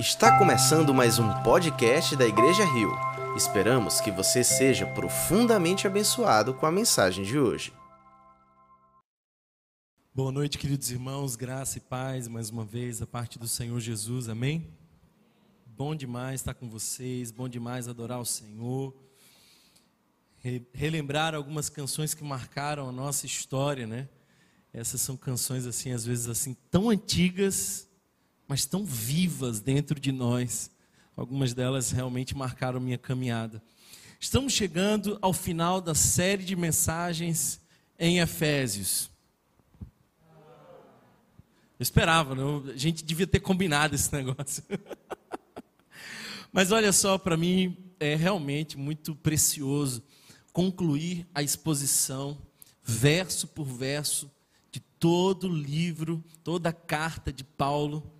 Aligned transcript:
Está 0.00 0.38
começando 0.38 0.94
mais 0.94 1.18
um 1.18 1.28
podcast 1.42 2.16
da 2.16 2.26
Igreja 2.26 2.64
Rio. 2.64 2.90
Esperamos 3.36 4.00
que 4.00 4.10
você 4.10 4.42
seja 4.42 4.86
profundamente 4.86 5.86
abençoado 5.86 6.54
com 6.54 6.64
a 6.64 6.72
mensagem 6.72 7.22
de 7.22 7.38
hoje. 7.38 7.70
Boa 10.14 10.32
noite, 10.32 10.56
queridos 10.56 10.90
irmãos, 10.90 11.36
graça 11.36 11.76
e 11.76 11.82
paz 11.82 12.28
mais 12.28 12.48
uma 12.48 12.64
vez 12.64 13.00
da 13.00 13.06
parte 13.06 13.38
do 13.38 13.46
Senhor 13.46 13.78
Jesus, 13.78 14.30
amém? 14.30 14.72
Bom 15.66 15.94
demais 15.94 16.40
estar 16.40 16.54
com 16.54 16.66
vocês, 16.66 17.30
bom 17.30 17.46
demais 17.46 17.86
adorar 17.86 18.22
o 18.22 18.24
Senhor, 18.24 18.96
relembrar 20.72 21.34
algumas 21.34 21.68
canções 21.68 22.14
que 22.14 22.24
marcaram 22.24 22.88
a 22.88 22.92
nossa 22.92 23.26
história, 23.26 23.86
né? 23.86 24.08
Essas 24.72 25.02
são 25.02 25.14
canções 25.14 25.66
assim, 25.66 25.92
às 25.92 26.06
vezes 26.06 26.26
assim, 26.26 26.56
tão 26.70 26.88
antigas, 26.88 27.89
mas 28.50 28.66
tão 28.66 28.84
vivas 28.84 29.60
dentro 29.60 30.00
de 30.00 30.10
nós. 30.10 30.72
Algumas 31.16 31.54
delas 31.54 31.92
realmente 31.92 32.36
marcaram 32.36 32.80
minha 32.80 32.98
caminhada. 32.98 33.62
Estamos 34.18 34.54
chegando 34.54 35.16
ao 35.22 35.32
final 35.32 35.80
da 35.80 35.94
série 35.94 36.42
de 36.42 36.56
mensagens 36.56 37.60
em 37.96 38.18
Efésios. 38.18 39.08
Eu 39.80 39.86
esperava, 41.78 42.34
não? 42.34 42.64
a 42.66 42.76
gente 42.76 43.04
devia 43.04 43.24
ter 43.24 43.38
combinado 43.38 43.94
esse 43.94 44.12
negócio. 44.12 44.64
Mas 46.52 46.72
olha 46.72 46.92
só, 46.92 47.18
para 47.18 47.36
mim 47.36 47.76
é 48.00 48.16
realmente 48.16 48.76
muito 48.76 49.14
precioso 49.14 50.02
concluir 50.52 51.24
a 51.32 51.40
exposição, 51.40 52.36
verso 52.82 53.46
por 53.46 53.66
verso, 53.66 54.28
de 54.72 54.80
todo 54.80 55.46
o 55.46 55.56
livro, 55.56 56.20
toda 56.42 56.70
a 56.70 56.72
carta 56.72 57.32
de 57.32 57.44
Paulo 57.44 58.18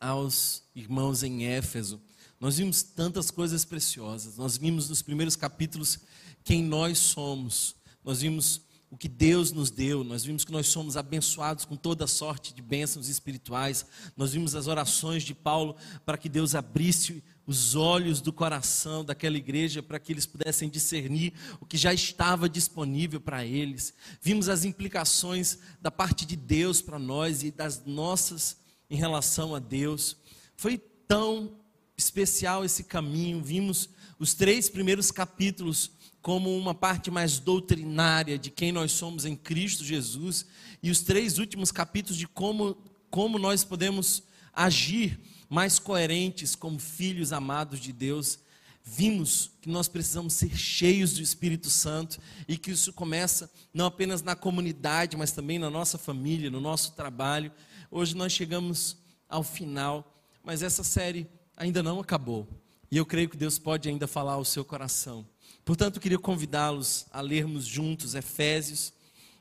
aos 0.00 0.62
irmãos 0.74 1.22
em 1.22 1.44
Éfeso. 1.44 2.00
Nós 2.40 2.56
vimos 2.56 2.82
tantas 2.82 3.30
coisas 3.30 3.64
preciosas. 3.64 4.38
Nós 4.38 4.56
vimos 4.56 4.88
nos 4.88 5.02
primeiros 5.02 5.36
capítulos 5.36 5.98
quem 6.42 6.62
nós 6.64 6.98
somos. 6.98 7.76
Nós 8.02 8.22
vimos 8.22 8.62
o 8.90 8.96
que 8.96 9.08
Deus 9.08 9.52
nos 9.52 9.70
deu, 9.70 10.02
nós 10.02 10.24
vimos 10.24 10.44
que 10.44 10.50
nós 10.50 10.66
somos 10.66 10.96
abençoados 10.96 11.64
com 11.64 11.76
toda 11.76 12.08
sorte 12.08 12.52
de 12.52 12.60
bênçãos 12.60 13.08
espirituais, 13.08 13.86
nós 14.16 14.32
vimos 14.32 14.56
as 14.56 14.66
orações 14.66 15.22
de 15.22 15.32
Paulo 15.32 15.76
para 16.04 16.18
que 16.18 16.28
Deus 16.28 16.56
abrisse 16.56 17.22
os 17.46 17.76
olhos 17.76 18.20
do 18.20 18.32
coração 18.32 19.04
daquela 19.04 19.36
igreja 19.36 19.80
para 19.80 20.00
que 20.00 20.12
eles 20.12 20.26
pudessem 20.26 20.68
discernir 20.68 21.32
o 21.60 21.66
que 21.66 21.76
já 21.76 21.94
estava 21.94 22.48
disponível 22.48 23.20
para 23.20 23.46
eles, 23.46 23.94
vimos 24.20 24.48
as 24.48 24.64
implicações 24.64 25.58
da 25.80 25.92
parte 25.92 26.26
de 26.26 26.34
Deus 26.34 26.82
para 26.82 26.98
nós 26.98 27.44
e 27.44 27.52
das 27.52 27.84
nossas 27.86 28.59
em 28.90 28.96
relação 28.96 29.54
a 29.54 29.58
Deus, 29.58 30.16
foi 30.56 30.76
tão 31.06 31.56
especial 31.96 32.64
esse 32.64 32.84
caminho, 32.84 33.42
vimos 33.42 33.88
os 34.18 34.34
três 34.34 34.68
primeiros 34.68 35.10
capítulos 35.10 35.92
como 36.20 36.54
uma 36.56 36.74
parte 36.74 37.10
mais 37.10 37.38
doutrinária 37.38 38.38
de 38.38 38.50
quem 38.50 38.72
nós 38.72 38.92
somos 38.92 39.24
em 39.24 39.34
Cristo 39.34 39.84
Jesus, 39.84 40.44
e 40.82 40.90
os 40.90 41.00
três 41.00 41.38
últimos 41.38 41.72
capítulos 41.72 42.18
de 42.18 42.26
como, 42.26 42.76
como 43.10 43.38
nós 43.38 43.64
podemos 43.64 44.22
agir 44.52 45.18
mais 45.48 45.78
coerentes 45.78 46.54
como 46.54 46.78
filhos 46.78 47.32
amados 47.32 47.80
de 47.80 47.92
Deus. 47.92 48.38
Vimos 48.84 49.50
que 49.60 49.68
nós 49.68 49.88
precisamos 49.88 50.34
ser 50.34 50.56
cheios 50.56 51.14
do 51.14 51.22
Espírito 51.22 51.68
Santo 51.68 52.18
e 52.48 52.56
que 52.56 52.70
isso 52.70 52.92
começa 52.92 53.50
não 53.74 53.86
apenas 53.86 54.22
na 54.22 54.34
comunidade, 54.34 55.16
mas 55.16 55.32
também 55.32 55.58
na 55.58 55.68
nossa 55.68 55.98
família, 55.98 56.50
no 56.50 56.60
nosso 56.60 56.92
trabalho. 56.92 57.52
Hoje 57.92 58.14
nós 58.14 58.32
chegamos 58.32 58.96
ao 59.28 59.42
final, 59.42 60.16
mas 60.44 60.62
essa 60.62 60.84
série 60.84 61.26
ainda 61.56 61.82
não 61.82 61.98
acabou. 61.98 62.46
E 62.88 62.96
eu 62.96 63.04
creio 63.04 63.28
que 63.28 63.36
Deus 63.36 63.58
pode 63.58 63.88
ainda 63.88 64.06
falar 64.06 64.34
ao 64.34 64.44
seu 64.44 64.64
coração. 64.64 65.26
Portanto, 65.64 65.96
eu 65.96 66.00
queria 66.00 66.18
convidá-los 66.18 67.06
a 67.10 67.20
lermos 67.20 67.64
juntos 67.64 68.14
Efésios. 68.14 68.92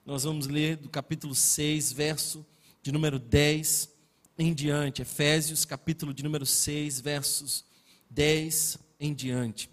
Nós 0.03 0.23
vamos 0.23 0.47
ler 0.47 0.77
do 0.77 0.89
capítulo 0.89 1.35
6, 1.35 1.93
verso 1.93 2.43
de 2.81 2.91
número 2.91 3.19
10 3.19 3.87
em 4.35 4.51
diante. 4.51 5.03
Efésios, 5.03 5.63
capítulo 5.63 6.11
de 6.11 6.23
número 6.23 6.45
6, 6.45 7.01
versos 7.01 7.63
10 8.09 8.79
em 8.99 9.13
diante. 9.13 9.69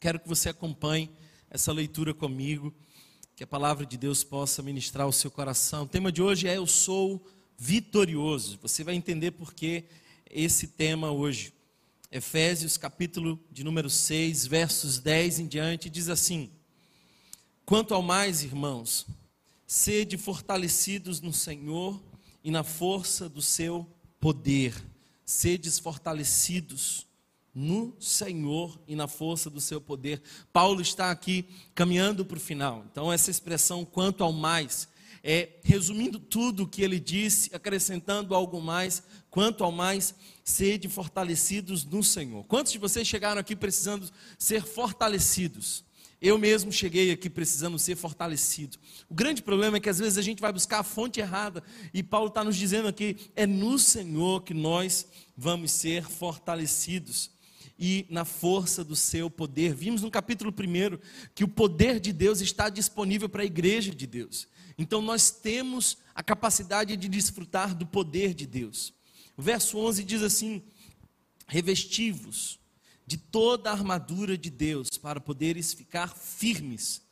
Quero 0.00 0.18
que 0.18 0.28
você 0.28 0.48
acompanhe 0.48 1.12
essa 1.48 1.72
leitura 1.72 2.12
comigo, 2.12 2.74
que 3.36 3.44
a 3.44 3.46
palavra 3.46 3.86
de 3.86 3.96
Deus 3.96 4.24
possa 4.24 4.62
ministrar 4.64 5.06
o 5.06 5.12
seu 5.12 5.30
coração. 5.30 5.84
O 5.84 5.88
tema 5.88 6.10
de 6.10 6.20
hoje 6.20 6.48
é 6.48 6.56
Eu 6.56 6.66
sou 6.66 7.24
vitorioso. 7.58 8.58
Você 8.62 8.84
vai 8.84 8.94
entender 8.94 9.32
por 9.32 9.54
que 9.54 9.84
esse 10.30 10.68
tema 10.68 11.10
hoje. 11.10 11.52
Efésios, 12.10 12.76
capítulo 12.76 13.40
de 13.50 13.64
número 13.64 13.90
6, 13.90 14.46
versos 14.46 14.98
10 14.98 15.40
em 15.40 15.46
diante, 15.46 15.90
diz 15.90 16.08
assim: 16.08 16.48
Quanto 17.66 17.92
ao 17.92 18.02
mais, 18.02 18.44
irmãos, 18.44 19.06
sede 19.66 20.16
fortalecidos 20.16 21.20
no 21.20 21.32
Senhor 21.32 22.00
e 22.44 22.50
na 22.50 22.62
força 22.62 23.28
do 23.28 23.42
seu 23.42 23.88
poder. 24.20 24.74
Sedes 25.24 25.78
fortalecidos 25.78 27.06
no 27.54 27.94
Senhor 28.00 28.78
e 28.86 28.94
na 28.94 29.08
força 29.08 29.48
do 29.48 29.60
seu 29.60 29.80
poder. 29.80 30.20
Paulo 30.52 30.80
está 30.80 31.10
aqui 31.10 31.44
caminhando 31.74 32.24
para 32.24 32.36
o 32.36 32.40
final. 32.40 32.84
Então, 32.90 33.12
essa 33.12 33.30
expressão, 33.30 33.84
quanto 33.84 34.22
ao 34.22 34.32
mais, 34.32 34.88
é, 35.26 35.48
resumindo 35.62 36.20
tudo 36.20 36.64
o 36.64 36.68
que 36.68 36.82
ele 36.82 37.00
disse, 37.00 37.48
acrescentando 37.54 38.34
algo 38.34 38.60
mais, 38.60 39.02
quanto 39.30 39.64
ao 39.64 39.72
mais, 39.72 40.14
sede 40.44 40.86
fortalecidos 40.86 41.82
no 41.82 42.04
Senhor. 42.04 42.44
Quantos 42.44 42.72
de 42.72 42.78
vocês 42.78 43.08
chegaram 43.08 43.40
aqui 43.40 43.56
precisando 43.56 44.06
ser 44.38 44.62
fortalecidos? 44.62 45.82
Eu 46.20 46.36
mesmo 46.36 46.70
cheguei 46.70 47.10
aqui 47.10 47.30
precisando 47.30 47.78
ser 47.78 47.96
fortalecido. 47.96 48.76
O 49.08 49.14
grande 49.14 49.42
problema 49.42 49.78
é 49.78 49.80
que 49.80 49.88
às 49.88 49.98
vezes 49.98 50.18
a 50.18 50.22
gente 50.22 50.42
vai 50.42 50.52
buscar 50.52 50.80
a 50.80 50.84
fonte 50.84 51.20
errada, 51.20 51.62
e 51.92 52.02
Paulo 52.02 52.28
está 52.28 52.44
nos 52.44 52.56
dizendo 52.56 52.88
aqui: 52.88 53.16
é 53.34 53.46
no 53.46 53.78
Senhor 53.78 54.42
que 54.42 54.52
nós 54.52 55.06
vamos 55.34 55.70
ser 55.70 56.04
fortalecidos 56.04 57.30
e 57.78 58.06
na 58.10 58.26
força 58.26 58.84
do 58.84 58.94
seu 58.94 59.30
poder. 59.30 59.74
Vimos 59.74 60.02
no 60.02 60.10
capítulo 60.10 60.52
1 60.52 60.98
que 61.34 61.44
o 61.44 61.48
poder 61.48 61.98
de 61.98 62.12
Deus 62.12 62.42
está 62.42 62.68
disponível 62.68 63.28
para 63.28 63.42
a 63.42 63.46
igreja 63.46 63.94
de 63.94 64.06
Deus. 64.06 64.46
Então 64.76 65.00
nós 65.00 65.30
temos 65.30 65.98
a 66.14 66.22
capacidade 66.22 66.96
de 66.96 67.08
desfrutar 67.08 67.74
do 67.74 67.86
poder 67.86 68.34
de 68.34 68.46
Deus. 68.46 68.92
O 69.36 69.42
verso 69.42 69.78
11 69.78 70.04
diz 70.04 70.22
assim: 70.22 70.62
Revestivos 71.46 72.58
de 73.06 73.16
toda 73.16 73.70
a 73.70 73.72
armadura 73.72 74.36
de 74.36 74.50
Deus 74.50 74.90
para 74.90 75.20
poderes 75.20 75.72
ficar 75.72 76.08
firmes 76.08 77.02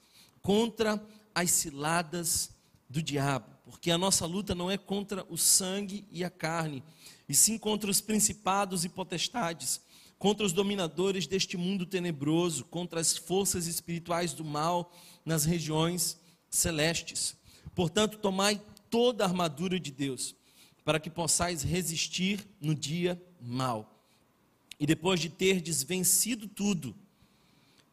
contra 0.40 1.02
as 1.34 1.50
ciladas 1.50 2.50
do 2.88 3.02
diabo, 3.02 3.46
porque 3.64 3.90
a 3.90 3.98
nossa 3.98 4.26
luta 4.26 4.54
não 4.54 4.70
é 4.70 4.76
contra 4.76 5.24
o 5.28 5.36
sangue 5.36 6.06
e 6.10 6.24
a 6.24 6.30
carne, 6.30 6.82
e 7.28 7.34
sim 7.34 7.58
contra 7.58 7.90
os 7.90 8.00
principados 8.00 8.84
e 8.84 8.88
potestades, 8.88 9.80
contra 10.18 10.44
os 10.44 10.52
dominadores 10.52 11.26
deste 11.26 11.56
mundo 11.56 11.86
tenebroso, 11.86 12.64
contra 12.66 13.00
as 13.00 13.16
forças 13.16 13.66
espirituais 13.66 14.32
do 14.32 14.44
mal 14.44 14.92
nas 15.24 15.44
regiões 15.44 16.18
celestes. 16.50 17.36
Portanto, 17.74 18.18
tomai 18.18 18.60
toda 18.90 19.24
a 19.24 19.26
armadura 19.26 19.80
de 19.80 19.90
Deus, 19.90 20.34
para 20.84 21.00
que 21.00 21.08
possais 21.08 21.62
resistir 21.62 22.46
no 22.60 22.74
dia 22.74 23.20
mau. 23.40 24.04
E 24.78 24.86
depois 24.86 25.20
de 25.20 25.28
terdes 25.28 25.82
vencido 25.82 26.48
tudo, 26.48 26.94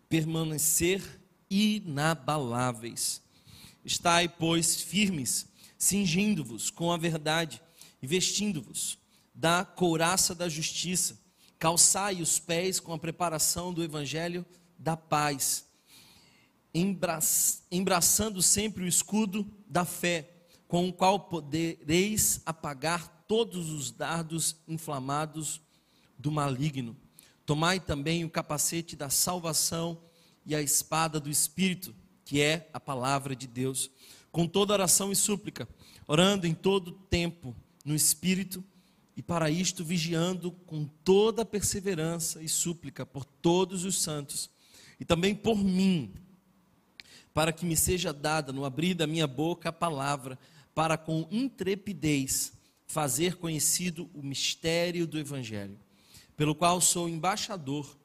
permanecer 0.10 1.22
inabaláveis. 1.50 3.22
Estai, 3.86 4.28
pois, 4.28 4.82
firmes, 4.82 5.48
cingindo-vos 5.78 6.70
com 6.70 6.92
a 6.92 6.98
verdade 6.98 7.62
e 8.02 8.08
vestindo-vos 8.08 8.98
da 9.34 9.64
couraça 9.64 10.36
da 10.36 10.50
justiça. 10.50 11.20
Calçai 11.58 12.22
os 12.22 12.40
pés 12.40 12.80
com 12.80 12.92
a 12.92 13.00
preparação 13.00 13.74
do 13.74 13.84
evangelho 13.84 14.46
da 14.78 14.98
paz 14.98 15.70
embraçando 17.72 18.42
sempre 18.42 18.84
o 18.84 18.88
escudo 18.88 19.48
da 19.70 19.86
fé, 19.86 20.30
com 20.68 20.90
o 20.90 20.94
qual 20.94 21.20
podereis 21.20 22.42
apagar 22.46 23.26
todos 23.28 23.70
os 23.70 23.92
dardos 23.92 24.56
inflamados 24.68 25.62
do 26.18 26.32
maligno. 26.32 26.98
Tomai 27.46 27.80
também 27.80 28.26
o 28.26 28.30
capacete 28.30 28.96
da 28.96 29.10
salvação 29.10 30.02
e 30.46 30.56
a 30.56 30.62
espada 30.62 31.20
do 31.20 31.30
Espírito, 31.30 31.96
que 32.26 32.42
é 32.42 32.70
a 32.74 32.80
palavra 32.80 33.36
de 33.36 33.48
Deus, 33.48 33.90
com 34.32 34.48
toda 34.48 34.74
oração 34.74 35.12
e 35.12 35.16
súplica, 35.16 35.68
orando 36.08 36.46
em 36.46 36.54
todo 36.54 36.92
tempo 36.92 37.56
no 37.86 37.96
Espírito, 37.96 38.64
e 39.16 39.22
para 39.22 39.50
isto 39.50 39.84
vigiando 39.84 40.52
com 40.52 40.86
toda 40.86 41.46
perseverança 41.46 42.42
e 42.42 42.48
súplica 42.48 43.06
por 43.06 43.26
todos 43.26 43.84
os 43.84 44.02
santos, 44.02 44.50
e 45.00 45.06
também 45.06 45.36
por 45.36 45.58
mim, 45.58 46.14
para 47.40 47.54
que 47.54 47.66
me 47.66 47.78
seja 47.78 48.12
dada 48.12 48.52
no 48.52 48.66
abrir 48.66 48.94
da 48.94 49.08
minha 49.08 49.26
boca 49.26 49.70
a 49.70 49.72
palavra, 49.72 50.38
para 50.76 50.98
com 50.98 51.26
intrepidez 51.32 52.52
fazer 52.86 53.38
conhecido 53.38 54.10
o 54.14 54.22
mistério 54.22 55.08
do 55.08 55.18
Evangelho, 55.18 55.80
pelo 56.36 56.54
qual 56.54 56.82
sou 56.82 57.08
embaixador 57.08 57.98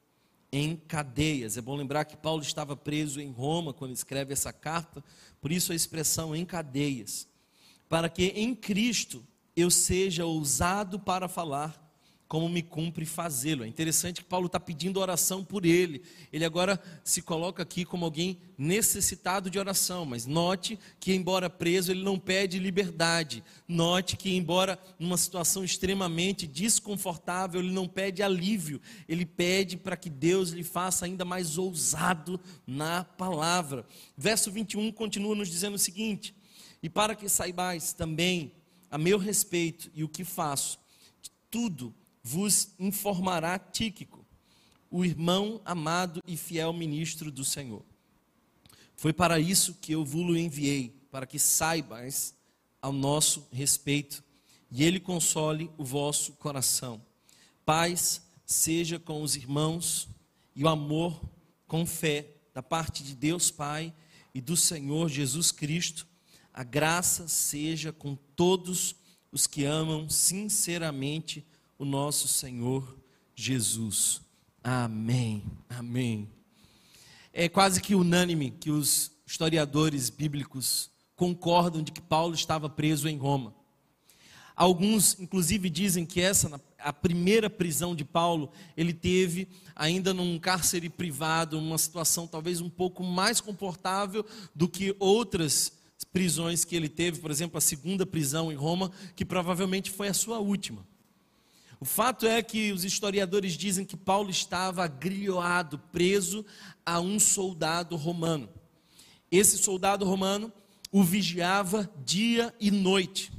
em 0.52 0.76
cadeias. 0.76 1.56
É 1.56 1.60
bom 1.60 1.75
lembrar 1.75 2.04
que 2.04 2.16
Paulo 2.16 2.42
estava 2.42 2.76
preso 2.76 3.20
em 3.20 3.32
Roma 3.32 3.72
quando 3.72 3.92
escreve 3.92 4.32
essa 4.32 4.52
carta, 4.52 5.02
por 5.40 5.50
isso 5.50 5.72
a 5.72 5.75
expressão 5.75 6.32
em 6.36 6.46
cadeias. 6.46 7.26
Para 7.88 8.08
que 8.08 8.26
em 8.36 8.54
Cristo 8.54 9.26
eu 9.56 9.69
seja 9.69 10.25
ousado 10.25 10.96
para 10.96 11.26
falar 11.26 11.83
como 12.34 12.48
me 12.48 12.62
cumpre 12.62 13.06
fazê-lo. 13.06 13.62
É 13.62 13.69
interessante 13.69 14.20
que 14.20 14.26
Paulo 14.26 14.46
está 14.46 14.58
pedindo 14.58 14.98
oração 14.98 15.44
por 15.44 15.64
ele. 15.64 16.02
Ele 16.32 16.44
agora 16.44 16.82
se 17.04 17.22
coloca 17.22 17.62
aqui 17.62 17.84
como 17.84 18.04
alguém 18.04 18.40
necessitado 18.58 19.48
de 19.48 19.56
oração, 19.56 20.04
mas 20.04 20.26
note 20.26 20.76
que, 20.98 21.14
embora 21.14 21.48
preso, 21.48 21.92
ele 21.92 22.02
não 22.02 22.19
pede 22.19 22.58
liberdade. 22.58 23.44
Note 23.69 24.16
que, 24.16 24.34
embora 24.34 24.76
numa 24.98 25.16
situação 25.16 25.62
extremamente 25.62 26.44
desconfortável, 26.44 27.60
ele 27.60 27.70
não 27.70 27.86
pede 27.86 28.20
alívio. 28.20 28.81
Ele 29.08 29.25
pede 29.25 29.76
para 29.76 29.96
que 29.96 30.10
Deus 30.10 30.50
lhe 30.50 30.64
faça 30.64 31.06
ainda 31.06 31.25
mais 31.25 31.56
ousado 31.56 32.40
na 32.66 33.04
palavra. 33.04 33.86
Verso 34.16 34.50
21 34.50 34.90
continua 34.90 35.36
nos 35.36 35.48
dizendo 35.48 35.75
o 35.75 35.78
seguinte: 35.78 36.34
E 36.82 36.90
para 36.90 37.14
que 37.14 37.28
saibais 37.28 37.92
também 37.92 38.50
a 38.90 38.98
meu 38.98 39.19
respeito 39.19 39.88
e 39.94 40.02
o 40.02 40.08
que 40.08 40.25
faço, 40.25 40.81
tudo 41.48 41.94
vos 42.24 42.70
informará 42.78 43.58
Tíquico, 43.58 44.24
o 44.90 45.04
irmão 45.04 45.60
amado 45.62 46.22
e 46.26 46.38
fiel 46.38 46.72
ministro 46.72 47.30
do 47.30 47.44
Senhor. 47.44 47.84
Foi 48.96 49.12
para 49.12 49.38
isso 49.38 49.74
que 49.74 49.92
eu 49.92 50.04
vos 50.04 50.34
enviei, 50.34 50.96
para 51.10 51.26
que 51.26 51.38
saibais 51.38 52.34
ao 52.80 52.92
nosso 52.92 53.46
respeito 53.52 54.24
e 54.70 54.82
ele 54.82 54.98
console 54.98 55.70
o 55.76 55.84
vosso 55.84 56.32
coração. 56.32 57.00
Paz 57.64 58.22
seja 58.46 58.98
com 58.98 59.22
os 59.22 59.36
irmãos 59.36 60.08
e 60.56 60.64
o 60.64 60.68
amor 60.68 61.20
com 61.66 61.84
fé 61.84 62.26
da 62.54 62.62
parte 62.62 63.02
de 63.02 63.14
Deus 63.14 63.50
Pai 63.50 63.92
e 64.34 64.40
do 64.40 64.56
Senhor 64.56 65.08
Jesus 65.08 65.52
Cristo. 65.52 66.06
A 66.52 66.64
graça 66.64 67.28
seja 67.28 67.92
com 67.92 68.16
todos 68.34 68.96
os 69.30 69.46
que 69.46 69.64
amam 69.64 70.08
sinceramente 70.08 71.44
o 71.84 71.86
nosso 71.86 72.26
Senhor 72.26 72.96
Jesus. 73.36 74.22
Amém. 74.62 75.44
Amém. 75.69 76.31
É 77.31 77.46
quase 77.46 77.78
que 77.78 77.94
unânime 77.94 78.50
que 78.50 78.70
os 78.70 79.12
historiadores 79.26 80.08
bíblicos 80.08 80.90
concordam 81.14 81.82
de 81.82 81.92
que 81.92 82.00
Paulo 82.00 82.34
estava 82.34 82.70
preso 82.70 83.06
em 83.06 83.19
Roma. 83.19 83.54
Alguns, 84.56 85.20
inclusive, 85.20 85.69
dizem 85.69 86.06
que 86.06 86.22
essa, 86.22 86.58
a 86.78 86.92
primeira 86.92 87.50
prisão 87.50 87.94
de 87.94 88.04
Paulo, 88.04 88.50
ele 88.75 88.94
teve 88.94 89.46
ainda 89.76 90.14
num 90.14 90.38
cárcere 90.38 90.88
privado, 90.88 91.58
uma 91.58 91.76
situação 91.76 92.26
talvez 92.26 92.62
um 92.62 92.70
pouco 92.70 93.02
mais 93.02 93.42
confortável 93.42 94.25
do 94.54 94.69
que 94.69 94.96
outras 94.98 95.70
prisões 96.14 96.64
que 96.64 96.75
ele 96.75 96.88
teve, 96.88 97.20
por 97.20 97.31
exemplo, 97.31 97.58
a 97.58 97.60
segunda 97.60 98.06
prisão 98.06 98.50
em 98.50 98.54
Roma, 98.54 98.90
que 99.14 99.25
provavelmente 99.25 99.90
foi 99.90 100.08
a 100.08 100.14
sua 100.14 100.38
última. 100.38 100.94
O 101.84 101.86
fato 101.86 102.26
é 102.26 102.42
que 102.42 102.72
os 102.72 102.82
historiadores 102.82 103.52
dizem 103.52 103.84
que 103.84 103.94
Paulo 103.94 104.31
estava 104.31 104.82
agrilhoado, 104.84 105.78
preso 105.92 106.42
a 106.84 106.98
um 106.98 107.20
soldado 107.20 107.94
romano. 107.94 108.48
Esse 109.31 109.58
soldado 109.58 110.06
romano 110.06 110.50
o 110.90 111.04
vigiava 111.04 111.92
dia 112.02 112.54
e 112.58 112.70
noite. 112.70 113.31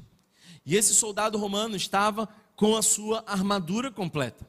E 0.63 0.75
esse 0.75 0.93
soldado 0.93 1.39
romano 1.39 1.75
estava 1.75 2.29
com 2.55 2.75
a 2.75 2.83
sua 2.83 3.23
armadura 3.25 3.89
completa. 3.89 4.47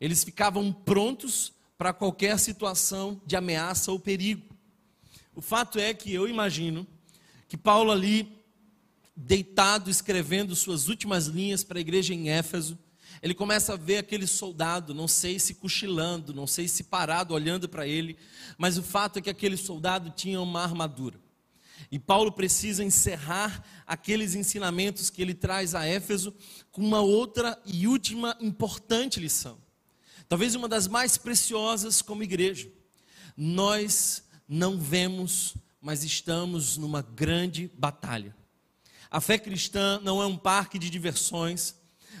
Eles 0.00 0.24
ficavam 0.24 0.72
prontos 0.72 1.52
para 1.76 1.92
qualquer 1.92 2.38
situação 2.38 3.20
de 3.26 3.36
ameaça 3.36 3.92
ou 3.92 4.00
perigo. 4.00 4.46
O 5.34 5.42
fato 5.42 5.78
é 5.78 5.92
que 5.92 6.10
eu 6.10 6.26
imagino 6.26 6.86
que 7.48 7.58
Paulo 7.58 7.92
ali, 7.92 8.32
deitado, 9.14 9.90
escrevendo 9.90 10.56
suas 10.56 10.88
últimas 10.88 11.26
linhas 11.26 11.62
para 11.62 11.78
a 11.78 11.82
igreja 11.82 12.14
em 12.14 12.30
Éfeso, 12.30 12.78
ele 13.26 13.34
começa 13.34 13.72
a 13.72 13.76
ver 13.76 13.98
aquele 13.98 14.24
soldado, 14.24 14.94
não 14.94 15.08
sei 15.08 15.40
se 15.40 15.54
cochilando, 15.54 16.32
não 16.32 16.46
sei 16.46 16.68
se 16.68 16.84
parado 16.84 17.34
olhando 17.34 17.68
para 17.68 17.84
ele, 17.84 18.16
mas 18.56 18.78
o 18.78 18.84
fato 18.84 19.18
é 19.18 19.20
que 19.20 19.28
aquele 19.28 19.56
soldado 19.56 20.10
tinha 20.10 20.40
uma 20.40 20.62
armadura. 20.62 21.18
E 21.90 21.98
Paulo 21.98 22.30
precisa 22.30 22.84
encerrar 22.84 23.64
aqueles 23.84 24.36
ensinamentos 24.36 25.10
que 25.10 25.20
ele 25.20 25.34
traz 25.34 25.74
a 25.74 25.84
Éfeso 25.84 26.32
com 26.70 26.80
uma 26.80 27.00
outra 27.00 27.60
e 27.66 27.88
última 27.88 28.36
importante 28.40 29.18
lição. 29.18 29.58
Talvez 30.28 30.54
uma 30.54 30.68
das 30.68 30.86
mais 30.86 31.18
preciosas 31.18 32.00
como 32.00 32.22
igreja. 32.22 32.70
Nós 33.36 34.22
não 34.48 34.78
vemos, 34.78 35.56
mas 35.80 36.04
estamos 36.04 36.76
numa 36.76 37.02
grande 37.02 37.68
batalha. 37.76 38.36
A 39.10 39.20
fé 39.20 39.36
cristã 39.36 40.00
não 40.04 40.22
é 40.22 40.26
um 40.26 40.36
parque 40.36 40.78
de 40.78 40.88
diversões, 40.88 41.74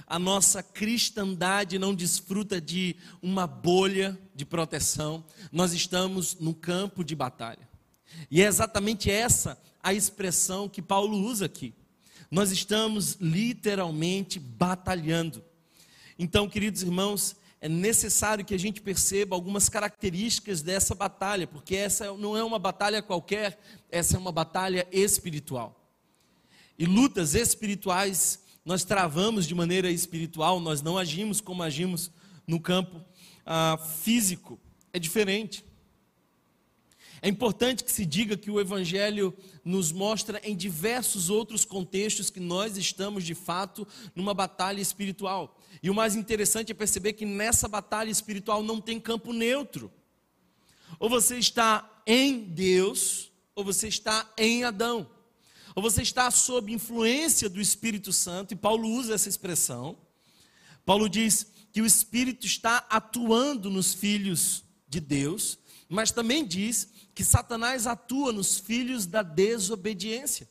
a 0.06 0.18
nossa 0.18 0.62
cristandade 0.62 1.78
não 1.78 1.94
desfruta 1.94 2.60
de 2.60 2.94
uma 3.20 3.46
bolha 3.46 4.16
de 4.34 4.44
proteção, 4.44 5.24
nós 5.50 5.72
estamos 5.72 6.36
no 6.38 6.54
campo 6.54 7.02
de 7.02 7.14
batalha. 7.14 7.68
E 8.30 8.40
é 8.40 8.46
exatamente 8.46 9.10
essa 9.10 9.60
a 9.82 9.92
expressão 9.92 10.68
que 10.68 10.80
Paulo 10.80 11.18
usa 11.18 11.46
aqui. 11.46 11.74
Nós 12.30 12.50
estamos 12.50 13.16
literalmente 13.20 14.38
batalhando. 14.38 15.44
Então, 16.18 16.48
queridos 16.48 16.82
irmãos, 16.82 17.36
é 17.60 17.68
necessário 17.68 18.44
que 18.44 18.54
a 18.54 18.58
gente 18.58 18.80
perceba 18.80 19.34
algumas 19.34 19.68
características 19.68 20.62
dessa 20.62 20.94
batalha, 20.94 21.46
porque 21.46 21.74
essa 21.74 22.12
não 22.14 22.36
é 22.36 22.44
uma 22.44 22.58
batalha 22.58 23.02
qualquer, 23.02 23.58
essa 23.90 24.16
é 24.16 24.18
uma 24.20 24.32
batalha 24.32 24.86
espiritual. 24.92 25.74
E 26.78 26.84
lutas 26.84 27.34
espirituais 27.34 28.45
nós 28.66 28.82
travamos 28.82 29.46
de 29.46 29.54
maneira 29.54 29.88
espiritual, 29.88 30.58
nós 30.58 30.82
não 30.82 30.98
agimos 30.98 31.40
como 31.40 31.62
agimos 31.62 32.10
no 32.44 32.58
campo 32.58 33.00
ah, 33.46 33.78
físico. 33.78 34.58
É 34.92 34.98
diferente. 34.98 35.64
É 37.22 37.28
importante 37.28 37.84
que 37.84 37.92
se 37.92 38.04
diga 38.04 38.36
que 38.36 38.50
o 38.50 38.60
Evangelho 38.60 39.32
nos 39.64 39.92
mostra 39.92 40.40
em 40.42 40.56
diversos 40.56 41.30
outros 41.30 41.64
contextos 41.64 42.28
que 42.28 42.40
nós 42.40 42.76
estamos 42.76 43.22
de 43.22 43.36
fato 43.36 43.86
numa 44.16 44.34
batalha 44.34 44.80
espiritual. 44.80 45.56
E 45.80 45.88
o 45.88 45.94
mais 45.94 46.16
interessante 46.16 46.72
é 46.72 46.74
perceber 46.74 47.12
que 47.12 47.24
nessa 47.24 47.68
batalha 47.68 48.10
espiritual 48.10 48.64
não 48.64 48.80
tem 48.80 48.98
campo 48.98 49.32
neutro. 49.32 49.92
Ou 50.98 51.08
você 51.08 51.38
está 51.38 52.02
em 52.04 52.40
Deus, 52.40 53.30
ou 53.54 53.64
você 53.64 53.86
está 53.86 54.28
em 54.36 54.64
Adão 54.64 55.14
ou 55.76 55.82
você 55.82 56.00
está 56.00 56.30
sob 56.30 56.72
influência 56.72 57.50
do 57.50 57.60
Espírito 57.60 58.10
Santo, 58.10 58.54
e 58.54 58.56
Paulo 58.56 58.88
usa 58.88 59.14
essa 59.14 59.28
expressão. 59.28 59.98
Paulo 60.86 61.06
diz 61.06 61.48
que 61.70 61.82
o 61.82 61.86
Espírito 61.86 62.46
está 62.46 62.78
atuando 62.88 63.68
nos 63.68 63.92
filhos 63.92 64.64
de 64.88 65.00
Deus, 65.00 65.58
mas 65.86 66.10
também 66.10 66.46
diz 66.46 66.88
que 67.14 67.22
Satanás 67.22 67.86
atua 67.86 68.32
nos 68.32 68.58
filhos 68.58 69.04
da 69.04 69.22
desobediência. 69.22 70.48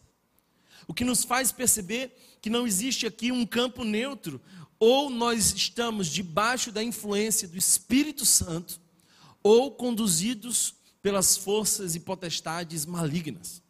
O 0.87 0.93
que 0.93 1.03
nos 1.03 1.23
faz 1.23 1.51
perceber 1.51 2.15
que 2.39 2.49
não 2.49 2.67
existe 2.67 3.07
aqui 3.07 3.31
um 3.31 3.47
campo 3.47 3.83
neutro, 3.83 4.39
ou 4.77 5.09
nós 5.09 5.55
estamos 5.55 6.05
debaixo 6.05 6.71
da 6.71 6.83
influência 6.83 7.47
do 7.47 7.57
Espírito 7.57 8.27
Santo, 8.27 8.79
ou 9.41 9.71
conduzidos 9.71 10.75
pelas 11.01 11.35
forças 11.35 11.95
e 11.95 11.99
potestades 11.99 12.85
malignas. 12.85 13.64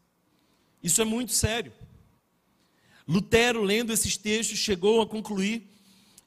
Isso 0.86 1.02
é 1.02 1.06
muito 1.06 1.34
sério. 1.34 1.74
Lutero, 3.08 3.64
lendo 3.64 3.92
esses 3.92 4.18
textos, 4.18 4.60
chegou 4.60 5.02
a 5.02 5.08
concluir, 5.08 5.68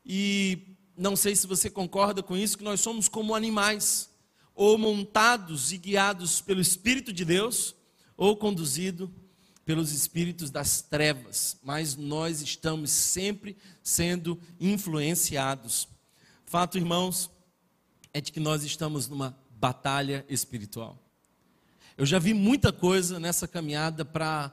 e 0.05 0.77
não 0.97 1.15
sei 1.15 1.37
se 1.37 1.47
você 1.47 1.71
concorda 1.71 2.25
com 2.25 2.37
isso, 2.37 2.59
que 2.59 2.65
nós 2.65 2.81
somos 2.81 3.07
como 3.07 3.37
animais, 3.37 4.11
ou 4.57 4.77
montados 4.77 5.71
e 5.71 5.79
guiados 5.79 6.41
pelo 6.41 6.61
Espírito 6.61 7.13
de 7.13 7.25
Deus, 7.25 7.73
ou 8.17 8.37
conduzidos 8.37 9.09
pelos 9.65 9.93
espíritos 9.93 10.51
das 10.51 10.83
trevas, 10.83 11.57
mas 11.63 11.95
nós 11.95 12.43
estamos 12.43 12.91
sempre 12.91 13.57
sendo 13.81 14.41
influenciados. 14.59 15.87
Fato, 16.45 16.77
irmãos, 16.77 17.31
é 18.13 18.21
de 18.21 18.33
que 18.33 18.41
nós 18.41 18.65
estamos 18.65 19.07
numa 19.07 19.39
batalha 19.53 20.27
espiritual. 20.29 21.08
Eu 21.99 22.07
já 22.07 22.21
vi 22.21 22.33
muita 22.33 22.73
coisa 22.73 23.19
nessa 23.19 23.49
caminhada 23.49 24.05
para 24.05 24.53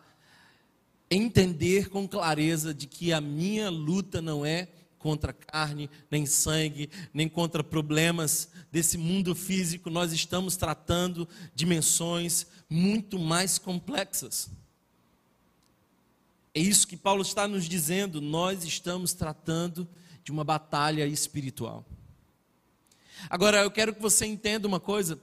entender 1.11 1.89
com 1.89 2.07
clareza 2.07 2.73
de 2.73 2.87
que 2.87 3.13
a 3.13 3.21
minha 3.21 3.69
luta 3.69 4.19
não 4.19 4.43
é 4.43 4.67
contra 4.97 5.31
carne, 5.31 5.87
nem 6.09 6.25
sangue, 6.25 6.89
nem 7.13 7.29
contra 7.29 7.63
problemas 7.63 8.49
desse 8.71 8.97
mundo 8.97 9.35
físico. 9.35 9.91
Nós 9.91 10.11
estamos 10.11 10.57
tratando 10.57 11.29
dimensões 11.53 12.47
muito 12.67 13.19
mais 13.19 13.59
complexas. 13.59 14.49
É 16.51 16.59
isso 16.59 16.87
que 16.87 16.97
Paulo 16.97 17.21
está 17.21 17.47
nos 17.47 17.69
dizendo. 17.69 18.19
Nós 18.19 18.63
estamos 18.63 19.13
tratando 19.13 19.87
de 20.23 20.31
uma 20.31 20.43
batalha 20.43 21.05
espiritual. 21.05 21.85
Agora, 23.29 23.61
eu 23.61 23.69
quero 23.69 23.93
que 23.93 24.01
você 24.01 24.25
entenda 24.25 24.67
uma 24.67 24.79
coisa. 24.79 25.21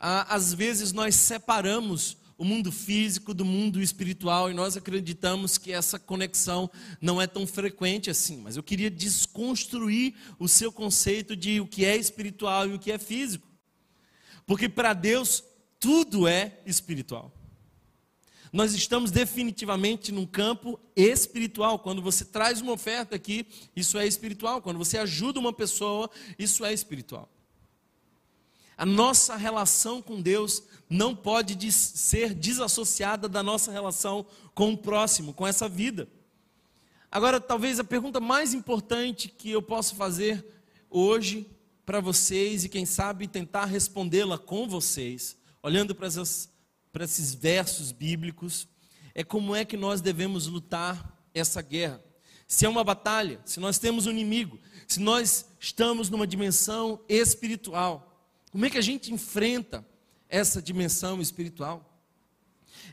Às 0.00 0.54
vezes 0.54 0.92
nós 0.92 1.14
separamos 1.14 2.16
o 2.38 2.44
mundo 2.44 2.72
físico 2.72 3.34
do 3.34 3.44
mundo 3.44 3.82
espiritual 3.82 4.50
e 4.50 4.54
nós 4.54 4.74
acreditamos 4.74 5.58
que 5.58 5.72
essa 5.72 5.98
conexão 5.98 6.70
não 6.98 7.20
é 7.20 7.26
tão 7.26 7.46
frequente 7.46 8.08
assim. 8.08 8.38
Mas 8.38 8.56
eu 8.56 8.62
queria 8.62 8.90
desconstruir 8.90 10.14
o 10.38 10.48
seu 10.48 10.72
conceito 10.72 11.36
de 11.36 11.60
o 11.60 11.66
que 11.66 11.84
é 11.84 11.98
espiritual 11.98 12.66
e 12.66 12.72
o 12.72 12.78
que 12.78 12.90
é 12.90 12.96
físico. 12.96 13.46
Porque 14.46 14.70
para 14.70 14.94
Deus 14.94 15.44
tudo 15.78 16.26
é 16.26 16.58
espiritual. 16.64 17.30
Nós 18.50 18.72
estamos 18.72 19.10
definitivamente 19.10 20.10
num 20.10 20.24
campo 20.24 20.80
espiritual. 20.96 21.78
Quando 21.78 22.00
você 22.00 22.24
traz 22.24 22.62
uma 22.62 22.72
oferta 22.72 23.14
aqui, 23.14 23.46
isso 23.76 23.98
é 23.98 24.06
espiritual. 24.06 24.62
Quando 24.62 24.78
você 24.78 24.96
ajuda 24.96 25.38
uma 25.38 25.52
pessoa, 25.52 26.10
isso 26.38 26.64
é 26.64 26.72
espiritual. 26.72 27.30
A 28.80 28.86
nossa 28.86 29.36
relação 29.36 30.00
com 30.00 30.22
Deus 30.22 30.62
não 30.88 31.14
pode 31.14 31.70
ser 31.70 32.32
desassociada 32.32 33.28
da 33.28 33.42
nossa 33.42 33.70
relação 33.70 34.24
com 34.54 34.72
o 34.72 34.78
próximo, 34.78 35.34
com 35.34 35.46
essa 35.46 35.68
vida. 35.68 36.08
Agora, 37.12 37.38
talvez 37.38 37.78
a 37.78 37.84
pergunta 37.84 38.20
mais 38.20 38.54
importante 38.54 39.28
que 39.28 39.50
eu 39.50 39.60
posso 39.60 39.96
fazer 39.96 40.42
hoje 40.88 41.46
para 41.84 42.00
vocês 42.00 42.64
e 42.64 42.70
quem 42.70 42.86
sabe 42.86 43.28
tentar 43.28 43.66
respondê-la 43.66 44.38
com 44.38 44.66
vocês, 44.66 45.36
olhando 45.62 45.94
para, 45.94 46.06
essas, 46.06 46.48
para 46.90 47.04
esses 47.04 47.34
versos 47.34 47.92
bíblicos, 47.92 48.66
é 49.14 49.22
como 49.22 49.54
é 49.54 49.62
que 49.62 49.76
nós 49.76 50.00
devemos 50.00 50.46
lutar 50.46 51.22
essa 51.34 51.60
guerra. 51.60 52.02
Se 52.48 52.64
é 52.64 52.68
uma 52.70 52.82
batalha, 52.82 53.42
se 53.44 53.60
nós 53.60 53.78
temos 53.78 54.06
um 54.06 54.10
inimigo, 54.10 54.58
se 54.88 55.00
nós 55.00 55.44
estamos 55.60 56.08
numa 56.08 56.26
dimensão 56.26 56.98
espiritual, 57.10 58.09
como 58.50 58.66
é 58.66 58.70
que 58.70 58.78
a 58.78 58.82
gente 58.82 59.12
enfrenta 59.12 59.86
essa 60.28 60.60
dimensão 60.60 61.20
espiritual? 61.20 62.02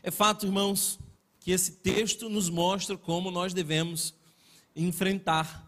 É 0.02 0.10
fato, 0.10 0.46
irmãos, 0.46 0.98
que 1.40 1.50
esse 1.50 1.72
texto 1.72 2.28
nos 2.28 2.48
mostra 2.48 2.96
como 2.96 3.30
nós 3.30 3.52
devemos 3.52 4.14
enfrentar 4.74 5.66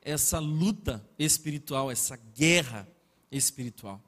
essa 0.00 0.38
luta 0.38 1.06
espiritual, 1.18 1.90
essa 1.90 2.16
guerra 2.34 2.88
espiritual. 3.30 4.00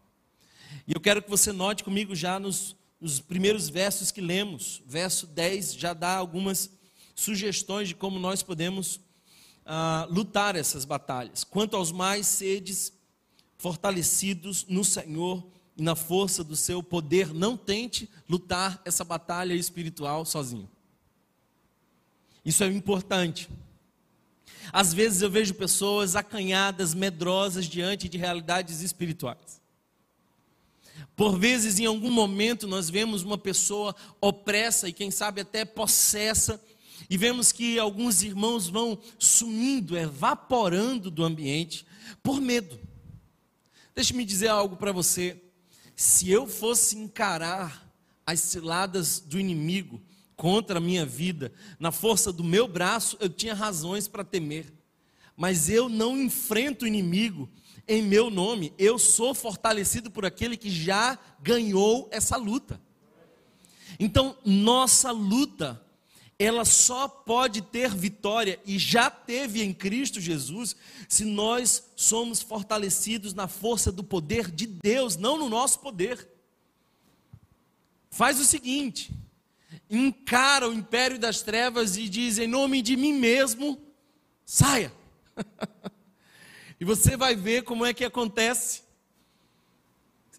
E 0.87 0.93
eu 0.95 1.01
quero 1.01 1.23
que 1.23 1.29
você 1.29 1.53
note 1.53 1.85
comigo 1.85 2.15
já 2.15 2.39
nos, 2.39 2.77
nos 3.01 3.21
primeiros 3.21 3.69
versos 3.69 4.11
que 4.11 4.21
lemos, 4.21 4.83
verso 4.87 5.27
10 5.27 5.75
já 5.75 5.93
dá 5.93 6.17
algumas 6.17 6.71
sugestões 7.15 7.89
de 7.89 7.95
como 7.95 8.19
nós 8.19 8.43
podemos 8.43 9.01
ah, 9.67 10.07
lutar 10.09 10.57
essas 10.57 10.85
batalhas. 10.85 11.45
Quanto 11.45 11.77
aos 11.77 11.93
mais 11.93 12.27
sedes 12.27 12.93
fortalecidos 13.59 14.65
no 14.69 14.85
Senhor 14.85 15.45
e 15.77 15.83
na 15.83 15.95
força 15.95 16.43
do 16.43 16.57
seu 16.57 16.83
poder. 16.83 17.35
Não 17.35 17.57
tente 17.57 18.09
lutar 18.29 18.81
essa 18.85 19.05
batalha 19.05 19.53
espiritual 19.53 20.25
sozinho. 20.25 20.69
Isso 22.45 22.65
é 22.65 22.69
importante. 22.69 23.49
Às 24.73 24.95
vezes 24.95 25.23
eu 25.23 25.31
vejo 25.31 25.55
pessoas 25.55 26.17
acanhadas, 26.17 26.95
medrosas 26.95 27.67
diante 27.67 28.09
de 28.09 28.17
realidades 28.17 28.81
espirituais. 28.81 29.61
Por 31.17 31.39
vezes, 31.39 31.79
em 31.79 31.87
algum 31.87 32.11
momento, 32.11 32.67
nós 32.67 32.89
vemos 32.89 33.23
uma 33.23 33.39
pessoa 33.39 33.95
opressa 34.21 34.89
e, 34.89 34.93
quem 34.93 35.11
sabe, 35.11 35.41
até 35.41 35.65
possessa, 35.65 36.63
e 37.09 37.17
vemos 37.17 37.51
que 37.51 37.79
alguns 37.79 38.23
irmãos 38.23 38.69
vão 38.69 38.99
sumindo, 39.19 39.97
evaporando 39.97 41.11
do 41.11 41.25
ambiente 41.25 41.87
por 42.23 42.41
medo. 42.41 42.88
Deixe-me 43.99 44.25
dizer 44.25 44.47
algo 44.47 44.77
para 44.77 44.93
você. 44.93 45.43
Se 45.97 46.31
eu 46.31 46.47
fosse 46.47 46.97
encarar 46.97 47.93
as 48.25 48.39
ciladas 48.39 49.19
do 49.19 49.41
inimigo 49.41 50.01
contra 50.37 50.79
a 50.79 50.81
minha 50.81 51.05
vida, 51.05 51.53
na 51.81 51.91
força 51.91 52.33
do 52.33 52.45
meu 52.45 52.69
braço, 52.69 53.17
eu 53.19 53.29
tinha 53.29 53.55
razões 53.55 54.07
para 54.07 54.23
temer. 54.23 54.73
Mas 55.37 55.69
eu 55.69 55.89
não 55.89 56.17
enfrento 56.17 56.85
o 56.85 56.87
inimigo 56.87 57.51
em 57.89 58.01
meu 58.01 58.31
nome, 58.31 58.73
eu 58.79 59.01
sou 59.01 59.35
fortalecido 59.35 60.13
por 60.13 60.25
aquele 60.25 60.57
que 60.57 60.71
já 60.71 61.19
ganhou 61.43 62.09
essa 62.13 62.37
luta. 62.37 62.81
Então, 63.99 64.39
nossa 64.45 65.11
luta 65.11 65.85
ela 66.39 66.65
só 66.65 67.09
pode 67.09 67.61
ter 67.61 67.93
vitória 67.93 68.61
e 68.65 68.79
já 68.79 69.11
teve 69.11 69.61
em 69.61 69.75
Cristo 69.75 70.21
Jesus 70.21 70.77
se 71.09 71.25
nós 71.25 71.91
somos 71.97 72.41
fortalecidos 72.41 73.35
na 73.35 73.49
força 73.49 73.91
do 73.91 74.05
poder 74.05 74.49
de 74.49 74.65
Deus, 74.65 75.17
não 75.17 75.37
no 75.37 75.49
nosso 75.49 75.81
poder. 75.81 76.29
Faz 78.09 78.39
o 78.39 78.45
seguinte: 78.45 79.11
encara 79.91 80.69
o 80.69 80.73
império 80.73 81.19
das 81.19 81.43
trevas 81.43 81.97
e 81.97 82.09
diz 82.09 82.39
em 82.39 82.47
nome 82.47 82.83
de 82.83 82.97
mim 82.97 83.15
mesmo, 83.15 83.77
saia. 84.47 84.93
e 86.79 86.85
você 86.85 87.17
vai 87.17 87.35
ver 87.35 87.65
como 87.65 87.85
é 87.85 87.93
que 87.93 88.05
acontece. 88.05 88.83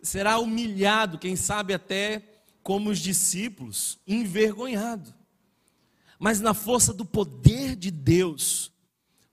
Será 0.01 0.39
humilhado, 0.39 1.19
quem 1.19 1.35
sabe 1.35 1.73
até 1.73 2.23
como 2.63 2.89
os 2.89 2.99
discípulos, 2.99 3.99
envergonhado 4.07 5.18
mas 6.19 6.41
na 6.41 6.53
força 6.53 6.93
do 6.93 7.05
poder 7.05 7.77
de 7.77 7.89
Deus, 7.89 8.73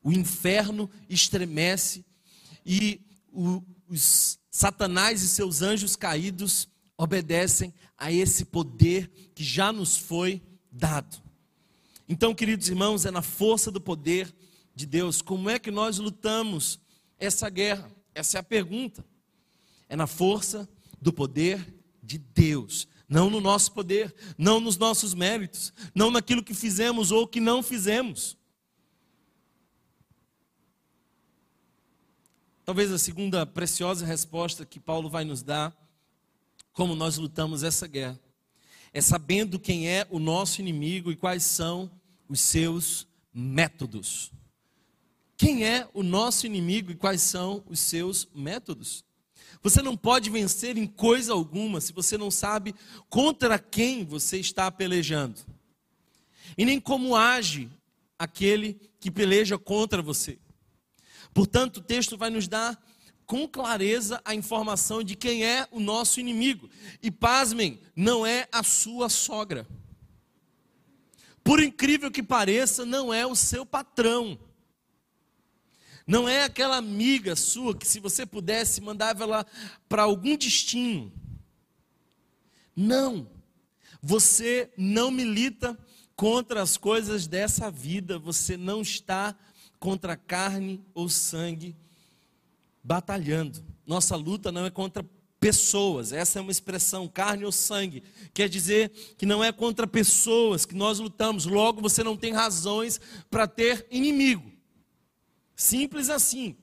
o 0.01 0.13
inferno 0.13 0.89
estremece 1.09 2.05
e 2.65 3.01
os 3.89 4.39
Satanás 4.49 5.21
e 5.23 5.29
seus 5.29 5.61
anjos 5.61 5.97
caídos 5.97 6.69
obedecem 6.97 7.75
a 7.99 8.13
esse 8.13 8.45
poder 8.45 9.11
que 9.35 9.43
já 9.43 9.73
nos 9.73 9.97
foi 9.97 10.41
dado. 10.71 11.21
Então, 12.09 12.35
queridos 12.35 12.69
irmãos, 12.69 13.05
é 13.05 13.11
na 13.11 13.21
força 13.21 13.71
do 13.71 13.81
poder 13.81 14.33
de 14.75 14.87
Deus. 14.87 15.21
Como 15.21 15.51
é 15.51 15.59
que 15.59 15.73
nós 15.73 15.99
lutamos 15.99 16.79
essa 17.19 17.51
guerra? 17.51 17.91
Essa 18.15 18.39
é 18.39 18.41
a 18.41 18.45
pergunta. 18.45 19.05
É 19.89 19.97
na 19.97 20.07
força 20.07 20.69
do 21.03 21.13
poder 21.13 21.75
de 22.03 22.17
Deus 22.17 22.87
não 23.09 23.31
no 23.31 23.41
nosso 23.41 23.73
poder, 23.73 24.15
não 24.37 24.59
nos 24.61 24.77
nossos 24.77 25.15
méritos, 25.15 25.73
não 25.95 26.11
naquilo 26.11 26.43
que 26.43 26.55
fizemos 26.55 27.11
ou 27.11 27.27
que 27.27 27.41
não 27.41 27.63
fizemos. 27.63 28.37
Talvez 32.65 32.91
a 32.91 32.99
segunda 32.99 33.47
preciosa 33.47 34.05
resposta 34.05 34.67
que 34.67 34.81
Paulo 34.81 35.09
vai 35.09 35.25
nos 35.25 35.41
dar, 35.41 35.73
como 36.73 36.97
nós 36.97 37.17
lutamos 37.17 37.63
essa 37.63 37.87
guerra, 37.87 38.21
é 38.93 39.01
sabendo 39.01 39.59
quem 39.59 39.89
é 39.89 40.07
o 40.11 40.19
nosso 40.19 40.61
inimigo 40.61 41.13
e 41.13 41.17
quais 41.17 41.45
são 41.45 41.91
os 42.29 42.41
seus 42.41 43.07
métodos. 43.33 44.33
Quem 45.37 45.65
é 45.65 45.89
o 45.95 46.03
nosso 46.03 46.45
inimigo 46.45 46.91
e 46.91 46.97
quais 46.97 47.23
são 47.23 47.63
os 47.69 47.79
seus 47.79 48.29
métodos? 48.35 49.06
Você 49.63 49.83
não 49.83 49.97
pode 49.97 50.31
vencer 50.31 50.77
em 50.77 50.87
coisa 50.87 51.33
alguma 51.33 51.81
se 51.81 51.93
você 51.93 52.17
não 52.17 52.31
sabe 52.31 52.75
contra 53.09 53.59
quem 53.59 54.05
você 54.05 54.39
está 54.39 54.71
pelejando. 54.71 55.41
E 56.57 56.65
nem 56.65 56.81
como 56.81 57.17
age 57.17 57.69
aquele 58.19 58.81
que 59.01 59.11
peleja 59.11 59.59
contra 59.59 60.01
você. 60.01 60.39
Portanto, 61.35 61.79
o 61.79 61.83
texto 61.83 62.17
vai 62.17 62.31
nos 62.31 62.49
dar 62.49 62.81
com 63.27 63.47
clareza 63.47 64.21
a 64.25 64.35
informação 64.35 65.03
de 65.03 65.17
quem 65.17 65.45
é 65.45 65.67
o 65.71 65.81
nosso 65.81 66.21
inimigo. 66.21 66.71
E 67.03 67.11
pasmem, 67.11 67.81
não 67.95 68.25
é 68.25 68.49
a 68.53 68.63
sua 68.63 69.09
sogra. 69.09 69.67
Por 71.43 71.63
incrível 71.63 72.11
que 72.11 72.23
pareça, 72.23 72.87
não 72.87 73.13
é 73.13 73.27
o 73.27 73.37
seu 73.37 73.67
patrão. 73.67 74.39
Não 76.07 76.29
é 76.29 76.45
aquela 76.45 76.77
amiga 76.77 77.35
sua 77.35 77.75
que, 77.77 77.87
se 77.87 77.99
você 77.99 78.25
pudesse, 78.25 78.81
mandava 78.81 79.25
ela 79.25 79.47
para 79.89 80.05
algum 80.05 80.37
destino. 80.37 81.13
Não. 82.77 83.29
Você 84.01 84.71
não 84.77 85.11
milita 85.11 85.77
contra 86.15 86.63
as 86.63 86.77
coisas 86.77 87.27
dessa 87.27 87.71
vida. 87.71 88.21
Você 88.21 88.57
não 88.57 88.83
está 88.83 89.37
contra 89.81 90.17
carne 90.17 90.81
ou 90.95 91.09
sangue 91.09 91.75
batalhando. 92.85 93.65
Nossa 93.85 94.15
luta 94.15 94.53
não 94.53 94.65
é 94.65 94.71
contra 94.71 95.05
pessoas. 95.41 96.13
Essa 96.13 96.39
é 96.39 96.43
uma 96.43 96.53
expressão, 96.53 97.09
carne 97.09 97.45
ou 97.45 97.51
sangue. 97.51 98.05
Quer 98.33 98.49
dizer 98.49 98.91
que 99.19 99.27
não 99.27 99.43
é 99.43 99.51
contra 99.51 99.89
pessoas 99.89 100.65
que 100.65 100.75
nós 100.75 101.01
lutamos. 101.01 101.47
Logo, 101.47 101.81
você 101.81 102.05
não 102.05 102.17
tem 102.17 102.33
razões 102.33 103.01
para 103.29 103.49
ter 103.49 103.87
inimigo. 103.91 104.56
Simples 105.57 106.11
assim. 106.11 106.57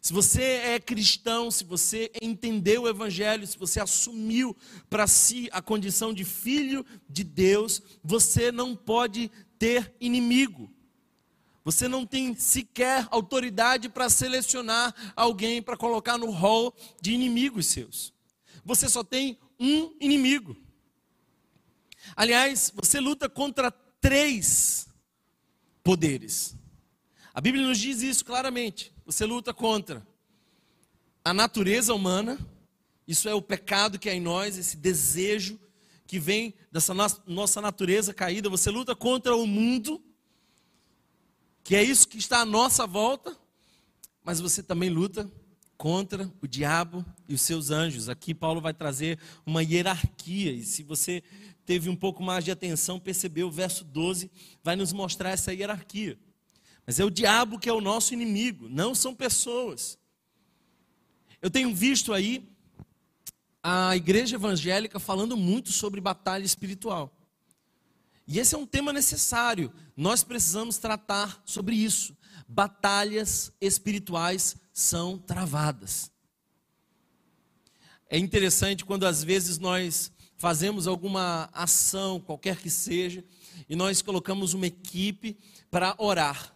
Se 0.00 0.12
você 0.12 0.42
é 0.42 0.80
cristão, 0.80 1.50
se 1.50 1.64
você 1.64 2.10
entendeu 2.20 2.82
o 2.82 2.88
Evangelho, 2.88 3.46
se 3.46 3.56
você 3.56 3.80
assumiu 3.80 4.56
para 4.90 5.06
si 5.06 5.48
a 5.52 5.62
condição 5.62 6.12
de 6.12 6.24
filho 6.24 6.84
de 7.08 7.24
Deus, 7.24 7.80
você 8.02 8.50
não 8.50 8.74
pode 8.74 9.30
ter 9.58 9.94
inimigo. 10.00 10.70
Você 11.64 11.88
não 11.88 12.04
tem 12.04 12.34
sequer 12.34 13.08
autoridade 13.10 13.88
para 13.88 14.10
selecionar 14.10 14.94
alguém 15.16 15.62
para 15.62 15.76
colocar 15.76 16.18
no 16.18 16.30
rol 16.30 16.74
de 17.00 17.12
inimigos 17.12 17.66
seus. 17.66 18.12
Você 18.62 18.88
só 18.90 19.02
tem 19.02 19.38
um 19.58 19.96
inimigo. 19.98 20.54
Aliás, 22.14 22.70
você 22.74 23.00
luta 23.00 23.26
contra 23.28 23.70
três 23.70 24.86
poderes. 25.82 26.54
A 27.34 27.40
Bíblia 27.40 27.66
nos 27.66 27.80
diz 27.80 28.00
isso 28.00 28.24
claramente. 28.24 28.92
Você 29.04 29.26
luta 29.26 29.52
contra 29.52 30.06
a 31.24 31.34
natureza 31.34 31.92
humana, 31.92 32.38
isso 33.08 33.28
é 33.28 33.34
o 33.34 33.42
pecado 33.42 33.98
que 33.98 34.08
é 34.08 34.14
em 34.14 34.20
nós, 34.20 34.56
esse 34.56 34.76
desejo 34.76 35.58
que 36.06 36.20
vem 36.20 36.54
dessa 36.70 36.94
nossa 37.26 37.60
natureza 37.60 38.14
caída. 38.14 38.48
Você 38.48 38.70
luta 38.70 38.94
contra 38.94 39.34
o 39.34 39.48
mundo 39.48 40.00
que 41.64 41.74
é 41.74 41.82
isso 41.82 42.06
que 42.06 42.18
está 42.18 42.40
à 42.40 42.44
nossa 42.44 42.86
volta, 42.86 43.36
mas 44.22 44.38
você 44.38 44.62
também 44.62 44.90
luta 44.90 45.28
contra 45.76 46.30
o 46.40 46.46
diabo 46.46 47.04
e 47.28 47.34
os 47.34 47.40
seus 47.40 47.70
anjos. 47.70 48.08
Aqui 48.08 48.32
Paulo 48.32 48.60
vai 48.60 48.72
trazer 48.72 49.18
uma 49.44 49.62
hierarquia, 49.62 50.52
e 50.52 50.62
se 50.62 50.82
você 50.84 51.22
teve 51.66 51.88
um 51.88 51.96
pouco 51.96 52.22
mais 52.22 52.44
de 52.44 52.52
atenção, 52.52 53.00
percebeu 53.00 53.48
o 53.48 53.50
verso 53.50 53.82
12 53.82 54.30
vai 54.62 54.76
nos 54.76 54.92
mostrar 54.92 55.30
essa 55.30 55.52
hierarquia. 55.52 56.16
Mas 56.86 57.00
é 57.00 57.04
o 57.04 57.10
diabo 57.10 57.58
que 57.58 57.68
é 57.68 57.72
o 57.72 57.80
nosso 57.80 58.12
inimigo, 58.12 58.68
não 58.68 58.94
são 58.94 59.14
pessoas. 59.14 59.98
Eu 61.40 61.50
tenho 61.50 61.74
visto 61.74 62.12
aí 62.12 62.48
a 63.62 63.96
igreja 63.96 64.36
evangélica 64.36 64.98
falando 64.98 65.36
muito 65.36 65.72
sobre 65.72 66.00
batalha 66.00 66.44
espiritual. 66.44 67.10
E 68.26 68.38
esse 68.38 68.54
é 68.54 68.58
um 68.58 68.66
tema 68.66 68.92
necessário. 68.92 69.72
Nós 69.96 70.22
precisamos 70.22 70.78
tratar 70.78 71.42
sobre 71.44 71.74
isso. 71.74 72.16
Batalhas 72.48 73.52
espirituais 73.60 74.56
são 74.72 75.18
travadas. 75.18 76.10
É 78.08 78.18
interessante 78.18 78.84
quando 78.84 79.06
às 79.06 79.24
vezes 79.24 79.58
nós 79.58 80.12
fazemos 80.36 80.86
alguma 80.86 81.48
ação, 81.52 82.20
qualquer 82.20 82.58
que 82.58 82.70
seja, 82.70 83.24
e 83.68 83.74
nós 83.74 84.02
colocamos 84.02 84.52
uma 84.52 84.66
equipe 84.66 85.38
para 85.70 85.94
orar. 85.98 86.53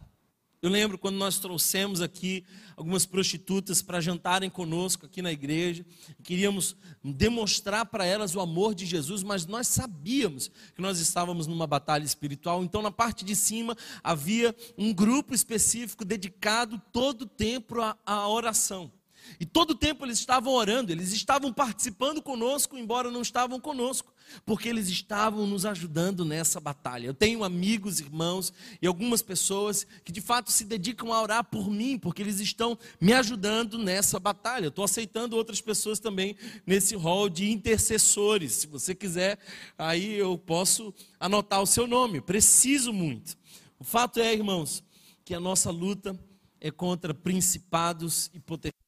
Eu 0.61 0.71
lembro 0.71 0.99
quando 0.99 1.15
nós 1.17 1.39
trouxemos 1.39 2.01
aqui 2.01 2.45
algumas 2.77 3.07
prostitutas 3.07 3.81
para 3.81 4.01
jantarem 4.01 4.51
conosco 4.51 5.07
aqui 5.07 5.23
na 5.23 5.31
igreja, 5.31 5.87
queríamos 6.25 6.77
demonstrar 7.03 7.87
para 7.87 8.05
elas 8.05 8.35
o 8.35 8.41
amor 8.41 8.75
de 8.75 8.85
Jesus, 8.85 9.23
mas 9.23 9.47
nós 9.47 9.69
sabíamos 9.69 10.51
que 10.75 10.83
nós 10.83 10.99
estávamos 10.99 11.47
numa 11.47 11.67
batalha 11.67 12.05
espiritual, 12.05 12.65
então 12.65 12.83
na 12.83 12.91
parte 12.91 13.25
de 13.25 13.37
cima 13.37 13.77
havia 14.03 14.55
um 14.77 14.93
grupo 14.93 15.33
específico 15.33 16.05
dedicado 16.05 16.83
todo 16.93 17.23
o 17.23 17.27
tempo 17.27 17.81
à, 17.81 17.97
à 18.05 18.29
oração. 18.29 18.91
E 19.41 19.47
todo 19.47 19.71
o 19.71 19.75
tempo 19.75 20.05
eles 20.05 20.19
estavam 20.19 20.53
orando, 20.53 20.93
eles 20.93 21.13
estavam 21.13 21.53
participando 21.53 22.21
conosco, 22.21 22.77
embora 22.77 23.11
não 23.11 23.23
estavam 23.23 23.61
conosco, 23.61 24.13
porque 24.45 24.69
eles 24.69 24.89
estavam 24.89 25.47
nos 25.47 25.65
ajudando 25.65 26.25
nessa 26.25 26.61
batalha. 26.61 27.07
Eu 27.07 27.15
tenho 27.15 27.45
amigos, 27.45 28.01
irmãos 28.01 28.53
e 28.81 28.87
algumas 28.87 29.23
pessoas 29.23 29.87
que 30.05 30.13
de 30.13 30.21
fato 30.21 30.51
se 30.51 30.65
dedicam 30.65 31.13
a 31.13 31.23
orar 31.23 31.45
por 31.45 31.71
mim, 31.71 31.99
porque 31.99 32.23
eles 32.23 32.41
estão 32.41 32.79
me 33.01 33.13
ajudando 33.13 33.79
nessa 33.79 34.19
batalha. 34.19 34.69
Estou 34.69 34.85
aceitando 34.85 35.37
outras 35.37 35.61
pessoas 35.61 35.99
também 35.99 36.37
nesse 36.67 36.97
rol 36.97 37.29
de 37.29 37.51
intercessores. 37.51 38.53
Se 38.53 38.67
você 38.67 38.95
quiser, 38.95 39.39
aí 39.77 40.15
eu 40.15 40.37
posso 40.37 40.93
anotar 41.19 41.63
o 41.63 41.67
seu 41.67 41.87
nome. 41.87 42.21
Preciso 42.21 42.93
muito. 42.93 43.37
O 43.79 43.85
fato 43.85 44.19
é, 44.19 44.33
irmãos, 44.33 44.83
que 45.25 45.35
a 45.35 45.41
nossa 45.41 45.71
luta 45.71 46.19
é 46.61 46.71
contra 46.71 47.15
principados 47.15 48.31
e 48.35 48.41
potestades 48.41 48.88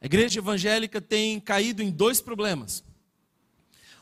a 0.00 0.06
igreja 0.06 0.38
evangélica 0.38 1.00
tem 1.00 1.40
caído 1.40 1.82
em 1.82 1.90
dois 1.90 2.20
problemas. 2.20 2.84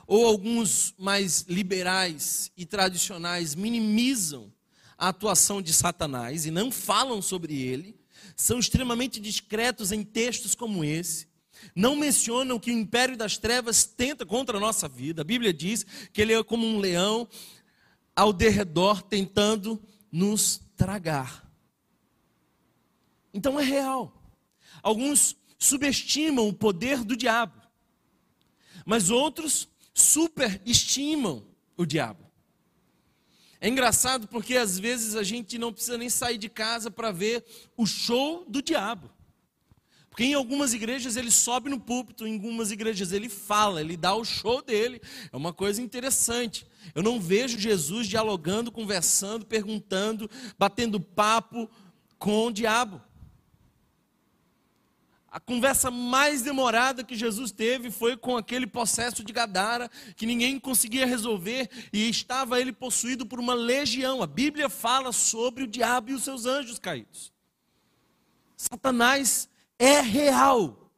Ou 0.06 0.26
alguns 0.26 0.94
mais 0.98 1.46
liberais 1.48 2.52
e 2.54 2.66
tradicionais 2.66 3.54
minimizam 3.54 4.52
a 4.98 5.08
atuação 5.08 5.62
de 5.62 5.72
Satanás 5.72 6.44
e 6.44 6.50
não 6.50 6.70
falam 6.70 7.22
sobre 7.22 7.58
ele, 7.58 7.96
são 8.36 8.58
extremamente 8.58 9.18
discretos 9.18 9.90
em 9.90 10.02
textos 10.02 10.54
como 10.54 10.84
esse, 10.84 11.26
não 11.74 11.96
mencionam 11.96 12.58
que 12.58 12.70
o 12.70 12.78
império 12.78 13.16
das 13.16 13.38
trevas 13.38 13.84
tenta 13.84 14.26
contra 14.26 14.58
a 14.58 14.60
nossa 14.60 14.86
vida. 14.86 15.22
A 15.22 15.24
Bíblia 15.24 15.52
diz 15.52 15.86
que 16.12 16.20
ele 16.20 16.34
é 16.34 16.44
como 16.44 16.66
um 16.66 16.78
leão 16.78 17.26
ao 18.14 18.34
derredor 18.34 19.00
tentando 19.00 19.82
nos 20.12 20.60
tragar. 20.76 21.43
Então 23.34 23.58
é 23.58 23.64
real. 23.64 24.22
Alguns 24.80 25.36
subestimam 25.58 26.48
o 26.48 26.52
poder 26.52 27.04
do 27.04 27.16
diabo, 27.16 27.60
mas 28.86 29.10
outros 29.10 29.68
superestimam 29.92 31.44
o 31.76 31.84
diabo. 31.84 32.24
É 33.60 33.68
engraçado 33.68 34.28
porque 34.28 34.56
às 34.56 34.78
vezes 34.78 35.16
a 35.16 35.22
gente 35.22 35.58
não 35.58 35.72
precisa 35.72 35.98
nem 35.98 36.10
sair 36.10 36.38
de 36.38 36.48
casa 36.48 36.90
para 36.90 37.10
ver 37.10 37.44
o 37.76 37.86
show 37.86 38.44
do 38.46 38.62
diabo. 38.62 39.10
Porque 40.10 40.24
em 40.24 40.34
algumas 40.34 40.72
igrejas 40.72 41.16
ele 41.16 41.30
sobe 41.30 41.68
no 41.68 41.80
púlpito, 41.80 42.24
em 42.24 42.34
algumas 42.34 42.70
igrejas 42.70 43.10
ele 43.10 43.28
fala, 43.28 43.80
ele 43.80 43.96
dá 43.96 44.14
o 44.14 44.24
show 44.24 44.62
dele. 44.62 45.00
É 45.32 45.36
uma 45.36 45.52
coisa 45.52 45.82
interessante. 45.82 46.66
Eu 46.94 47.02
não 47.02 47.18
vejo 47.18 47.58
Jesus 47.58 48.06
dialogando, 48.06 48.70
conversando, 48.70 49.44
perguntando, 49.44 50.30
batendo 50.56 51.00
papo 51.00 51.68
com 52.16 52.46
o 52.46 52.52
diabo. 52.52 53.02
A 55.34 55.40
conversa 55.40 55.90
mais 55.90 56.42
demorada 56.42 57.02
que 57.02 57.16
Jesus 57.16 57.50
teve 57.50 57.90
foi 57.90 58.16
com 58.16 58.36
aquele 58.36 58.68
processo 58.68 59.24
de 59.24 59.32
Gadara, 59.32 59.90
que 60.14 60.26
ninguém 60.26 60.60
conseguia 60.60 61.04
resolver 61.04 61.68
e 61.92 62.08
estava 62.08 62.60
ele 62.60 62.72
possuído 62.72 63.26
por 63.26 63.40
uma 63.40 63.52
legião. 63.52 64.22
A 64.22 64.28
Bíblia 64.28 64.68
fala 64.68 65.10
sobre 65.10 65.64
o 65.64 65.66
diabo 65.66 66.10
e 66.10 66.14
os 66.14 66.22
seus 66.22 66.46
anjos 66.46 66.78
caídos. 66.78 67.32
Satanás 68.56 69.48
é 69.76 70.00
real. 70.00 70.88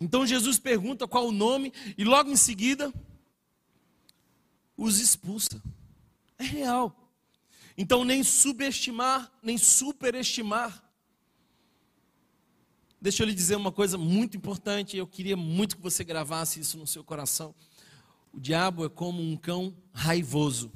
Então 0.00 0.24
Jesus 0.24 0.56
pergunta 0.56 1.08
qual 1.08 1.26
o 1.26 1.32
nome 1.32 1.72
e 1.98 2.04
logo 2.04 2.30
em 2.30 2.36
seguida 2.36 2.94
os 4.76 5.00
expulsa. 5.00 5.60
É 6.38 6.44
real. 6.44 7.12
Então 7.76 8.04
nem 8.04 8.22
subestimar, 8.22 9.28
nem 9.42 9.58
superestimar 9.58 10.88
Deixa 13.00 13.22
eu 13.22 13.26
lhe 13.26 13.34
dizer 13.34 13.56
uma 13.56 13.72
coisa 13.72 13.96
muito 13.96 14.36
importante, 14.36 14.94
eu 14.94 15.06
queria 15.06 15.36
muito 15.36 15.76
que 15.76 15.82
você 15.82 16.04
gravasse 16.04 16.60
isso 16.60 16.76
no 16.76 16.86
seu 16.86 17.02
coração. 17.02 17.54
O 18.30 18.38
diabo 18.38 18.84
é 18.84 18.90
como 18.90 19.22
um 19.22 19.38
cão 19.38 19.74
raivoso, 19.90 20.70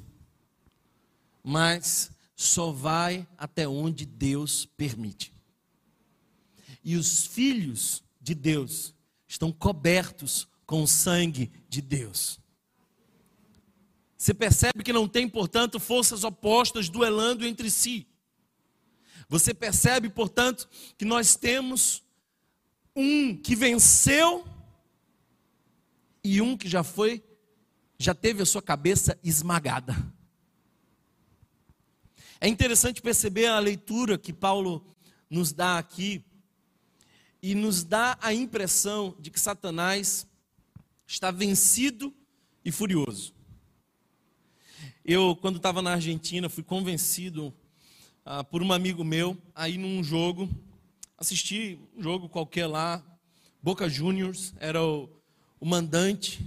mas 1.43 2.11
só 2.35 2.71
vai 2.71 3.27
até 3.37 3.67
onde 3.67 4.07
Deus 4.07 4.65
permite. 4.65 5.31
E 6.83 6.95
os 6.95 7.27
filhos 7.27 8.03
de 8.19 8.33
Deus 8.33 8.95
estão 9.27 9.51
cobertos 9.51 10.47
com 10.65 10.81
o 10.81 10.87
sangue 10.87 11.51
de 11.69 11.79
Deus. 11.79 12.39
Você 14.17 14.33
percebe 14.33 14.83
que 14.83 14.91
não 14.91 15.07
tem, 15.07 15.29
portanto, 15.29 15.79
forças 15.79 16.23
opostas 16.23 16.89
duelando 16.89 17.45
entre 17.45 17.69
si. 17.69 18.07
Você 19.29 19.53
percebe, 19.53 20.09
portanto, 20.09 20.67
que 20.97 21.05
nós 21.05 21.35
temos 21.35 22.03
um 22.95 23.35
que 23.35 23.55
venceu 23.55 24.47
e 26.23 26.41
um 26.41 26.55
que 26.57 26.67
já 26.67 26.83
foi, 26.83 27.23
já 27.99 28.15
teve 28.15 28.41
a 28.41 28.45
sua 28.45 28.61
cabeça 28.61 29.19
esmagada. 29.23 29.95
É 32.39 32.47
interessante 32.47 33.01
perceber 33.01 33.47
a 33.47 33.59
leitura 33.59 34.17
que 34.17 34.31
Paulo 34.31 34.85
nos 35.29 35.51
dá 35.51 35.77
aqui 35.77 36.23
e 37.41 37.53
nos 37.53 37.83
dá 37.83 38.17
a 38.21 38.33
impressão 38.33 39.15
de 39.19 39.29
que 39.29 39.39
Satanás 39.39 40.27
está 41.05 41.31
vencido 41.31 42.13
e 42.63 42.71
furioso. 42.71 43.33
Eu, 45.03 45.35
quando 45.35 45.57
estava 45.57 45.81
na 45.81 45.91
Argentina, 45.91 46.49
fui 46.49 46.63
convencido 46.63 47.53
ah, 48.25 48.43
por 48.43 48.63
um 48.63 48.73
amigo 48.73 49.03
meu 49.03 49.37
a 49.53 49.69
ir 49.69 49.77
num 49.77 50.03
jogo 50.03 50.49
assisti 51.17 51.79
um 51.95 52.01
jogo 52.01 52.29
qualquer 52.29 52.67
lá, 52.67 53.03
Boca 53.61 53.89
Juniors 53.89 54.53
era 54.59 54.83
o, 54.83 55.09
o 55.59 55.65
mandante, 55.65 56.45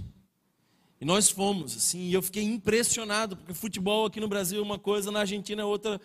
e 1.01 1.05
nós 1.05 1.29
fomos, 1.29 1.77
assim, 1.77 2.09
e 2.09 2.13
eu 2.13 2.21
fiquei 2.21 2.43
impressionado, 2.43 3.37
porque 3.37 3.53
futebol 3.53 4.05
aqui 4.05 4.19
no 4.19 4.27
Brasil 4.27 4.59
é 4.59 4.63
uma 4.63 4.77
coisa, 4.77 5.11
na 5.11 5.21
Argentina 5.21 5.61
é 5.61 5.65
outra, 5.65 5.99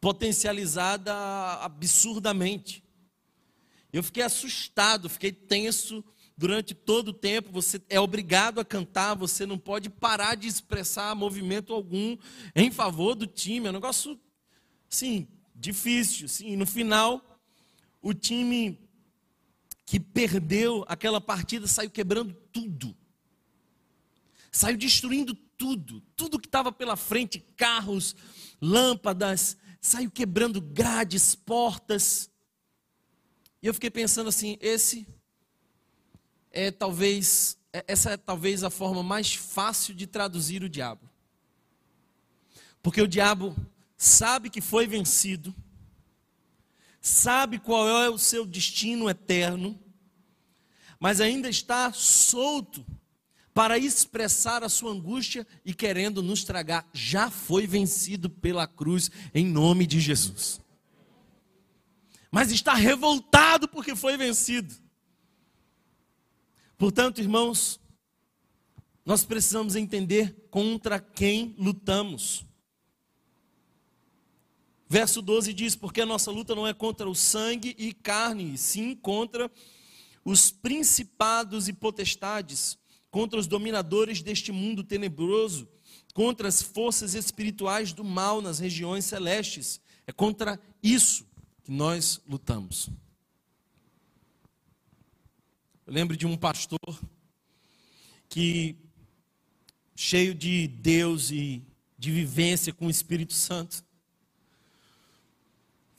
potencializada 0.00 1.14
absurdamente. 1.62 2.84
Eu 3.92 4.02
fiquei 4.02 4.22
assustado, 4.22 5.08
fiquei 5.08 5.32
tenso 5.32 6.04
durante 6.36 6.74
todo 6.74 7.08
o 7.08 7.12
tempo, 7.12 7.50
você 7.50 7.80
é 7.88 7.98
obrigado 7.98 8.60
a 8.60 8.64
cantar, 8.64 9.14
você 9.14 9.44
não 9.44 9.58
pode 9.58 9.90
parar 9.90 10.36
de 10.36 10.48
expressar 10.48 11.14
movimento 11.14 11.72
algum 11.72 12.16
em 12.54 12.70
favor 12.70 13.14
do 13.14 13.26
time. 13.26 13.66
É 13.66 13.70
um 13.70 13.74
negócio, 13.74 14.18
sim, 14.88 15.28
difícil. 15.54 16.28
Sim. 16.28 16.56
No 16.56 16.66
final, 16.66 17.29
o 18.02 18.14
time 18.14 18.78
que 19.84 19.98
perdeu 19.98 20.84
aquela 20.88 21.20
partida 21.20 21.66
saiu 21.66 21.90
quebrando 21.90 22.34
tudo. 22.52 22.96
Saiu 24.52 24.76
destruindo 24.76 25.34
tudo, 25.34 26.00
tudo 26.16 26.38
que 26.38 26.48
estava 26.48 26.72
pela 26.72 26.96
frente, 26.96 27.40
carros, 27.56 28.16
lâmpadas, 28.60 29.56
saiu 29.80 30.10
quebrando 30.10 30.60
grades, 30.60 31.34
portas. 31.34 32.30
E 33.62 33.66
eu 33.66 33.74
fiquei 33.74 33.90
pensando 33.90 34.28
assim, 34.28 34.56
esse 34.60 35.06
é 36.50 36.70
talvez 36.70 37.60
é, 37.72 37.84
essa 37.86 38.10
é 38.10 38.16
talvez 38.16 38.64
a 38.64 38.70
forma 38.70 39.02
mais 39.02 39.34
fácil 39.34 39.94
de 39.94 40.06
traduzir 40.06 40.62
o 40.62 40.68
diabo. 40.68 41.08
Porque 42.82 43.00
o 43.00 43.08
diabo 43.08 43.54
sabe 43.96 44.50
que 44.50 44.60
foi 44.60 44.86
vencido, 44.86 45.54
sabe 47.00 47.58
qual 47.58 47.88
é 47.88 48.08
o 48.08 48.18
seu 48.18 48.44
destino 48.44 49.08
eterno, 49.08 49.78
mas 50.98 51.20
ainda 51.20 51.48
está 51.48 51.92
solto 51.92 52.84
para 53.54 53.78
expressar 53.78 54.62
a 54.62 54.68
sua 54.68 54.92
angústia 54.92 55.46
e 55.64 55.74
querendo 55.74 56.22
nos 56.22 56.44
tragar, 56.44 56.88
já 56.92 57.30
foi 57.30 57.66
vencido 57.66 58.30
pela 58.30 58.66
cruz 58.66 59.10
em 59.34 59.46
nome 59.46 59.86
de 59.86 59.98
Jesus. 59.98 60.60
Mas 62.30 62.52
está 62.52 62.74
revoltado 62.74 63.66
porque 63.66 63.96
foi 63.96 64.16
vencido. 64.16 64.74
Portanto, 66.78 67.20
irmãos, 67.20 67.80
nós 69.04 69.24
precisamos 69.24 69.74
entender 69.74 70.46
contra 70.50 71.00
quem 71.00 71.54
lutamos. 71.58 72.46
Verso 74.92 75.22
12 75.22 75.54
diz: 75.54 75.76
Porque 75.76 76.00
a 76.00 76.06
nossa 76.06 76.32
luta 76.32 76.52
não 76.52 76.66
é 76.66 76.74
contra 76.74 77.08
o 77.08 77.14
sangue 77.14 77.76
e 77.78 77.92
carne, 77.92 78.58
sim 78.58 78.96
contra 78.96 79.48
os 80.24 80.50
principados 80.50 81.68
e 81.68 81.72
potestades, 81.72 82.76
contra 83.08 83.38
os 83.38 83.46
dominadores 83.46 84.20
deste 84.20 84.50
mundo 84.50 84.82
tenebroso, 84.82 85.68
contra 86.12 86.48
as 86.48 86.60
forças 86.60 87.14
espirituais 87.14 87.92
do 87.92 88.02
mal 88.02 88.42
nas 88.42 88.58
regiões 88.58 89.04
celestes. 89.04 89.80
É 90.08 90.12
contra 90.12 90.60
isso 90.82 91.24
que 91.62 91.70
nós 91.70 92.20
lutamos. 92.26 92.90
Eu 95.86 95.92
lembro 95.92 96.16
de 96.16 96.26
um 96.26 96.36
pastor 96.36 96.80
que, 98.28 98.74
cheio 99.94 100.34
de 100.34 100.66
Deus 100.66 101.30
e 101.30 101.62
de 101.96 102.10
vivência 102.10 102.72
com 102.72 102.88
o 102.88 102.90
Espírito 102.90 103.34
Santo, 103.34 103.88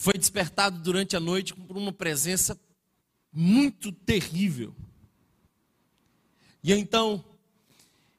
foi 0.01 0.13
despertado 0.13 0.79
durante 0.79 1.15
a 1.15 1.19
noite 1.19 1.53
por 1.53 1.77
uma 1.77 1.93
presença 1.93 2.59
muito 3.31 3.91
terrível. 3.91 4.75
E 6.63 6.73
então, 6.73 7.23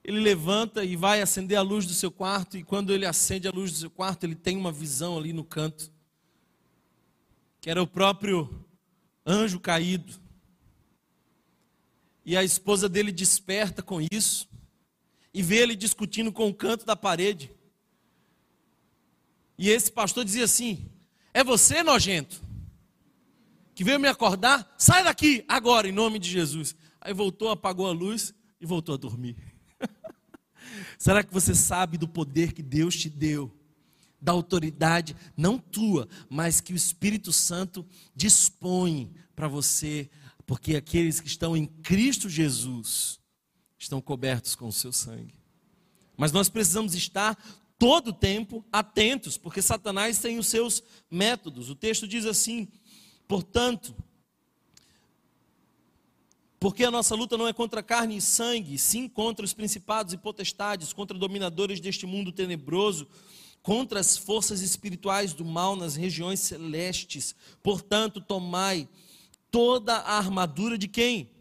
ele 0.05 0.21
levanta 0.21 0.85
e 0.85 0.95
vai 0.95 1.21
acender 1.21 1.59
a 1.59 1.61
luz 1.61 1.85
do 1.85 1.93
seu 1.93 2.09
quarto, 2.09 2.57
e 2.57 2.63
quando 2.63 2.93
ele 2.93 3.05
acende 3.05 3.49
a 3.49 3.51
luz 3.51 3.73
do 3.73 3.79
seu 3.79 3.91
quarto, 3.91 4.23
ele 4.23 4.37
tem 4.37 4.57
uma 4.57 4.71
visão 4.71 5.19
ali 5.19 5.33
no 5.33 5.43
canto, 5.43 5.91
que 7.61 7.69
era 7.69 7.83
o 7.83 7.87
próprio 7.87 8.65
anjo 9.27 9.59
caído. 9.59 10.21
E 12.25 12.37
a 12.37 12.45
esposa 12.45 12.89
dele 12.89 13.11
desperta 13.11 13.83
com 13.83 14.01
isso, 14.01 14.49
e 15.35 15.43
vê 15.43 15.57
ele 15.57 15.75
discutindo 15.75 16.31
com 16.31 16.49
o 16.49 16.55
canto 16.55 16.87
da 16.87 16.95
parede. 16.95 17.51
E 19.59 19.69
esse 19.69 19.91
pastor 19.91 20.25
dizia 20.25 20.45
assim: 20.45 20.92
É 21.35 21.43
você, 21.43 21.83
nojento, 21.83 22.43
que 23.75 23.85
veio 23.85 23.99
me 23.99 24.09
acordar? 24.09 24.75
Sai 24.77 25.03
daqui 25.03 25.45
agora, 25.49 25.89
em 25.89 25.93
nome 25.93 26.19
de 26.19 26.31
Jesus. 26.31 26.77
Aí 27.01 27.15
voltou, 27.15 27.49
apagou 27.49 27.87
a 27.87 27.93
luz 27.93 28.35
e 28.61 28.67
voltou 28.67 28.95
a 28.95 28.99
dormir. 28.99 29.37
Será 30.99 31.23
que 31.23 31.33
você 31.33 31.55
sabe 31.55 31.97
do 31.97 32.07
poder 32.07 32.53
que 32.53 32.63
Deus 32.63 32.97
te 32.97 33.09
deu? 33.09 33.51
Da 34.21 34.31
autoridade, 34.31 35.17
não 35.37 35.59
tua, 35.59 36.09
mas 36.29 36.61
que 36.61 36.73
o 36.73 36.77
Espírito 36.77 37.33
Santo 37.33 37.85
dispõe 38.15 39.13
para 39.35 39.49
você, 39.49 40.09
porque 40.47 40.77
aqueles 40.77 41.19
que 41.19 41.27
estão 41.27 41.57
em 41.57 41.67
Cristo 41.67 42.29
Jesus 42.29 43.19
estão 43.79 44.01
cobertos 44.01 44.55
com 44.55 44.69
o 44.69 44.73
seu 44.73 44.93
sangue. 44.93 45.35
Mas 46.17 46.31
nós 46.31 46.49
precisamos 46.49 46.95
estar 46.95 47.37
todo 47.83 48.13
tempo 48.13 48.65
atentos, 48.71 49.37
porque 49.37 49.61
Satanás 49.61 50.21
tem 50.21 50.39
os 50.39 50.47
seus 50.47 50.85
métodos. 51.11 51.69
O 51.69 51.75
texto 51.75 52.07
diz 52.07 52.25
assim: 52.25 52.69
portanto, 53.27 53.93
porque 56.61 56.85
a 56.85 56.93
nossa 56.93 57.17
luta 57.17 57.37
não 57.37 57.49
é 57.49 57.53
contra 57.53 57.83
carne 57.83 58.19
e 58.19 58.21
sangue, 58.21 58.79
sim 58.79 59.09
contra 59.09 59.45
os 59.45 59.53
principados 59.53 60.15
e 60.15 60.17
potestades, 60.17 60.93
contra 60.93 61.19
dominadores 61.19 61.81
deste 61.81 62.07
mundo 62.07 62.31
tenebroso, 62.31 63.09
contra 63.65 63.99
as 63.99 64.17
forças 64.17 64.61
espirituais 64.61 65.33
do 65.33 65.45
mal 65.45 65.75
nas 65.75 65.97
regiões 65.97 66.39
celestes. 66.39 67.35
Portanto, 67.65 68.21
tomai 68.21 68.89
toda 69.51 69.97
a 69.97 70.19
armadura 70.19 70.79
de 70.79 70.87
quem? 70.87 71.33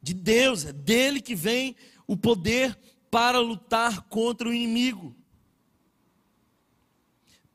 De 0.00 0.14
Deus, 0.14 0.66
é 0.66 0.72
dele 0.72 1.20
que 1.20 1.34
vem 1.34 1.74
o 2.06 2.16
poder 2.16 2.78
para 3.10 3.40
lutar 3.40 4.02
contra 4.02 4.48
o 4.48 4.54
inimigo. 4.54 5.17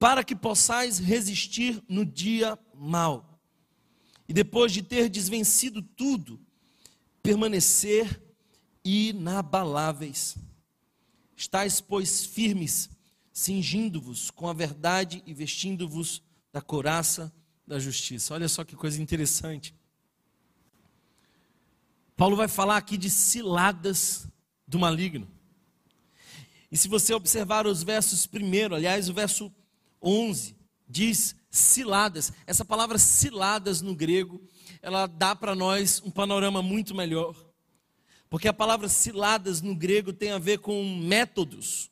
Para 0.04 0.22
que 0.22 0.36
possais 0.36 1.00
resistir 1.00 1.82
no 1.88 2.06
dia 2.06 2.60
mal. 2.76 3.39
E 4.28 4.34
depois 4.34 4.74
de 4.74 4.84
ter 4.84 5.08
desvencido 5.08 5.82
tudo, 5.82 6.42
permanecer 7.22 8.22
inabaláveis. 8.84 10.36
Estais, 11.38 11.80
pois, 11.80 12.26
firmes, 12.26 12.89
cingindo-vos 13.32 14.30
com 14.30 14.50
a 14.50 14.54
verdade 14.54 15.24
e 15.26 15.34
vestindo-vos 15.34 16.22
da 16.52 16.62
coraça 16.62 17.34
da 17.66 17.80
justiça. 17.80 18.34
Olha 18.34 18.50
só 18.50 18.66
que 18.66 18.76
coisa 18.76 19.02
interessante. 19.02 19.74
Paulo 22.18 22.36
vai 22.36 22.50
falar 22.50 22.76
aqui 22.76 22.98
de 22.98 23.10
ciladas 23.10 24.28
do 24.68 24.78
maligno. 24.78 25.32
E 26.70 26.76
se 26.76 26.89
você 26.89 27.13
observar 27.13 27.66
os 27.66 27.84
versos 27.84 28.28
primeiro, 28.28 28.76
aliás, 28.76 29.08
o 29.08 29.13
verso 29.13 29.50
11, 30.04 30.56
diz 30.88 31.36
ciladas. 31.50 32.34
Essa 32.46 32.66
palavra 32.66 32.98
ciladas 32.98 33.82
no 33.82 33.96
grego 33.96 34.42
ela 34.84 35.08
dá 35.08 35.34
para 35.34 35.56
nós 35.56 36.02
um 36.04 36.12
panorama 36.12 36.62
muito 36.62 36.94
melhor. 36.94 37.34
Porque 38.30 38.50
a 38.50 38.54
palavra 38.54 38.89
ciladas 38.89 39.62
no 39.62 39.74
grego 39.74 40.12
tem 40.12 40.32
a 40.32 40.38
ver 40.38 40.60
com 40.60 40.84
métodos. 40.98 41.89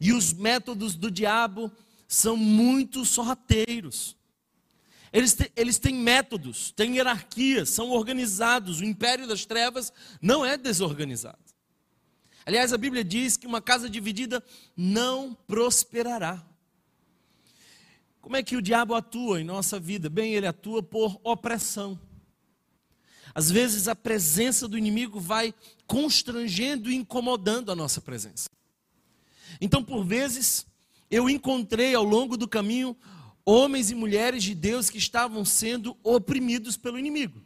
E 0.00 0.12
os 0.12 0.32
métodos 0.32 0.94
do 0.94 1.10
diabo 1.10 1.70
são 2.08 2.34
muito 2.34 3.04
sorrateiros. 3.04 4.16
Eles, 5.12 5.34
te, 5.34 5.52
eles 5.54 5.78
têm 5.78 5.94
métodos, 5.94 6.72
têm 6.72 6.96
hierarquias, 6.96 7.68
são 7.68 7.90
organizados. 7.90 8.80
O 8.80 8.84
império 8.84 9.28
das 9.28 9.44
trevas 9.44 9.92
não 10.20 10.46
é 10.46 10.56
desorganizado. 10.56 11.38
Aliás, 12.46 12.72
a 12.72 12.78
Bíblia 12.78 13.04
diz 13.04 13.36
que 13.36 13.46
uma 13.46 13.60
casa 13.60 13.88
dividida 13.90 14.42
não 14.74 15.34
prosperará. 15.46 16.42
Como 18.22 18.36
é 18.36 18.42
que 18.42 18.56
o 18.56 18.62
diabo 18.62 18.94
atua 18.94 19.40
em 19.40 19.44
nossa 19.44 19.80
vida? 19.80 20.08
Bem, 20.08 20.32
ele 20.32 20.46
atua 20.46 20.80
por 20.80 21.20
opressão. 21.24 21.98
Às 23.34 23.50
vezes 23.50 23.88
a 23.88 23.96
presença 23.96 24.68
do 24.68 24.78
inimigo 24.78 25.18
vai 25.18 25.52
constrangendo 25.88 26.90
e 26.90 26.94
incomodando 26.94 27.72
a 27.72 27.76
nossa 27.76 28.00
presença. 28.00 28.48
Então, 29.60 29.82
por 29.82 30.04
vezes, 30.04 30.64
eu 31.10 31.28
encontrei 31.28 31.94
ao 31.96 32.04
longo 32.04 32.36
do 32.36 32.46
caminho 32.46 32.96
homens 33.44 33.90
e 33.90 33.94
mulheres 33.94 34.44
de 34.44 34.54
Deus 34.54 34.88
que 34.88 34.98
estavam 34.98 35.44
sendo 35.44 35.96
oprimidos 36.04 36.76
pelo 36.76 36.98
inimigo. 36.98 37.42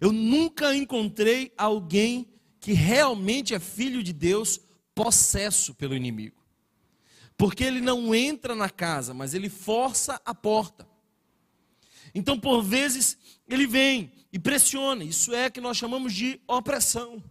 Eu 0.00 0.10
nunca 0.10 0.74
encontrei 0.74 1.52
alguém 1.56 2.26
que 2.58 2.72
realmente 2.72 3.54
é 3.54 3.60
filho 3.60 4.02
de 4.02 4.12
Deus 4.12 4.60
possesso 4.94 5.74
pelo 5.74 5.94
inimigo. 5.94 6.45
Porque 7.36 7.64
ele 7.64 7.80
não 7.80 8.14
entra 8.14 8.54
na 8.54 8.70
casa, 8.70 9.12
mas 9.12 9.34
ele 9.34 9.48
força 9.48 10.20
a 10.24 10.34
porta. 10.34 10.88
Então, 12.14 12.38
por 12.38 12.62
vezes, 12.62 13.18
ele 13.46 13.66
vem 13.66 14.10
e 14.32 14.38
pressiona. 14.38 15.04
Isso 15.04 15.34
é 15.34 15.50
que 15.50 15.60
nós 15.60 15.76
chamamos 15.76 16.14
de 16.14 16.40
opressão. 16.46 17.22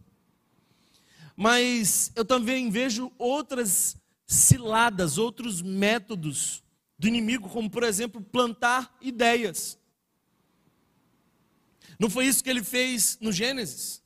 Mas 1.36 2.12
eu 2.16 2.24
também 2.24 2.70
vejo 2.70 3.12
outras 3.18 3.98
ciladas, 4.26 5.18
outros 5.18 5.62
métodos 5.62 6.64
do 6.98 7.08
inimigo, 7.08 7.50
como 7.50 7.70
por 7.70 7.84
exemplo, 7.84 8.22
plantar 8.22 8.96
ideias. 9.02 9.78
Não 12.00 12.10
foi 12.10 12.28
isso 12.28 12.44
que 12.44 12.50
ele 12.50 12.64
fez 12.64 13.18
no 13.20 13.32
Gênesis? 13.32 14.02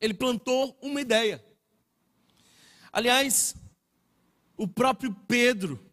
Ele 0.00 0.14
plantou 0.14 0.78
uma 0.82 1.00
ideia. 1.00 1.44
Aliás, 2.92 3.54
o 4.56 4.68
próprio 4.68 5.14
Pedro, 5.26 5.84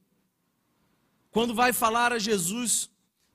quando 1.31 1.53
vai 1.53 1.73
falar 1.73 2.13
a 2.13 2.19
Jesus, 2.19 2.89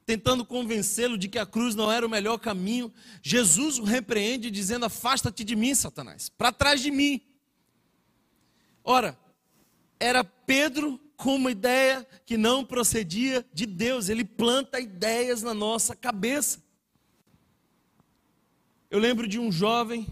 tentando 0.05 0.45
convencê-lo 0.45 1.19
de 1.19 1.29
que 1.29 1.39
a 1.39 1.47
cruz 1.47 1.75
não 1.75 1.91
era 1.91 2.07
o 2.07 2.11
melhor 2.11 2.39
caminho, 2.39 2.93
Jesus 3.23 3.79
o 3.79 3.85
repreende 3.85 4.51
dizendo: 4.51 4.87
Afasta-te 4.87 5.43
de 5.43 5.57
mim, 5.57 5.75
Satanás, 5.75 6.29
para 6.29 6.53
trás 6.53 6.81
de 6.81 6.91
mim. 6.91 7.21
Ora, 8.85 9.19
era 9.99 10.23
Pedro 10.23 11.01
com 11.17 11.35
uma 11.35 11.51
ideia 11.51 12.07
que 12.25 12.37
não 12.37 12.65
procedia 12.65 13.45
de 13.53 13.67
Deus, 13.67 14.09
ele 14.09 14.25
planta 14.25 14.79
ideias 14.79 15.43
na 15.43 15.55
nossa 15.55 15.97
cabeça. 15.97 16.63
Eu 18.91 19.01
lembro 19.01 19.27
de 19.27 19.39
um 19.39 19.51
jovem 19.51 20.07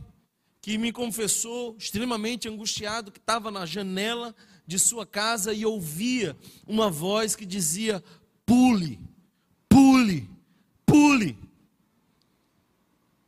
que 0.60 0.78
me 0.78 0.90
confessou, 0.90 1.76
extremamente 1.78 2.48
angustiado, 2.48 3.12
que 3.12 3.18
estava 3.18 3.50
na 3.50 3.66
janela 3.66 4.34
de 4.66 4.78
sua 4.78 5.06
casa 5.06 5.52
e 5.52 5.64
ouvia 5.64 6.36
uma 6.66 6.90
voz 6.90 7.36
que 7.36 7.44
dizia: 7.44 8.02
pule, 8.46 9.00
pule, 9.68 10.28
pule. 10.86 11.38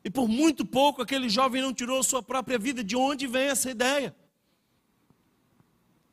E 0.04 0.10
por 0.10 0.28
muito 0.28 0.64
pouco 0.64 1.02
aquele 1.02 1.28
jovem 1.28 1.60
não 1.60 1.74
tirou 1.74 2.02
sua 2.02 2.22
própria 2.22 2.58
vida. 2.58 2.84
De 2.84 2.96
onde 2.96 3.26
vem 3.26 3.48
essa 3.48 3.70
ideia? 3.70 4.14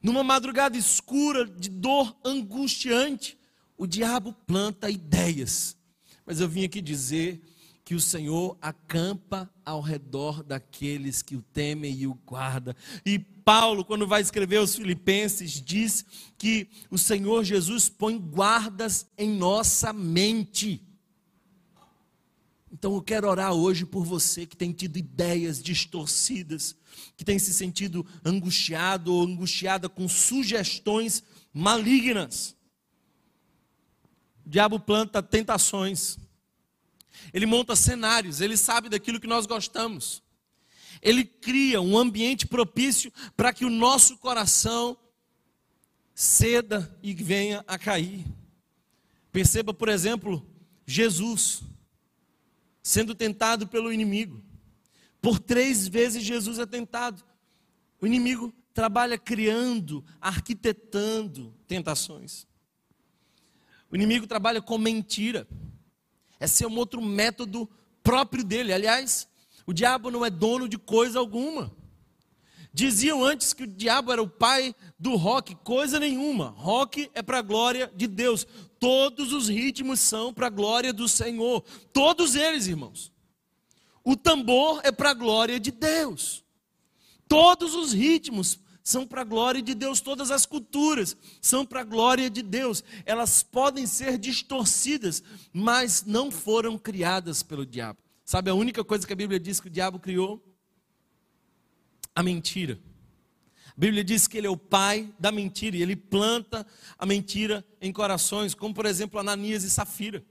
Numa 0.02 0.24
madrugada 0.24 0.78
escura 0.78 1.46
de 1.46 1.70
dor 1.70 2.16
angustiante, 2.26 3.38
o 3.78 3.86
diabo 3.86 4.34
planta 4.46 4.90
ideias. 4.90 5.78
Mas 6.26 6.40
eu 6.40 6.50
vim 6.50 6.66
aqui 6.66 6.82
dizer 6.82 7.42
que 7.86 7.96
o 7.96 8.00
Senhor 8.00 8.58
acampa 8.62 9.50
ao 9.66 9.82
redor 9.82 10.42
daqueles 10.42 11.22
que 11.22 11.36
o 11.36 11.42
temem 11.42 11.94
e 11.94 12.08
o 12.08 12.14
guarda. 12.26 12.76
E 13.06 13.20
Paulo, 13.20 13.84
quando 13.84 14.08
vai 14.08 14.22
escrever 14.22 14.58
aos 14.58 14.76
Filipenses, 14.76 15.62
diz 15.62 16.06
que 16.38 16.70
o 16.90 16.98
Senhor 16.98 17.44
Jesus 17.44 17.90
põe 17.90 18.18
guardas 18.18 19.06
em 19.18 19.30
nossa 19.30 19.92
mente. 19.92 20.82
Então 22.72 22.96
eu 22.96 23.02
quero 23.02 23.30
orar 23.30 23.54
hoje 23.54 23.86
por 23.86 24.04
você 24.06 24.46
que 24.46 24.58
tem 24.58 24.72
tido 24.72 24.98
ideias 24.98 25.62
distorcidas, 25.62 26.76
que 27.18 27.26
tem 27.26 27.38
se 27.38 27.54
sentido 27.54 28.06
angustiado 28.24 29.14
ou 29.14 29.24
angustiada 29.24 29.90
com 29.90 30.08
sugestões 30.08 31.22
malignas. 31.54 32.56
O 34.46 34.50
diabo 34.50 34.80
planta 34.80 35.22
tentações 35.22 36.18
ele 37.32 37.46
monta 37.46 37.76
cenários, 37.76 38.42
ele 38.42 38.58
sabe 38.58 38.90
daquilo 38.90 39.20
que 39.20 39.28
nós 39.28 39.46
gostamos. 39.46 40.24
Ele 41.02 41.24
cria 41.24 41.82
um 41.82 41.98
ambiente 41.98 42.48
propício 42.48 43.12
para 43.36 43.54
que 43.54 43.66
o 43.66 43.70
nosso 43.70 44.18
coração 44.18 44.98
ceda 46.16 46.98
e 47.04 47.14
venha 47.14 47.64
a 47.68 47.78
cair. 47.78 48.26
Perceba, 49.32 49.74
por 49.74 49.90
exemplo, 49.90 50.46
Jesus 50.86 51.64
sendo 52.82 53.16
tentado 53.16 53.68
pelo 53.68 53.92
inimigo. 53.92 54.44
Por 55.22 55.40
três 55.40 55.88
vezes 55.88 56.24
Jesus 56.24 56.60
é 56.60 56.66
tentado. 56.66 57.24
O 58.00 58.06
inimigo 58.06 58.54
trabalha 58.74 59.18
criando, 59.18 60.04
arquitetando 60.20 61.54
tentações. 61.66 62.46
O 63.90 63.96
inimigo 63.96 64.28
trabalha 64.28 64.62
com 64.62 64.78
mentira. 64.78 65.48
Esse 66.44 66.66
é 66.66 66.68
um 66.68 66.78
outro 66.78 67.02
método 67.02 67.70
próprio 68.04 68.44
dele. 68.44 68.74
Aliás, 68.74 69.30
o 69.66 69.72
diabo 69.72 70.12
não 70.12 70.26
é 70.26 70.30
dono 70.30 70.68
de 70.68 70.78
coisa 70.78 71.18
alguma. 71.18 71.74
Diziam 72.74 73.24
antes 73.24 73.54
que 73.54 73.64
o 73.64 73.68
diabo 73.68 74.12
era 74.12 74.22
o 74.22 74.28
pai 74.28 74.76
do 75.00 75.16
rock, 75.16 75.56
coisa 75.64 76.02
nenhuma. 76.02 76.48
Rock 76.58 77.10
é 77.14 77.22
para 77.22 77.40
a 77.40 77.42
glória 77.42 77.90
de 77.96 78.08
Deus. 78.08 78.46
Todos 78.78 79.32
os 79.32 79.48
ritmos 79.48 80.02
são 80.02 80.34
para 80.34 80.48
a 80.48 80.50
glória 80.50 80.92
do 80.92 81.08
Senhor. 81.08 81.64
Todos 81.94 82.36
eles, 82.36 82.68
irmãos. 82.68 83.10
O 84.04 84.18
tambor 84.18 84.82
é 84.84 84.92
para 84.92 85.12
a 85.12 85.14
glória 85.14 85.58
de 85.58 85.72
Deus. 85.72 86.44
Todos 87.26 87.74
os 87.74 87.94
ritmos 87.94 88.60
são 88.84 89.08
para 89.08 89.22
a 89.22 89.24
glória 89.24 89.62
de 89.62 89.74
Deus, 89.74 90.02
todas 90.02 90.30
as 90.30 90.46
culturas 90.46 91.16
são 91.42 91.66
para 91.66 91.80
a 91.80 91.86
glória 91.86 92.30
de 92.30 92.42
Deus. 92.42 92.84
Elas 93.06 93.42
podem 93.42 93.88
ser 93.88 94.18
distorcidas, 94.18 95.24
mas 95.54 96.04
não 96.06 96.30
foram 96.30 96.78
criadas 96.78 97.42
pelo 97.42 97.66
diabo. 97.66 98.00
Sabe 98.26 98.50
a 98.50 98.54
única 98.54 98.84
coisa 98.84 99.08
que 99.08 99.14
a 99.14 99.16
Bíblia 99.16 99.40
diz 99.40 99.62
que 99.62 99.68
o 99.68 99.72
diabo 99.72 100.00
criou? 100.00 100.44
A 102.14 102.22
mentira. 102.22 102.78
A 103.68 103.80
Bíblia 103.80 104.04
diz 104.04 104.28
que 104.28 104.38
ele 104.38 104.48
é 104.48 104.50
o 104.50 104.58
pai 104.58 105.12
da 105.18 105.32
mentira 105.32 105.78
e 105.78 105.82
ele 105.82 105.96
planta 105.96 106.68
a 107.00 107.06
mentira 107.06 107.66
em 107.82 107.92
corações, 107.92 108.54
como 108.54 108.74
por 108.74 108.86
exemplo 108.86 109.20
Ananias 109.20 109.64
e 109.64 109.70
Safira. 109.70 110.24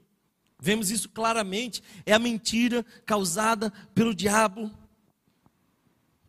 Vemos 0.60 0.90
isso 0.90 1.08
claramente, 1.08 1.82
é 2.06 2.12
a 2.12 2.18
mentira 2.20 2.84
causada 3.04 3.72
pelo 3.94 4.14
diabo 4.14 4.70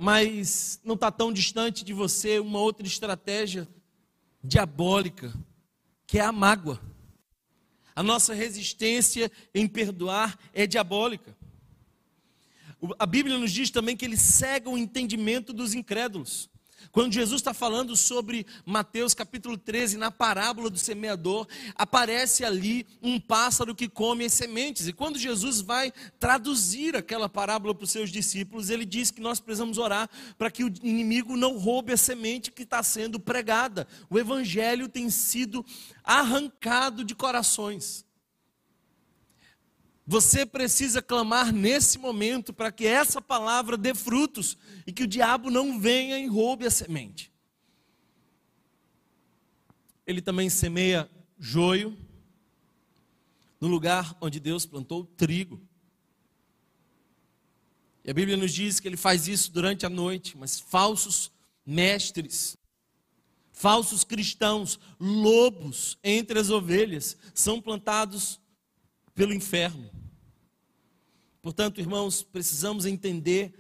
mas 0.04 0.82
não 0.84 0.96
está 0.96 1.10
tão 1.10 1.32
distante 1.32 1.82
de 1.82 1.94
você 1.94 2.38
uma 2.38 2.60
outra 2.60 2.86
estratégia 2.86 3.66
diabólica, 4.44 5.34
que 6.06 6.20
é 6.20 6.22
a 6.22 6.30
mágoa. 6.30 6.82
A 7.96 8.04
nossa 8.04 8.34
resistência 8.34 9.32
em 9.56 9.66
perdoar 9.66 10.38
é 10.54 10.68
diabólica. 10.68 11.34
A 13.00 13.06
Bíblia 13.06 13.38
nos 13.38 13.50
diz 13.50 13.72
também 13.72 13.96
que 13.96 14.04
ele 14.04 14.18
cega 14.18 14.70
o 14.70 14.78
entendimento 14.78 15.54
dos 15.54 15.74
incrédulos. 15.74 16.50
Quando 16.92 17.14
Jesus 17.14 17.42
está 17.42 17.54
falando 17.54 17.96
sobre 17.96 18.46
Mateus 18.66 19.14
capítulo 19.14 19.58
13, 19.58 19.98
na 19.98 20.12
parábola 20.12 20.70
do 20.70 20.78
semeador, 20.78 21.48
aparece 21.76 22.44
ali 22.44 22.86
um 23.02 23.20
pássaro 23.20 23.76
que 23.76 23.88
come 23.88 24.26
as 24.26 24.34
sementes. 24.34 24.88
E 24.88 24.94
quando 24.94 25.18
Jesus 25.18 25.62
vai 25.62 25.92
traduzir 26.20 26.96
aquela 26.96 27.28
parábola 27.30 27.74
para 27.74 27.86
os 27.86 27.92
seus 27.92 28.12
discípulos, 28.12 28.70
ele 28.70 28.86
diz 28.86 29.12
que 29.12 29.22
nós 29.22 29.40
precisamos 29.40 29.78
orar 29.78 30.10
para 30.38 30.52
que 30.52 30.64
o 30.64 30.74
inimigo 30.82 31.36
não 31.36 31.58
roube 31.58 31.94
a 31.94 31.98
semente 31.98 32.52
que 32.52 32.64
está 32.64 32.82
sendo 32.84 33.20
pregada. 33.20 33.88
O 34.10 34.20
evangelho 34.20 34.88
tem 34.88 35.10
sido 35.10 35.66
arrancado 36.04 37.04
de 37.04 37.16
corações. 37.16 38.06
Você 40.06 40.46
precisa 40.46 41.02
clamar 41.02 41.54
nesse 41.54 41.98
momento 41.98 42.54
para 42.54 42.72
que 42.72 42.86
essa 42.86 43.22
palavra 43.22 43.78
dê 43.78 43.94
frutos 43.96 44.58
e 44.86 44.92
que 44.92 45.04
o 45.04 45.08
diabo 45.08 45.50
não 45.50 45.80
venha 45.80 46.20
e 46.20 46.28
roube 46.28 46.66
a 46.66 46.72
semente. 46.72 47.32
Ele 50.06 50.22
também 50.22 50.50
semeia 50.50 51.10
joio 51.40 51.98
no 53.62 53.70
lugar 53.70 54.18
onde 54.20 54.42
Deus 54.42 54.66
plantou 54.66 55.06
trigo. 55.06 55.62
E 58.04 58.12
a 58.12 58.14
Bíblia 58.14 58.36
nos 58.36 58.54
diz 58.54 58.82
que 58.82 58.88
ele 58.90 58.98
faz 58.98 59.30
isso 59.30 59.50
durante 59.54 59.86
a 59.86 59.90
noite, 59.90 60.38
mas 60.38 60.60
falsos 60.60 61.32
mestres, 61.66 62.58
falsos 63.54 64.04
cristãos, 64.04 64.78
lobos 65.00 65.98
entre 66.04 66.38
as 66.38 66.50
ovelhas, 66.50 67.16
são 67.34 67.62
plantados 67.62 68.42
pelo 69.14 69.34
inferno. 69.34 69.90
Portanto, 71.42 71.80
irmãos, 71.80 72.24
precisamos 72.24 72.86
entender 72.86 73.54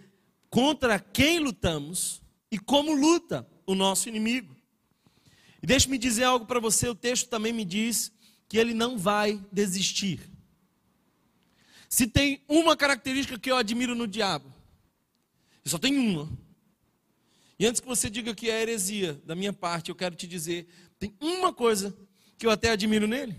contra 0.50 1.00
quem 1.00 1.40
lutamos 1.40 2.22
e 2.50 2.58
como 2.58 2.94
luta 2.94 3.48
o 3.66 3.76
nosso 3.76 4.08
inimigo. 4.08 4.56
E 5.62 5.68
deixe-me 5.68 5.98
dizer 5.98 6.24
algo 6.24 6.46
para 6.46 6.60
você: 6.60 6.88
o 6.88 6.96
texto 6.96 7.30
também 7.30 7.52
me 7.52 7.66
diz 7.66 8.12
que 8.48 8.58
ele 8.58 8.74
não 8.74 8.98
vai 8.98 9.44
desistir. 9.52 10.20
Se 11.90 12.08
tem 12.08 12.42
uma 12.48 12.76
característica 12.76 13.38
que 13.38 13.52
eu 13.52 13.56
admiro 13.56 13.96
no 13.96 14.08
diabo, 14.08 14.52
só 15.66 15.78
tem 15.78 15.98
uma. 15.98 16.30
E 17.58 17.66
antes 17.66 17.80
que 17.80 17.88
você 17.88 18.10
diga 18.10 18.36
que 18.36 18.50
é 18.50 18.62
heresia 18.62 19.22
da 19.26 19.36
minha 19.36 19.54
parte, 19.54 19.90
eu 19.90 19.96
quero 19.96 20.16
te 20.16 20.28
dizer: 20.28 20.68
tem 21.00 21.16
uma 21.20 21.54
coisa 21.54 21.96
que 22.38 22.46
eu 22.46 22.52
até 22.52 22.72
admiro 22.72 23.08
nele. 23.08 23.36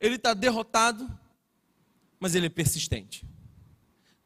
Ele 0.00 0.16
está 0.16 0.34
derrotado, 0.34 1.08
mas 2.18 2.34
ele 2.34 2.46
é 2.46 2.50
persistente. 2.50 3.26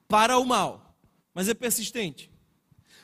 Para 0.06 0.38
o 0.38 0.44
mal, 0.44 0.96
mas 1.34 1.48
é 1.48 1.54
persistente. 1.54 2.30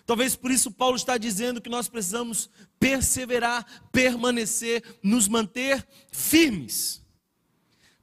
Talvez 0.06 0.36
por 0.36 0.50
isso 0.50 0.70
Paulo 0.70 0.96
está 0.96 1.16
dizendo 1.16 1.60
que 1.60 1.68
nós 1.68 1.88
precisamos 1.88 2.50
perseverar, 2.78 3.64
permanecer, 3.90 4.82
nos 5.02 5.28
manter 5.28 5.86
firmes. 6.10 7.02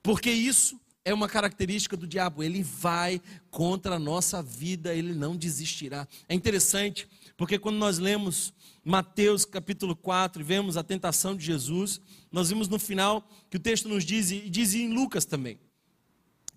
Porque 0.02 0.32
isso 0.32 0.80
é 1.06 1.14
uma 1.14 1.28
característica 1.28 1.98
do 1.98 2.08
diabo, 2.08 2.44
ele 2.44 2.64
vai 2.64 3.22
contra 3.50 3.96
a 3.96 4.00
nossa 4.00 4.42
vida, 4.42 4.94
ele 4.94 5.14
não 5.14 5.36
desistirá. 5.36 6.08
É 6.28 6.34
interessante, 6.34 7.08
porque 7.36 7.58
quando 7.58 7.78
nós 7.78 7.98
lemos 7.98 8.54
Mateus 8.84 9.46
capítulo 9.46 9.96
4 9.96 10.42
e 10.42 10.44
vemos 10.44 10.76
a 10.76 10.84
tentação 10.84 11.36
de 11.36 11.46
Jesus, 11.46 12.02
nós 12.32 12.50
vimos 12.50 12.68
no 12.68 12.80
final 12.80 13.30
que 13.50 13.58
o 13.58 13.60
texto 13.60 13.88
nos 13.88 14.04
diz, 14.04 14.32
e 14.32 14.50
diz 14.50 14.74
em 14.74 14.92
Lucas 14.92 15.24
também, 15.24 15.60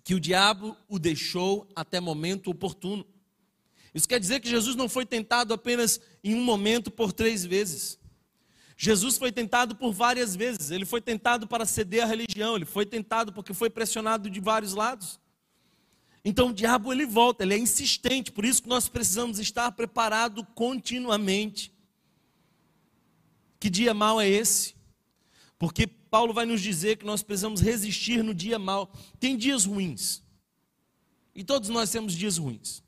que 0.03 0.15
o 0.15 0.19
diabo 0.19 0.75
o 0.89 0.97
deixou 0.97 1.67
até 1.75 1.99
momento 1.99 2.49
oportuno. 2.49 3.05
Isso 3.93 4.07
quer 4.07 4.19
dizer 4.19 4.39
que 4.39 4.49
Jesus 4.49 4.75
não 4.75 4.89
foi 4.89 5.05
tentado 5.05 5.53
apenas 5.53 6.01
em 6.23 6.33
um 6.33 6.43
momento 6.43 6.89
por 6.89 7.13
três 7.13 7.45
vezes. 7.45 7.99
Jesus 8.75 9.17
foi 9.17 9.31
tentado 9.31 9.75
por 9.75 9.93
várias 9.93 10.35
vezes. 10.35 10.69
Ele 10.69 10.85
foi 10.85 10.99
tentado 10.99 11.47
para 11.47 11.65
ceder 11.65 12.03
à 12.03 12.05
religião, 12.05 12.55
ele 12.55 12.65
foi 12.65 12.85
tentado 12.85 13.31
porque 13.31 13.53
foi 13.53 13.69
pressionado 13.69 14.29
de 14.29 14.39
vários 14.39 14.73
lados. 14.73 15.19
Então 16.25 16.49
o 16.49 16.53
diabo 16.53 16.91
ele 16.91 17.05
volta, 17.05 17.43
ele 17.43 17.53
é 17.53 17.57
insistente, 17.57 18.31
por 18.31 18.43
isso 18.43 18.63
que 18.63 18.67
nós 18.67 18.89
precisamos 18.89 19.37
estar 19.37 19.71
preparado 19.73 20.43
continuamente. 20.43 21.74
Que 23.65 23.69
dia 23.71 23.95
mau 23.95 24.21
é 24.21 24.29
esse? 24.29 24.75
Porque 25.57 25.87
Paulo 25.87 26.31
vai 26.31 26.45
nos 26.45 26.61
dizer 26.61 26.97
que 26.97 27.05
nós 27.05 27.23
precisamos 27.23 27.61
resistir 27.61 28.23
no 28.23 28.31
dia 28.31 28.59
mau. 28.59 28.93
Tem 29.19 29.35
dias 29.35 29.65
ruins. 29.65 30.21
E 31.33 31.43
todos 31.43 31.69
nós 31.69 31.89
temos 31.89 32.13
dias 32.13 32.37
ruins. 32.37 32.83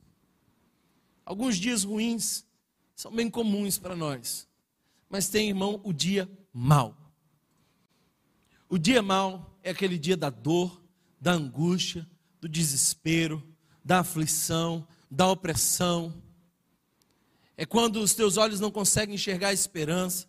Alguns 1.25 1.57
dias 1.57 1.83
ruins 1.83 2.45
são 2.95 3.11
bem 3.11 3.27
comuns 3.27 3.79
para 3.79 3.95
nós. 3.95 4.47
Mas 5.09 5.29
tem, 5.29 5.49
irmão, 5.49 5.81
o 5.83 5.91
dia 5.91 6.29
mau. 6.53 6.95
O 8.69 8.77
dia 8.77 9.01
mau 9.01 9.57
é 9.63 9.71
aquele 9.71 9.97
dia 9.97 10.15
da 10.15 10.29
dor, 10.29 10.79
da 11.19 11.31
angústia, 11.31 12.07
do 12.39 12.47
desespero, 12.47 13.43
da 13.83 14.01
aflição, 14.01 14.87
da 15.09 15.27
opressão. 15.27 16.13
É 17.57 17.65
quando 17.65 17.99
os 17.99 18.13
teus 18.13 18.37
olhos 18.37 18.59
não 18.59 18.69
conseguem 18.69 19.15
enxergar 19.15 19.47
a 19.47 19.53
esperança. 19.53 20.27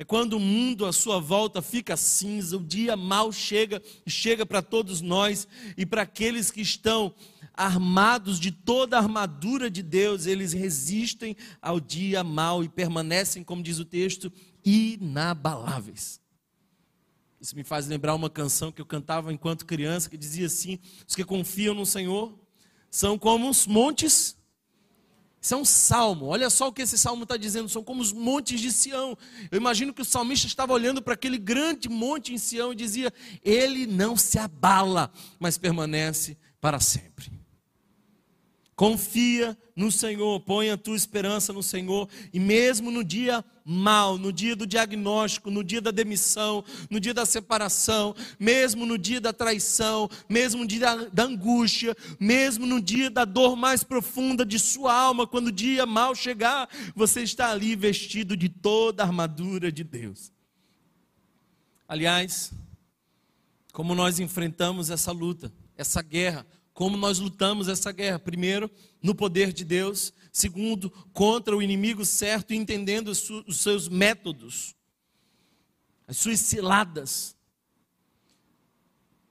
É 0.00 0.04
quando 0.04 0.32
o 0.32 0.40
mundo 0.40 0.86
à 0.86 0.94
sua 0.94 1.20
volta 1.20 1.60
fica 1.60 1.94
cinza, 1.94 2.56
o 2.56 2.64
dia 2.64 2.96
mal 2.96 3.30
chega 3.30 3.82
chega 4.06 4.46
para 4.46 4.62
todos 4.62 5.02
nós 5.02 5.46
e 5.76 5.84
para 5.84 6.00
aqueles 6.00 6.50
que 6.50 6.62
estão 6.62 7.14
armados 7.52 8.40
de 8.40 8.50
toda 8.50 8.96
a 8.96 9.00
armadura 9.02 9.70
de 9.70 9.82
Deus, 9.82 10.24
eles 10.24 10.54
resistem 10.54 11.36
ao 11.60 11.78
dia 11.78 12.24
mal 12.24 12.64
e 12.64 12.68
permanecem, 12.70 13.44
como 13.44 13.62
diz 13.62 13.78
o 13.78 13.84
texto, 13.84 14.32
inabaláveis. 14.64 16.18
Isso 17.38 17.54
me 17.54 17.62
faz 17.62 17.86
lembrar 17.86 18.14
uma 18.14 18.30
canção 18.30 18.72
que 18.72 18.80
eu 18.80 18.86
cantava 18.86 19.30
enquanto 19.30 19.66
criança, 19.66 20.08
que 20.08 20.16
dizia 20.16 20.46
assim: 20.46 20.78
os 21.06 21.14
que 21.14 21.24
confiam 21.24 21.74
no 21.74 21.84
Senhor 21.84 22.34
são 22.90 23.18
como 23.18 23.50
os 23.50 23.66
montes 23.66 24.34
isso 25.40 25.54
é 25.54 25.56
um 25.56 25.64
salmo. 25.64 26.26
Olha 26.26 26.50
só 26.50 26.68
o 26.68 26.72
que 26.72 26.82
esse 26.82 26.98
salmo 26.98 27.22
está 27.22 27.36
dizendo. 27.36 27.68
São 27.68 27.82
como 27.82 28.02
os 28.02 28.12
montes 28.12 28.60
de 28.60 28.70
Sião. 28.70 29.16
Eu 29.50 29.56
imagino 29.56 29.94
que 29.94 30.02
o 30.02 30.04
salmista 30.04 30.46
estava 30.46 30.74
olhando 30.74 31.00
para 31.00 31.14
aquele 31.14 31.38
grande 31.38 31.88
monte 31.88 32.34
em 32.34 32.38
Sião 32.38 32.72
e 32.72 32.76
dizia: 32.76 33.12
Ele 33.42 33.86
não 33.86 34.16
se 34.16 34.38
abala, 34.38 35.10
mas 35.38 35.56
permanece 35.56 36.36
para 36.60 36.78
sempre. 36.78 37.32
Confia 38.76 39.56
no 39.74 39.90
Senhor, 39.90 40.40
põe 40.40 40.70
a 40.70 40.76
tua 40.76 40.96
esperança 40.96 41.52
no 41.52 41.62
Senhor, 41.62 42.08
e 42.32 42.40
mesmo 42.40 42.90
no 42.90 43.02
dia 43.02 43.44
mal, 43.70 44.18
no 44.18 44.32
dia 44.32 44.56
do 44.56 44.66
diagnóstico, 44.66 45.50
no 45.50 45.62
dia 45.62 45.80
da 45.80 45.92
demissão, 45.92 46.64
no 46.90 46.98
dia 46.98 47.14
da 47.14 47.24
separação, 47.24 48.14
mesmo 48.38 48.84
no 48.84 48.98
dia 48.98 49.20
da 49.20 49.32
traição, 49.32 50.10
mesmo 50.28 50.62
no 50.62 50.66
dia 50.66 51.08
da, 51.12 51.24
angústia, 51.24 51.96
mesmo 52.18 52.66
no 52.66 52.80
dia 52.80 53.08
da 53.08 53.24
dor 53.24 53.54
mais 53.54 53.84
profunda 53.84 54.44
de 54.44 54.58
sua 54.58 54.92
alma, 54.92 55.26
quando 55.26 55.46
o 55.46 55.52
dia 55.52 55.86
mal 55.86 56.14
chegar, 56.14 56.68
você 56.96 57.22
está 57.22 57.52
ali 57.52 57.76
vestido 57.76 58.36
de 58.36 58.48
toda 58.48 59.04
a 59.04 59.06
armadura 59.06 59.70
de 59.70 59.84
Deus. 59.84 60.32
Aliás, 61.86 62.52
como 63.72 63.94
nós 63.94 64.18
enfrentamos 64.18 64.90
essa 64.90 65.12
luta, 65.12 65.52
essa 65.76 66.02
guerra, 66.02 66.44
como 66.74 66.96
nós 66.96 67.18
lutamos 67.18 67.68
essa 67.68 67.92
guerra. 67.92 68.18
Primeiro, 68.18 68.70
no 69.02 69.14
poder 69.14 69.52
de 69.52 69.64
Deus. 69.64 70.12
Segundo, 70.32 70.90
contra 71.12 71.56
o 71.56 71.62
inimigo 71.62 72.04
certo, 72.04 72.54
entendendo 72.54 73.08
os 73.08 73.56
seus 73.56 73.88
métodos, 73.88 74.76
as 76.06 76.16
suas 76.16 76.40
ciladas. 76.40 77.36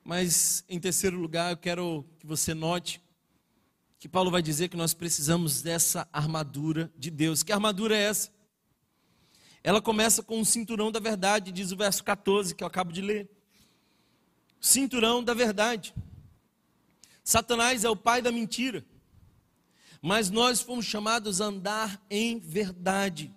Mas, 0.04 0.64
em 0.68 0.80
terceiro 0.80 1.18
lugar, 1.18 1.52
eu 1.52 1.58
quero 1.58 2.06
que 2.20 2.26
você 2.26 2.54
note 2.54 3.02
que 4.00 4.08
Paulo 4.10 4.32
vai 4.32 4.42
dizer 4.42 4.70
que 4.70 4.78
nós 4.78 4.94
precisamos 4.94 5.62
dessa 5.62 6.08
armadura 6.12 6.92
de 6.98 7.12
Deus. 7.12 7.44
Que 7.44 7.52
armadura 7.52 7.96
é 7.96 8.04
essa? 8.04 8.32
Ela 9.62 9.82
começa 9.82 10.24
com 10.24 10.40
o 10.40 10.46
cinturão 10.46 10.90
da 10.92 11.02
verdade, 11.02 11.52
diz 11.52 11.72
o 11.72 11.78
verso 11.78 12.04
14 12.04 12.56
que 12.56 12.64
eu 12.64 12.68
acabo 12.68 12.94
de 12.94 13.02
ler. 13.02 13.30
Cinturão 14.60 15.22
da 15.24 15.34
verdade. 15.34 15.94
Satanás 17.24 17.84
é 17.84 17.90
o 17.90 17.96
pai 17.96 18.22
da 18.22 18.32
mentira. 18.32 18.86
Mas 20.02 20.30
nós 20.30 20.62
fomos 20.62 20.86
chamados 20.86 21.42
a 21.42 21.46
andar 21.46 22.02
em 22.10 22.40
verdade. 22.40 23.34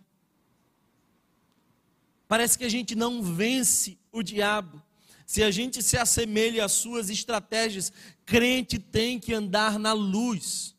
Parece 2.28 2.56
que 2.56 2.64
a 2.64 2.68
gente 2.68 2.94
não 2.94 3.22
vence 3.22 3.98
o 4.12 4.22
diabo. 4.22 4.80
Se 5.26 5.42
a 5.42 5.50
gente 5.50 5.82
se 5.82 5.96
assemelha 5.96 6.64
às 6.64 6.72
suas 6.72 7.10
estratégias, 7.10 7.92
crente 8.24 8.78
tem 8.78 9.18
que 9.18 9.34
andar 9.34 9.78
na 9.78 9.92
luz. 9.92 10.76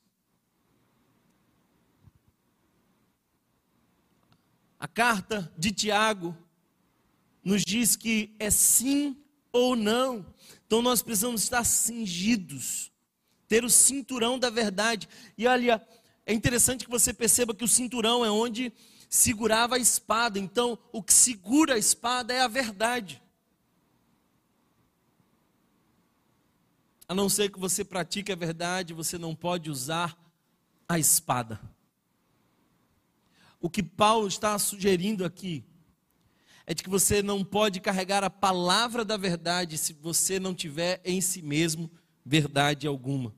A 4.79 4.87
carta 4.87 5.51
de 5.57 5.71
Tiago 5.71 6.37
nos 7.43 7.63
diz 7.63 7.95
que 7.95 8.33
é 8.39 8.49
sim 8.49 9.17
ou 9.51 9.75
não. 9.75 10.25
Então 10.65 10.81
nós 10.81 11.01
precisamos 11.01 11.43
estar 11.43 11.63
cingidos 11.63 12.92
ter 13.47 13.63
o 13.63 13.69
cinturão 13.69 14.39
da 14.39 14.49
verdade. 14.49 15.07
E 15.37 15.47
olha, 15.47 15.85
é 16.25 16.33
interessante 16.33 16.85
que 16.85 16.91
você 16.91 17.13
perceba 17.13 17.53
que 17.53 17.63
o 17.63 17.67
cinturão 17.67 18.23
é 18.23 18.31
onde 18.31 18.73
segurava 19.09 19.75
a 19.75 19.79
espada. 19.79 20.39
Então, 20.39 20.77
o 20.91 21.03
que 21.03 21.13
segura 21.13 21.75
a 21.75 21.77
espada 21.77 22.33
é 22.33 22.41
a 22.41 22.47
verdade. 22.47 23.21
A 27.07 27.13
não 27.13 27.29
ser 27.29 27.51
que 27.51 27.59
você 27.59 27.83
pratique 27.83 28.31
a 28.31 28.35
verdade, 28.35 28.93
você 28.93 29.17
não 29.17 29.35
pode 29.35 29.69
usar 29.69 30.17
a 30.87 30.97
espada. 30.97 31.59
O 33.59 33.69
que 33.69 33.83
Paulo 33.83 34.27
está 34.27 34.57
sugerindo 34.57 35.23
aqui 35.23 35.63
é 36.65 36.73
de 36.73 36.81
que 36.81 36.89
você 36.89 37.21
não 37.21 37.43
pode 37.43 37.79
carregar 37.81 38.23
a 38.23 38.29
palavra 38.29 39.03
da 39.03 39.17
verdade 39.17 39.77
se 39.77 39.93
você 39.93 40.39
não 40.39 40.55
tiver 40.55 41.01
em 41.03 41.19
si 41.19 41.41
mesmo 41.41 41.91
verdade 42.25 42.87
alguma. 42.87 43.29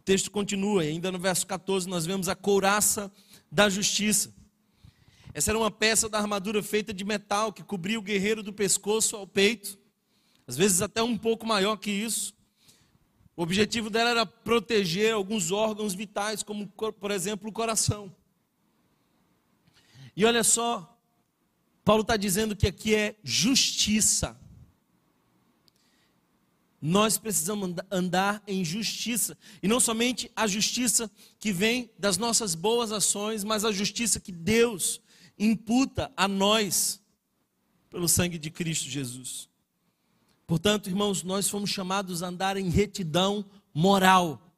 O 0.00 0.02
texto 0.04 0.30
continua, 0.30 0.82
ainda 0.82 1.12
no 1.12 1.18
verso 1.18 1.46
14 1.46 1.88
nós 1.88 2.04
vemos 2.04 2.28
a 2.28 2.34
couraça 2.34 3.12
da 3.50 3.68
justiça. 3.68 4.34
Essa 5.34 5.50
era 5.50 5.58
uma 5.58 5.70
peça 5.70 6.08
da 6.08 6.18
armadura 6.18 6.62
feita 6.62 6.92
de 6.92 7.04
metal 7.04 7.52
que 7.52 7.62
cobria 7.62 7.98
o 7.98 8.02
guerreiro 8.02 8.42
do 8.42 8.52
pescoço 8.52 9.16
ao 9.16 9.26
peito, 9.26 9.78
às 10.46 10.56
vezes 10.56 10.82
até 10.82 11.02
um 11.02 11.16
pouco 11.16 11.46
maior 11.46 11.76
que 11.76 11.90
isso. 11.90 12.34
O 13.36 13.42
objetivo 13.42 13.88
dela 13.88 14.10
era 14.10 14.26
proteger 14.26 15.14
alguns 15.14 15.50
órgãos 15.50 15.94
vitais, 15.94 16.42
como, 16.42 16.66
por 16.66 17.10
exemplo, 17.10 17.48
o 17.48 17.52
coração. 17.52 18.14
E 20.14 20.24
olha 20.26 20.44
só, 20.44 20.98
Paulo 21.84 22.02
está 22.02 22.16
dizendo 22.16 22.54
que 22.54 22.66
aqui 22.66 22.94
é 22.94 23.16
justiça 23.24 24.38
nós 26.84 27.16
precisamos 27.16 27.76
andar 27.92 28.42
em 28.44 28.64
justiça. 28.64 29.38
E 29.62 29.68
não 29.68 29.78
somente 29.78 30.28
a 30.34 30.48
justiça 30.48 31.08
que 31.38 31.52
vem 31.52 31.88
das 31.96 32.16
nossas 32.16 32.56
boas 32.56 32.90
ações, 32.90 33.44
mas 33.44 33.64
a 33.64 33.70
justiça 33.70 34.18
que 34.18 34.32
Deus 34.32 35.00
imputa 35.38 36.12
a 36.16 36.26
nós 36.26 37.00
pelo 37.88 38.08
sangue 38.08 38.36
de 38.36 38.50
Cristo 38.50 38.90
Jesus. 38.90 39.48
Portanto, 40.44 40.88
irmãos, 40.88 41.22
nós 41.22 41.48
fomos 41.48 41.70
chamados 41.70 42.20
a 42.20 42.26
andar 42.26 42.56
em 42.56 42.68
retidão 42.68 43.44
moral. 43.72 44.52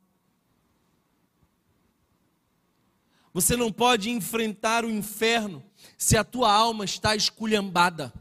Você 3.34 3.54
não 3.54 3.70
pode 3.70 4.08
enfrentar 4.08 4.82
o 4.86 4.90
inferno 4.90 5.62
se 5.98 6.16
a 6.16 6.24
tua 6.24 6.50
alma 6.50 6.86
está 6.86 7.14
esculhambada. 7.14 8.14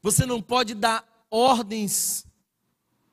Você 0.00 0.24
não 0.24 0.40
pode 0.40 0.72
dar 0.72 1.15
ordens 1.36 2.26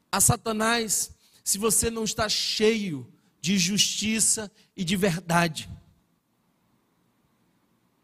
a 0.09 0.21
Satanás 0.21 1.11
se 1.43 1.57
você 1.57 1.89
não 1.89 2.05
está 2.05 2.29
cheio 2.29 3.11
de 3.41 3.57
justiça 3.57 4.49
e 4.77 4.85
de 4.85 4.95
verdade. 4.95 5.69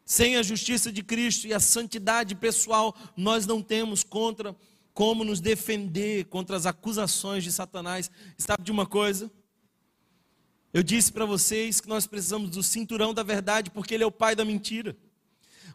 Sem 0.03 0.35
a 0.35 0.43
justiça 0.43 0.91
de 0.91 1.01
Cristo 1.01 1.47
e 1.47 1.53
a 1.53 1.59
santidade 1.59 2.35
pessoal, 2.35 2.93
nós 3.15 3.45
não 3.45 3.61
temos 3.61 4.03
contra 4.03 4.53
como 4.93 5.23
nos 5.23 5.39
defender 5.39 6.25
contra 6.25 6.57
as 6.57 6.65
acusações 6.65 7.43
de 7.45 7.51
Satanás. 7.53 8.11
Sabe 8.37 8.63
de 8.63 8.71
uma 8.71 8.85
coisa? 8.85 9.31
Eu 10.73 10.83
disse 10.83 11.13
para 11.13 11.25
vocês 11.25 11.79
que 11.79 11.87
nós 11.87 12.05
precisamos 12.05 12.49
do 12.49 12.61
cinturão 12.61 13.13
da 13.13 13.23
verdade, 13.23 13.71
porque 13.71 13.93
ele 13.93 14.03
é 14.03 14.07
o 14.07 14.11
pai 14.11 14.35
da 14.35 14.43
mentira. 14.43 14.97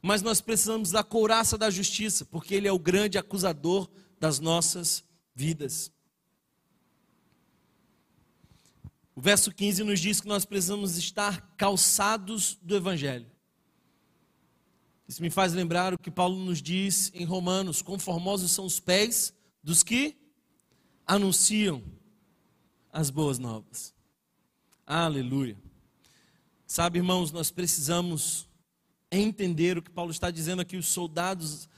Mas 0.03 0.20
nós 0.20 0.42
precisamos 0.42 0.90
da 0.90 1.03
couraça 1.03 1.57
da 1.57 1.70
justiça, 1.70 2.26
porque 2.26 2.55
ele 2.55 2.68
é 2.68 2.72
o 2.72 2.78
grande 2.78 3.16
acusador 3.16 3.88
das 4.18 4.40
nossas 4.40 5.04
vidas. 5.34 5.92
O 9.14 9.20
verso 9.20 9.52
15 9.52 9.84
nos 9.84 10.00
diz 10.00 10.20
que 10.20 10.26
nós 10.26 10.44
precisamos 10.44 10.96
estar 10.96 11.54
calçados 11.56 12.58
do 12.60 12.74
Evangelho. 12.74 13.30
Isso 15.06 15.22
me 15.22 15.30
faz 15.30 15.52
lembrar 15.52 15.94
o 15.94 15.98
que 15.98 16.10
Paulo 16.10 16.36
nos 16.36 16.60
diz 16.60 17.10
em 17.14 17.24
Romanos: 17.24 17.82
conformosos 17.82 18.50
são 18.50 18.64
os 18.64 18.80
pés 18.80 19.32
dos 19.62 19.82
que 19.82 20.16
anunciam 21.06 21.82
as 22.92 23.10
boas 23.10 23.38
novas. 23.38 23.94
Aleluia. 24.86 25.56
Sabe, 26.66 26.98
irmãos, 26.98 27.30
nós 27.30 27.50
precisamos 27.50 28.48
entender 29.10 29.78
o 29.78 29.82
que 29.82 29.90
Paulo 29.90 30.10
está 30.10 30.30
dizendo 30.30 30.62
aqui. 30.62 30.76
Os 30.76 30.88
soldados 30.88 31.68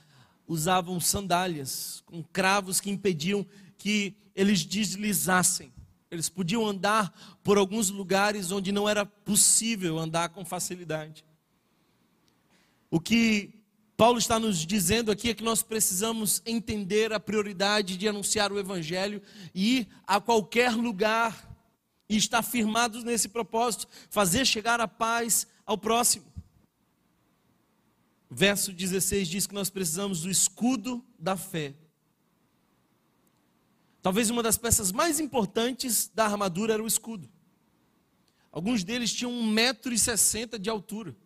usavam 0.47 1.01
sandálias 1.01 2.03
com 2.07 2.23
cravos 2.23 2.81
que 2.81 2.91
impediam 2.91 3.47
que 3.77 4.15
eles 4.35 4.65
deslizassem. 4.65 5.73
Eles 6.11 6.29
podiam 6.29 6.67
andar 6.67 7.13
por 7.43 7.59
alguns 7.59 7.91
lugares 7.91 8.51
onde 8.51 8.71
não 8.71 8.89
era 8.89 9.05
possível 9.05 9.99
andar 9.99 10.29
com 10.29 10.45
facilidade. 10.45 11.25
O 12.91 13.01
que 13.01 13.57
Paulo 13.97 14.19
está 14.19 14.39
nos 14.39 14.59
dizendo 14.65 15.11
aqui 15.11 15.31
é 15.31 15.35
que 15.35 15.43
nós 15.43 15.63
precisamos 15.63 16.43
entender 16.45 17.13
a 17.13 17.19
prioridade 17.19 17.97
de 17.97 18.07
anunciar 18.07 18.53
o 18.53 18.59
Evangelho 18.59 19.23
e 19.55 19.79
ir 19.79 19.89
a 20.07 20.21
qualquer 20.21 20.73
lugar 20.73 21.57
e 22.09 22.17
estar 22.17 22.43
firmados 22.43 23.03
nesse 23.03 23.29
propósito, 23.29 23.89
fazer 24.11 24.45
chegar 24.45 24.81
a 24.81 24.87
paz 24.87 25.47
ao 25.65 25.77
próximo. 25.77 26.36
Verso 28.39 28.70
16 28.70 29.28
diz 29.28 29.47
que 29.47 29.55
nós 29.55 29.70
precisamos 29.70 30.20
do 30.20 30.30
escudo 30.30 31.03
da 31.18 31.39
fé. 31.39 31.74
Talvez 34.03 34.28
uma 34.28 34.43
das 34.43 34.59
peças 34.59 34.93
mais 34.93 35.18
importantes 35.18 36.11
da 36.14 36.26
armadura 36.26 36.74
era 36.74 36.82
o 36.82 36.87
escudo. 36.87 37.26
Alguns 38.53 38.84
deles 38.84 39.11
tinham 39.11 39.32
1,60m 39.32 40.59
de 40.59 40.68
altura. 40.68 41.16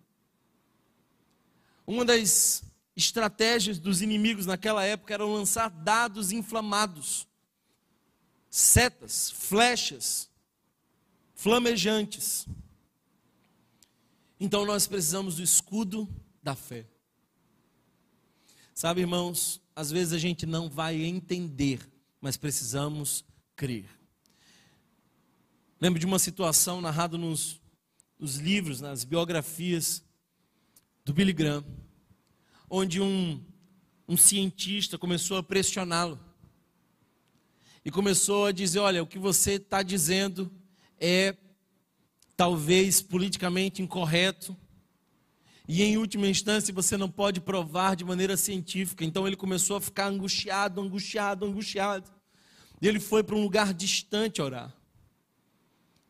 Uma 1.85 2.05
das 2.05 2.63
estratégias 2.95 3.81
dos 3.81 4.03
inimigos 4.03 4.47
naquela 4.47 4.85
época 4.85 5.13
era 5.13 5.25
lançar 5.25 5.69
dados 5.69 6.31
inflamados, 6.31 7.27
setas, 8.49 9.33
flechas, 9.33 10.31
flamejantes. 11.35 12.47
Então 14.39 14.65
nós 14.65 14.87
precisamos 14.87 15.35
do 15.35 15.43
escudo 15.43 16.09
da 16.41 16.55
fé. 16.55 16.87
Sabe, 18.81 19.03
irmãos, 19.03 19.61
às 19.77 19.91
vezes 19.91 20.15
a 20.15 20.19
gente 20.19 20.47
não 20.47 20.71
vai 20.71 21.03
entender 21.03 21.87
mas 22.19 22.39
precisamos 22.39 23.23
crer. 23.55 23.85
Lembro 25.79 26.01
de 26.01 26.07
uma 26.07 26.19
situação 26.19 26.81
narrada 26.81 27.19
nos, 27.19 27.61
nos 28.19 28.37
livros, 28.37 28.81
nas 28.81 29.05
biografias 29.05 30.03
do 31.05 31.13
Billy 31.13 31.35
Graham, 31.35 31.63
onde 32.71 33.03
um, 33.03 33.45
um 34.09 34.17
cientista 34.17 34.97
começou 34.97 35.37
a 35.37 35.43
pressioná-lo 35.43 36.19
e 37.85 37.91
começou 37.91 38.47
a 38.47 38.53
dizer: 38.53 38.79
Olha, 38.79 39.03
o 39.03 39.07
que 39.07 39.19
você 39.19 39.57
está 39.57 39.83
dizendo 39.83 40.51
é 40.99 41.37
talvez 42.35 43.03
politicamente 43.03 43.83
incorreto, 43.83 44.57
e 45.73 45.85
em 45.85 45.97
última 45.97 46.27
instância 46.27 46.75
você 46.75 46.97
não 46.97 47.09
pode 47.09 47.41
provar 47.41 47.95
de 47.95 48.05
maneira 48.05 48.37
científica. 48.37 49.05
Então 49.05 49.25
ele 49.25 49.37
começou 49.37 49.77
a 49.77 49.81
ficar 49.81 50.07
angustiado, 50.07 50.81
angustiado, 50.81 51.47
angustiado. 51.47 52.11
E 52.83 52.89
ele 52.89 52.99
foi 52.99 53.23
para 53.23 53.37
um 53.37 53.43
lugar 53.45 53.73
distante 53.73 54.43
orar. 54.43 54.77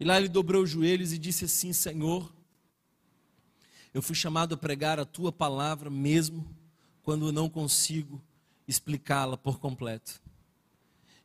E 0.01 0.05
lá 0.07 0.17
ele 0.17 0.29
dobrou 0.29 0.63
os 0.63 0.71
joelhos 0.71 1.13
e 1.13 1.19
disse 1.19 1.45
assim: 1.45 1.75
Senhor, 1.75 2.35
eu 3.93 4.01
fui 4.01 4.15
chamado 4.15 4.55
a 4.55 4.57
pregar 4.57 4.99
a 4.99 5.05
tua 5.05 5.31
palavra 5.31 5.91
mesmo 5.91 6.49
quando 7.03 7.27
eu 7.27 7.33
não 7.33 7.51
consigo 7.51 8.19
explicá-la 8.67 9.37
por 9.37 9.59
completo. 9.59 10.23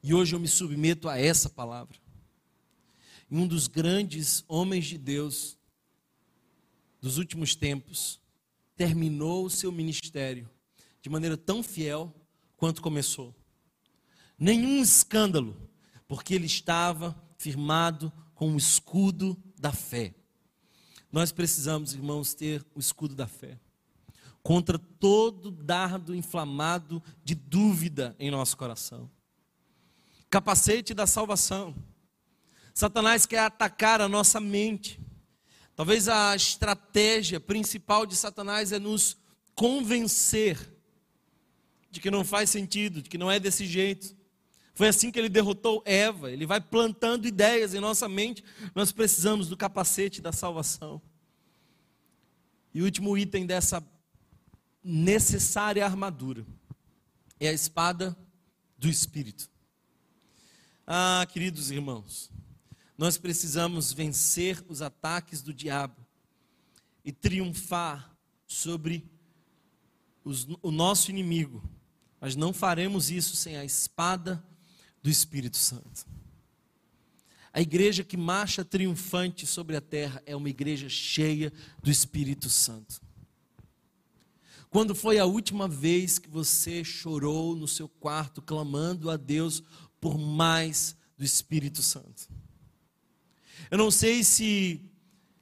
E 0.04 0.14
hoje 0.14 0.36
eu 0.36 0.42
me 0.42 0.50
submeto 0.50 1.08
a 1.08 1.18
essa 1.18 1.50
palavra. 1.50 1.98
E 3.32 3.38
um 3.38 3.48
dos 3.48 3.70
grandes 3.70 4.44
homens 4.46 4.88
de 4.88 4.98
Deus 4.98 5.58
dos 7.00 7.18
últimos 7.18 7.56
tempos 7.56 8.24
terminou 8.76 9.45
o 9.45 9.49
seu 9.49 9.71
ministério 9.71 10.49
de 11.01 11.09
maneira 11.09 11.38
tão 11.38 11.61
fiel 11.61 12.13
quanto 12.57 12.82
começou. 12.82 13.34
Nenhum 14.38 14.82
escândalo, 14.82 15.55
porque 16.07 16.34
ele 16.34 16.45
estava 16.45 17.15
firmado 17.38 18.11
com 18.34 18.53
o 18.53 18.57
escudo 18.57 19.38
da 19.57 19.71
fé. 19.71 20.13
Nós 21.11 21.32
precisamos, 21.32 21.93
irmãos, 21.93 22.34
ter 22.34 22.65
o 22.73 22.80
escudo 22.80 23.15
da 23.15 23.28
fé 23.28 23.59
contra 24.45 24.78
todo 24.78 25.49
dardo 25.49 26.13
inflamado 26.13 27.01
de 27.23 27.34
dúvida 27.34 28.15
em 28.19 28.30
nosso 28.30 28.55
coração. 28.55 29.09
Capacete 30.30 30.93
da 30.93 31.07
salvação. 31.07 31.73
Satanás 32.71 33.26
quer 33.26 33.39
atacar 33.39 34.01
a 34.01 34.07
nossa 34.07 34.39
mente. 34.39 34.99
Talvez 35.76 36.07
a 36.07 36.36
estratégia 36.36 37.39
principal 37.39 38.05
de 38.05 38.15
Satanás 38.15 38.71
é 38.71 38.80
nos 38.80 39.17
convencer 39.53 40.73
de 41.91 41.99
que 41.99 42.11
não 42.11 42.23
faz 42.23 42.49
sentido, 42.49 43.01
de 43.01 43.09
que 43.09 43.17
não 43.17 43.30
é 43.30 43.39
desse 43.39 43.65
jeito. 43.65 44.15
Foi 44.73 44.88
assim 44.88 45.11
que 45.11 45.17
ele 45.17 45.30
derrotou 45.30 45.82
Eva. 45.86 46.32
Ele 46.32 46.45
vai 46.45 46.59
plantando 46.59 47.28
ideias 47.28 47.73
em 47.73 47.80
nossa 47.80 48.07
mente. 48.07 48.43
Nós 48.73 48.91
precisamos 48.91 49.47
do 49.47 49.55
capacete 49.55 50.21
da 50.21 50.32
salvação. 50.32 51.01
E 52.73 52.82
o 52.82 52.86
último 52.86 53.17
item 53.17 53.45
dessa 53.45 53.82
necessária 54.84 55.86
armadura 55.86 56.45
é 57.39 57.47
a 57.47 57.53
espada 57.53 58.15
do 58.78 58.89
Espírito. 58.89 59.49
Ah, 60.86 61.26
queridos 61.32 61.71
irmãos, 61.71 62.30
nós 62.98 63.18
precisamos 63.18 63.91
vencer 63.91 64.64
os 64.68 64.82
ataques 64.82 65.41
do 65.41 65.54
diabo 65.54 66.06
e 67.04 67.12
triunfar 67.12 68.16
sobre 68.48 69.10
os, 70.24 70.48
o 70.62 70.72
nosso 70.72 71.12
inimigo. 71.12 71.64
Mas 72.20 72.36
não 72.36 72.54
faremos 72.54 73.12
isso 73.12 73.36
sem 73.36 73.58
a 73.58 73.66
espada 73.66 74.43
do 75.04 75.10
Espírito 75.10 75.58
Santo. 75.58 76.08
A 77.54 77.62
igreja 77.62 78.04
que 78.04 78.18
marcha 78.18 78.66
triunfante 78.66 79.46
sobre 79.46 79.78
a 79.78 79.82
terra 79.82 80.22
é 80.26 80.36
uma 80.36 80.50
igreja 80.50 80.89
cheia 80.89 81.54
do 81.82 81.89
Espírito 81.89 82.50
Santo. 82.50 83.02
Quando 84.70 84.93
foi 84.93 85.20
a 85.20 85.26
última 85.26 85.68
vez 85.68 86.20
que 86.20 86.28
você 86.28 86.84
chorou 86.84 87.56
no 87.56 87.68
seu 87.68 87.88
quarto 87.88 88.41
clamando 88.41 89.10
a 89.10 89.16
Deus 89.16 89.64
por 90.02 90.18
mais 90.18 90.98
do 91.18 91.24
Espírito 91.24 91.82
Santo? 91.82 92.28
Eu 93.70 93.78
não 93.78 93.89
sei 93.89 94.24
se 94.24 94.82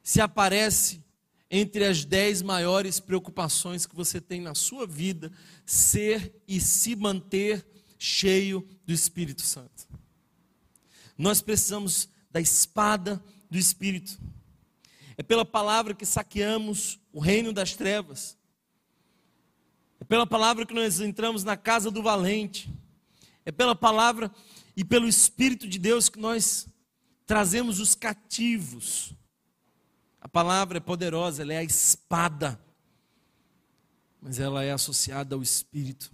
se 0.04 0.20
aparece 0.20 1.02
entre 1.50 1.86
as 1.86 2.04
dez 2.04 2.42
maiores 2.42 3.00
preocupações 3.00 3.86
que 3.86 3.96
você 3.96 4.20
tem 4.20 4.42
na 4.42 4.54
sua 4.54 4.86
vida 4.86 5.32
ser 5.66 6.34
e 6.48 6.60
se 6.60 6.96
manter 6.96 7.66
cheio 7.98 8.68
do 8.86 8.92
Espírito 8.92 9.44
Santo. 9.44 9.88
Nós 11.18 11.42
precisamos 11.42 12.10
da 12.30 12.42
espada 12.42 13.24
do 13.50 13.58
Espírito. 13.58 14.20
É 15.16 15.24
pela 15.24 15.46
palavra 15.46 15.94
que 15.94 16.06
saqueamos 16.06 17.00
o 17.14 17.20
reino 17.20 17.54
das 17.54 17.76
trevas. 17.76 18.36
É 20.00 20.04
pela 20.04 20.26
palavra 20.26 20.66
que 20.66 20.74
nós 20.74 21.00
entramos 21.00 21.44
na 21.44 21.56
casa 21.56 21.92
do 21.92 22.02
valente. 22.02 22.70
É 23.46 23.52
pela 23.52 23.76
palavra 23.76 24.32
e 24.76 24.84
pelo 24.84 25.08
Espírito 25.08 25.68
de 25.68 25.78
Deus 25.78 26.10
que 26.10 26.20
nós 26.20 26.68
trazemos 27.26 27.80
os 27.80 27.96
cativos. 27.96 29.14
A 30.20 30.28
palavra 30.28 30.78
é 30.78 30.82
poderosa, 30.82 31.42
ela 31.42 31.54
é 31.54 31.58
a 31.58 31.64
espada, 31.64 32.60
mas 34.22 34.40
ela 34.40 34.64
é 34.64 34.72
associada 34.72 35.36
ao 35.36 35.42
Espírito. 35.42 36.12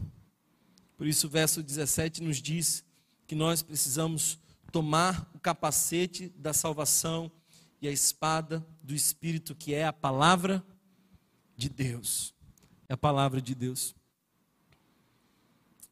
Por 0.97 1.07
isso, 1.07 1.27
o 1.27 1.29
verso 1.29 1.61
17 1.61 2.21
nos 2.21 2.41
diz 2.41 2.83
que 3.27 3.35
nós 3.35 3.61
precisamos 3.61 4.39
tomar 4.71 5.29
o 5.33 5.39
capacete 5.39 6.29
da 6.29 6.53
salvação 6.53 7.31
e 7.81 7.87
a 7.87 7.91
espada 7.91 8.65
do 8.83 8.93
Espírito, 8.93 9.55
que 9.55 9.73
é 9.73 9.85
a 9.85 9.93
palavra 9.93 10.65
de 11.55 11.69
Deus. 11.69 12.33
É 12.87 12.93
a 12.93 12.97
palavra 12.97 13.41
de 13.41 13.53
Deus. 13.53 13.95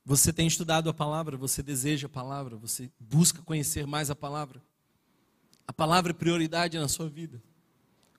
Você 0.03 0.31
tem 0.31 0.47
estudado 0.47 0.89
a 0.89 0.93
palavra, 0.93 1.37
você 1.37 1.61
deseja 1.61 2.07
a 2.07 2.09
palavra, 2.09 2.55
você 2.55 2.89
busca 2.99 3.41
conhecer 3.41 3.85
mais 3.85 4.09
a 4.09 4.15
palavra. 4.15 4.61
A 5.67 5.73
palavra 5.73 6.11
é 6.11 6.13
prioridade 6.13 6.79
na 6.79 6.87
sua 6.87 7.09
vida. 7.09 7.41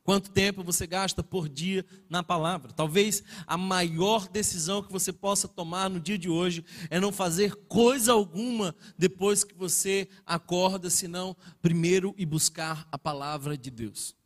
Quanto 0.08 0.30
tempo 0.30 0.62
você 0.62 0.86
gasta 0.86 1.22
por 1.22 1.48
dia 1.48 1.84
na 2.08 2.22
palavra? 2.22 2.72
Talvez 2.72 3.22
a 3.46 3.58
maior 3.58 4.26
decisão 4.26 4.82
que 4.82 4.90
você 4.90 5.12
possa 5.12 5.46
tomar 5.46 5.90
no 5.90 6.00
dia 6.00 6.16
de 6.16 6.30
hoje 6.30 6.64
é 6.88 6.98
não 6.98 7.12
fazer 7.12 7.54
coisa 7.68 8.12
alguma 8.12 8.74
depois 8.96 9.44
que 9.44 9.54
você 9.54 10.08
acorda, 10.24 10.88
senão 10.88 11.36
primeiro 11.60 12.14
e 12.16 12.24
buscar 12.24 12.88
a 12.90 12.98
palavra 12.98 13.54
de 13.56 13.70
Deus. 13.70 14.17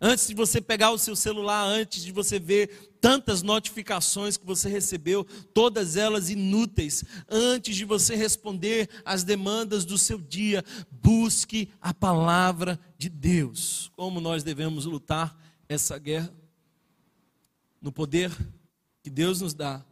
Antes 0.00 0.28
de 0.28 0.34
você 0.34 0.62
pegar 0.62 0.92
o 0.92 0.98
seu 0.98 1.14
celular, 1.14 1.62
antes 1.62 2.02
de 2.02 2.10
você 2.10 2.38
ver 2.38 2.94
tantas 3.02 3.42
notificações 3.42 4.38
que 4.38 4.46
você 4.46 4.66
recebeu, 4.66 5.24
todas 5.52 5.94
elas 5.94 6.30
inúteis, 6.30 7.04
antes 7.28 7.76
de 7.76 7.84
você 7.84 8.16
responder 8.16 8.88
às 9.04 9.24
demandas 9.24 9.84
do 9.84 9.98
seu 9.98 10.18
dia, 10.18 10.64
busque 10.90 11.68
a 11.82 11.92
palavra 11.92 12.80
de 12.96 13.10
Deus. 13.10 13.92
Como 13.94 14.22
nós 14.22 14.42
devemos 14.42 14.86
lutar 14.86 15.38
essa 15.68 15.98
guerra? 15.98 16.32
No 17.80 17.92
poder 17.92 18.32
que 19.02 19.10
Deus 19.10 19.42
nos 19.42 19.52
dá 19.52 19.84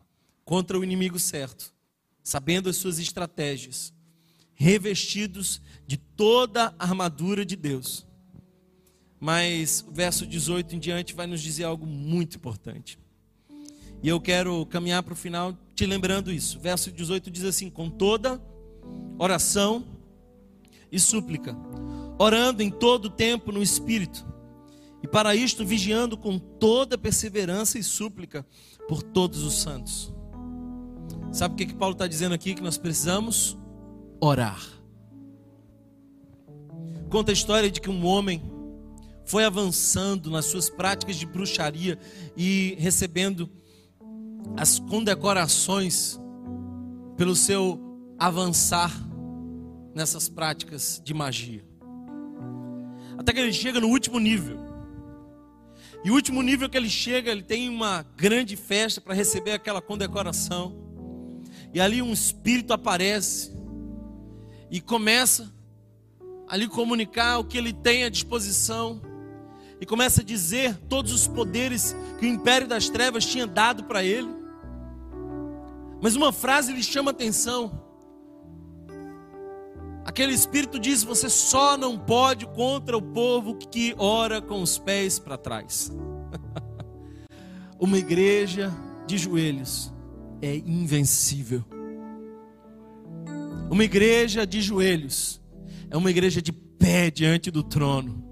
contra 0.42 0.78
o 0.78 0.84
inimigo 0.84 1.18
certo, 1.18 1.74
sabendo 2.22 2.70
as 2.70 2.76
suas 2.76 2.98
estratégias, 2.98 3.92
revestidos 4.54 5.60
de 5.86 5.98
toda 5.98 6.74
a 6.78 6.84
armadura 6.84 7.44
de 7.44 7.56
Deus 7.56 8.07
mas 9.20 9.84
o 9.86 9.92
verso 9.92 10.26
18 10.26 10.76
em 10.76 10.78
diante 10.78 11.14
vai 11.14 11.26
nos 11.26 11.40
dizer 11.40 11.64
algo 11.64 11.86
muito 11.86 12.36
importante. 12.36 12.98
E 14.02 14.08
eu 14.08 14.20
quero 14.20 14.64
caminhar 14.66 15.02
para 15.02 15.12
o 15.12 15.16
final 15.16 15.56
te 15.74 15.84
lembrando 15.84 16.32
isso. 16.32 16.58
Verso 16.60 16.90
18 16.90 17.30
diz 17.30 17.44
assim: 17.44 17.68
com 17.68 17.90
toda 17.90 18.40
oração 19.18 19.84
e 20.90 21.00
súplica, 21.00 21.56
orando 22.18 22.62
em 22.62 22.70
todo 22.70 23.10
tempo 23.10 23.50
no 23.50 23.62
Espírito, 23.62 24.24
e 25.02 25.08
para 25.08 25.34
isto 25.34 25.66
vigiando 25.66 26.16
com 26.16 26.38
toda 26.38 26.96
perseverança 26.96 27.78
e 27.78 27.82
súplica 27.82 28.46
por 28.88 29.02
todos 29.02 29.42
os 29.42 29.54
santos. 29.54 30.14
Sabe 31.32 31.54
o 31.54 31.56
que, 31.56 31.66
que 31.66 31.74
Paulo 31.74 31.92
está 31.92 32.06
dizendo 32.06 32.34
aqui? 32.34 32.54
Que 32.54 32.62
nós 32.62 32.78
precisamos 32.78 33.58
orar. 34.20 34.62
Conta 37.10 37.32
a 37.32 37.34
história 37.34 37.70
de 37.70 37.80
que 37.80 37.90
um 37.90 38.04
homem 38.06 38.42
foi 39.28 39.44
avançando 39.44 40.30
nas 40.30 40.46
suas 40.46 40.70
práticas 40.70 41.16
de 41.16 41.26
bruxaria 41.26 41.98
e 42.34 42.74
recebendo 42.78 43.48
as 44.56 44.78
condecorações 44.78 46.18
pelo 47.14 47.36
seu 47.36 47.78
avançar 48.18 48.90
nessas 49.94 50.30
práticas 50.30 51.02
de 51.04 51.12
magia. 51.12 51.62
Até 53.18 53.34
que 53.34 53.40
ele 53.40 53.52
chega 53.52 53.78
no 53.78 53.88
último 53.88 54.18
nível. 54.18 54.58
E 56.02 56.10
o 56.10 56.14
último 56.14 56.40
nível 56.40 56.70
que 56.70 56.78
ele 56.78 56.88
chega, 56.88 57.30
ele 57.30 57.42
tem 57.42 57.68
uma 57.68 58.06
grande 58.16 58.56
festa 58.56 58.98
para 58.98 59.12
receber 59.12 59.52
aquela 59.52 59.82
condecoração. 59.82 60.74
E 61.74 61.82
ali 61.82 62.00
um 62.00 62.14
espírito 62.14 62.72
aparece 62.72 63.52
e 64.70 64.80
começa 64.80 65.52
ali 66.48 66.66
comunicar 66.66 67.36
o 67.36 67.44
que 67.44 67.58
ele 67.58 67.74
tem 67.74 68.04
à 68.04 68.08
disposição 68.08 69.02
e 69.80 69.86
começa 69.86 70.20
a 70.20 70.24
dizer 70.24 70.76
todos 70.88 71.12
os 71.12 71.28
poderes 71.28 71.94
que 72.18 72.26
o 72.26 72.28
império 72.28 72.66
das 72.66 72.88
trevas 72.88 73.24
tinha 73.24 73.46
dado 73.46 73.84
para 73.84 74.02
ele. 74.02 74.28
Mas 76.00 76.14
uma 76.14 76.32
frase 76.32 76.72
lhe 76.72 76.82
chama 76.82 77.10
atenção. 77.10 77.86
Aquele 80.04 80.32
espírito 80.32 80.78
diz: 80.78 81.02
Você 81.02 81.28
só 81.28 81.76
não 81.76 81.98
pode 81.98 82.46
contra 82.46 82.96
o 82.96 83.02
povo 83.02 83.54
que 83.56 83.94
ora 83.98 84.40
com 84.40 84.62
os 84.62 84.78
pés 84.78 85.18
para 85.18 85.36
trás. 85.36 85.92
uma 87.78 87.98
igreja 87.98 88.72
de 89.06 89.18
joelhos 89.18 89.92
é 90.40 90.56
invencível. 90.56 91.64
Uma 93.70 93.84
igreja 93.84 94.46
de 94.46 94.62
joelhos 94.62 95.40
é 95.90 95.96
uma 95.96 96.10
igreja 96.10 96.40
de 96.40 96.52
pé 96.52 97.10
diante 97.10 97.50
do 97.50 97.62
trono. 97.62 98.27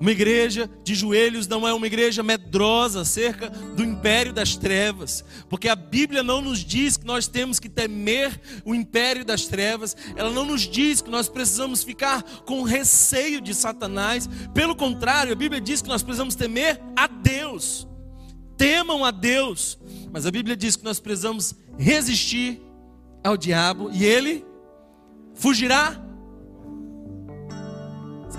Uma 0.00 0.12
igreja 0.12 0.68
de 0.82 0.94
joelhos 0.94 1.46
não 1.46 1.68
é 1.68 1.74
uma 1.74 1.86
igreja 1.86 2.22
medrosa 2.22 3.02
acerca 3.02 3.50
do 3.50 3.84
império 3.84 4.32
das 4.32 4.56
trevas, 4.56 5.22
porque 5.46 5.68
a 5.68 5.76
Bíblia 5.76 6.22
não 6.22 6.40
nos 6.40 6.60
diz 6.60 6.96
que 6.96 7.04
nós 7.04 7.28
temos 7.28 7.60
que 7.60 7.68
temer 7.68 8.40
o 8.64 8.74
império 8.74 9.26
das 9.26 9.46
trevas, 9.46 9.94
ela 10.16 10.30
não 10.30 10.46
nos 10.46 10.62
diz 10.62 11.02
que 11.02 11.10
nós 11.10 11.28
precisamos 11.28 11.84
ficar 11.84 12.22
com 12.46 12.62
receio 12.62 13.42
de 13.42 13.54
Satanás, 13.54 14.26
pelo 14.54 14.74
contrário, 14.74 15.34
a 15.34 15.36
Bíblia 15.36 15.60
diz 15.60 15.82
que 15.82 15.88
nós 15.88 16.02
precisamos 16.02 16.34
temer 16.34 16.80
a 16.96 17.06
Deus. 17.06 17.86
Temam 18.56 19.04
a 19.04 19.10
Deus, 19.10 19.78
mas 20.10 20.24
a 20.24 20.30
Bíblia 20.30 20.56
diz 20.56 20.76
que 20.76 20.84
nós 20.84 20.98
precisamos 20.98 21.54
resistir 21.76 22.62
ao 23.22 23.36
diabo 23.36 23.90
e 23.92 24.02
ele 24.04 24.46
fugirá 25.34 26.02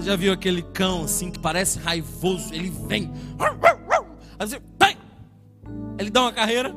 você 0.01 0.09
já 0.09 0.15
viu 0.15 0.33
aquele 0.33 0.63
cão 0.63 1.03
assim 1.03 1.29
que 1.29 1.37
parece 1.37 1.77
raivoso? 1.77 2.53
Ele 2.53 2.71
vem. 2.87 3.11
Assim, 4.39 4.55
ele 5.99 6.09
dá 6.09 6.21
uma 6.21 6.33
carreira. 6.33 6.75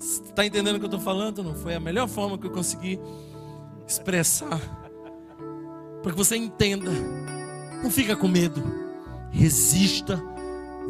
Está 0.00 0.44
entendendo 0.44 0.76
o 0.76 0.78
que 0.78 0.84
eu 0.86 0.88
estou 0.88 1.00
falando? 1.00 1.42
Não 1.42 1.54
foi 1.54 1.74
a 1.74 1.80
melhor 1.80 2.08
forma 2.08 2.36
que 2.36 2.46
eu 2.46 2.50
consegui 2.50 2.98
expressar. 3.86 4.60
Para 6.02 6.10
que 6.10 6.18
você 6.18 6.36
entenda. 6.36 6.90
Não 7.82 7.90
fica 7.90 8.16
com 8.16 8.26
medo. 8.26 8.60
Resista 9.30 10.20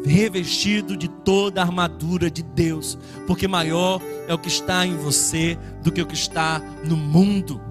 revestido 0.03 0.97
de 0.97 1.07
toda 1.07 1.61
a 1.61 1.63
armadura 1.63 2.31
de 2.31 2.41
Deus, 2.41 2.97
porque 3.27 3.47
maior 3.47 4.01
é 4.27 4.33
o 4.33 4.39
que 4.39 4.47
está 4.47 4.83
em 4.83 4.97
você 4.97 5.55
do 5.83 5.91
que 5.91 6.01
o 6.01 6.07
que 6.07 6.15
está 6.15 6.59
no 6.83 6.97
mundo. 6.97 7.61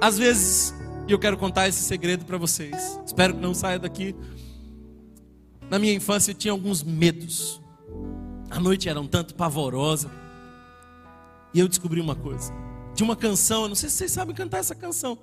Às 0.00 0.18
vezes 0.18 0.74
e 1.06 1.12
eu 1.12 1.18
quero 1.18 1.36
contar 1.36 1.68
esse 1.68 1.82
segredo 1.82 2.24
para 2.24 2.38
vocês. 2.38 3.00
Espero 3.04 3.34
que 3.34 3.40
não 3.40 3.54
saia 3.54 3.78
daqui. 3.78 4.14
Na 5.68 5.78
minha 5.78 5.92
infância 5.92 6.30
eu 6.30 6.34
tinha 6.34 6.52
alguns 6.52 6.82
medos. 6.82 7.60
A 8.50 8.60
noite 8.60 8.88
era 8.88 9.00
um 9.00 9.06
tanto 9.06 9.34
pavorosa. 9.34 10.10
E 11.52 11.58
eu 11.58 11.68
descobri 11.68 12.00
uma 12.00 12.14
coisa. 12.14 12.52
Tinha 12.94 13.04
uma 13.04 13.16
canção, 13.16 13.62
eu 13.62 13.68
não 13.68 13.74
sei 13.74 13.88
se 13.88 13.96
vocês 13.96 14.12
sabem 14.12 14.34
cantar 14.34 14.58
essa 14.58 14.74
canção, 14.74 15.18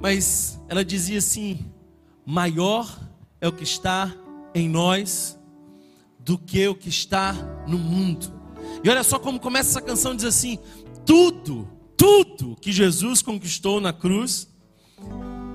mas 0.00 0.58
ela 0.68 0.84
dizia 0.84 1.18
assim: 1.18 1.58
Maior 2.24 2.98
é 3.40 3.46
o 3.46 3.52
que 3.52 3.64
está 3.64 4.12
em 4.54 4.68
nós 4.68 5.38
do 6.18 6.38
que 6.38 6.66
o 6.66 6.74
que 6.74 6.88
está 6.88 7.32
no 7.68 7.78
mundo. 7.78 8.32
E 8.82 8.88
olha 8.88 9.04
só 9.04 9.18
como 9.18 9.38
começa 9.38 9.70
essa 9.70 9.82
canção: 9.82 10.16
diz 10.16 10.24
assim: 10.24 10.58
Tudo, 11.04 11.68
tudo 11.96 12.56
que 12.60 12.72
Jesus 12.72 13.22
conquistou 13.22 13.80
na 13.80 13.92
cruz 13.92 14.48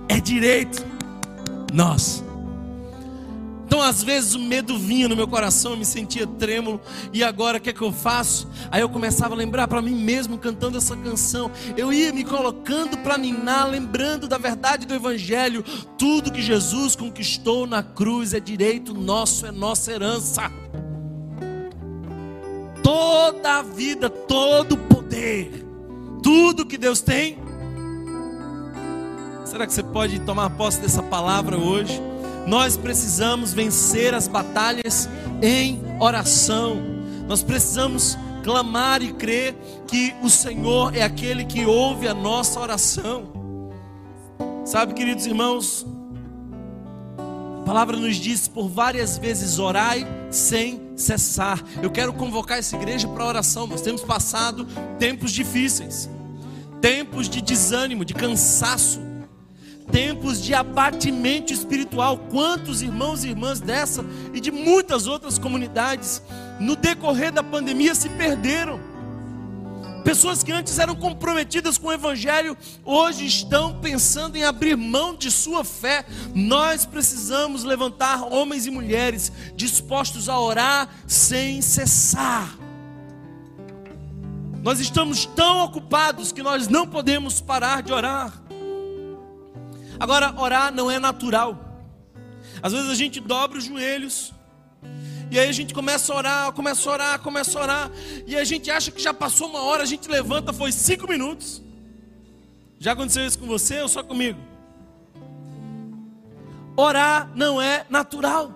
é 0.08 0.20
direito 0.20 0.86
nosso. 1.74 2.32
Então, 3.72 3.82
às 3.82 4.04
vezes, 4.04 4.36
o 4.36 4.40
medo 4.40 4.78
vinha 4.78 5.08
no 5.08 5.16
meu 5.16 5.30
coração, 5.30 5.72
eu 5.72 5.78
me 5.78 5.86
sentia 5.86 6.28
trêmulo, 6.28 6.82
e 7.14 7.24
agora 7.24 7.58
o 7.58 7.62
que 7.62 7.70
é 7.70 7.74
que 7.74 7.82
eu 7.82 7.94
faço? 7.94 8.50
Aí 8.70 8.82
eu 8.82 8.90
começava 8.90 9.34
a 9.34 9.38
lembrar 9.38 9.66
para 9.66 9.82
mim 9.82 9.96
mesmo, 9.96 10.38
cantando 10.38 10.78
essa 10.78 10.94
canção. 10.98 11.50
Eu 11.78 11.94
ia 11.94 12.12
me 12.12 12.26
colocando 12.26 12.98
para 12.98 13.18
ninar, 13.18 13.70
lembrando 13.70 14.28
da 14.28 14.38
verdade 14.38 14.86
do 14.86 14.94
Evangelho. 14.94 15.64
Tudo 15.98 16.34
que 16.34 16.42
Jesus 16.42 16.98
conquistou 16.98 17.66
na 17.66 17.82
cruz 17.82 18.34
é 18.34 18.42
direito 18.42 18.94
nosso, 18.94 19.46
é 19.46 19.52
nossa 19.54 19.90
herança. 19.90 20.52
Toda 22.84 23.60
a 23.60 23.62
vida, 23.62 24.10
todo 24.10 24.74
o 24.74 24.78
poder, 24.78 25.66
tudo 26.22 26.66
que 26.66 26.78
Deus 26.78 27.00
tem 27.00 27.38
Será 29.52 29.68
que 29.68 29.74
você 29.74 29.84
pode 29.84 30.18
tomar 30.20 30.50
posse 30.52 30.80
dessa 30.80 31.04
palavra 31.04 31.58
hoje? 31.58 32.02
Nós 32.48 32.78
precisamos 32.78 33.52
vencer 33.52 34.14
as 34.14 34.26
batalhas 34.26 35.10
em 35.42 35.78
oração. 36.00 36.78
Nós 37.28 37.44
precisamos 37.44 38.18
clamar 38.46 39.02
e 39.02 39.12
crer 39.12 39.54
que 39.86 40.16
o 40.24 40.30
Senhor 40.30 40.96
é 40.96 41.04
aquele 41.04 41.44
que 41.44 41.66
ouve 41.66 42.08
a 42.08 42.14
nossa 42.14 42.62
oração. 42.62 43.30
Sabe, 44.64 44.94
queridos 44.94 45.26
irmãos, 45.26 45.86
a 47.62 47.66
palavra 47.66 47.98
nos 47.98 48.16
diz 48.16 48.48
por 48.48 48.70
várias 48.70 49.18
vezes: 49.18 49.60
orai 49.60 50.08
sem 50.30 50.82
cessar. 50.96 51.62
Eu 51.84 51.92
quero 51.92 52.14
convocar 52.14 52.58
essa 52.58 52.78
igreja 52.78 53.06
para 53.06 53.26
oração. 53.26 53.68
Nós 53.68 53.82
temos 53.82 54.02
passado 54.02 54.66
tempos 54.98 55.30
difíceis, 55.30 56.10
tempos 56.80 57.28
de 57.28 57.42
desânimo, 57.42 58.06
de 58.06 58.14
cansaço 58.14 59.11
tempos 59.92 60.42
de 60.42 60.54
abatimento 60.54 61.54
espiritual. 61.54 62.18
Quantos 62.30 62.82
irmãos 62.82 63.24
e 63.24 63.30
irmãs 63.30 63.60
dessa 63.60 64.04
e 64.34 64.40
de 64.40 64.52
muitas 64.52 65.08
outras 65.08 65.38
comunidades, 65.38 66.22
no 66.60 66.76
decorrer 66.76 67.32
da 67.32 67.44
pandemia, 67.44 67.94
se 67.94 68.10
perderam. 68.10 68.80
Pessoas 70.04 70.42
que 70.42 70.52
antes 70.52 70.80
eram 70.80 70.96
comprometidas 70.96 71.78
com 71.78 71.88
o 71.88 71.94
Evangelho, 71.94 72.58
hoje 72.84 73.26
estão 73.26 73.80
pensando 73.80 74.36
em 74.36 74.44
abrir 74.44 74.76
mão 74.76 75.16
de 75.16 75.30
sua 75.30 75.64
fé. 75.64 76.06
Nós 76.34 76.86
precisamos 76.86 77.64
levantar 77.64 78.24
homens 78.24 78.66
e 78.66 78.72
mulheres 78.72 79.32
dispostos 79.56 80.28
a 80.28 80.40
orar 80.40 80.90
sem 81.06 81.62
cessar. 81.62 82.58
Nós 84.64 84.80
estamos 84.80 85.26
tão 85.26 85.64
ocupados 85.64 86.32
que 86.32 86.42
nós 86.42 86.68
não 86.68 86.88
podemos 86.88 87.40
parar 87.40 87.82
de 87.82 87.94
orar. 87.94 88.41
Agora, 90.02 90.34
orar 90.36 90.74
não 90.74 90.90
é 90.90 90.98
natural. 90.98 91.56
Às 92.60 92.74
vezes 92.74 92.90
a 92.90 92.96
gente 92.96 93.20
dobra 93.20 93.60
os 93.60 93.66
joelhos, 93.66 94.34
e 95.30 95.38
aí 95.38 95.48
a 95.48 95.52
gente 95.52 95.76
começa 95.76 96.12
a 96.12 96.16
orar, 96.16 96.52
começa 96.54 96.90
a 96.90 96.94
orar, 96.94 97.20
começa 97.20 97.60
a 97.60 97.62
orar. 97.62 97.92
E 98.26 98.36
a 98.36 98.44
gente 98.44 98.72
acha 98.72 98.90
que 98.90 99.00
já 99.00 99.14
passou 99.14 99.48
uma 99.48 99.62
hora, 99.62 99.84
a 99.84 99.86
gente 99.86 100.10
levanta, 100.10 100.52
foi 100.52 100.72
cinco 100.72 101.08
minutos. 101.08 101.62
Já 102.80 102.94
aconteceu 102.94 103.24
isso 103.28 103.38
com 103.38 103.46
você 103.46 103.80
ou 103.80 103.88
só 103.88 104.02
comigo? 104.02 104.40
Orar 106.76 107.32
não 107.36 107.62
é 107.62 107.86
natural. 107.88 108.52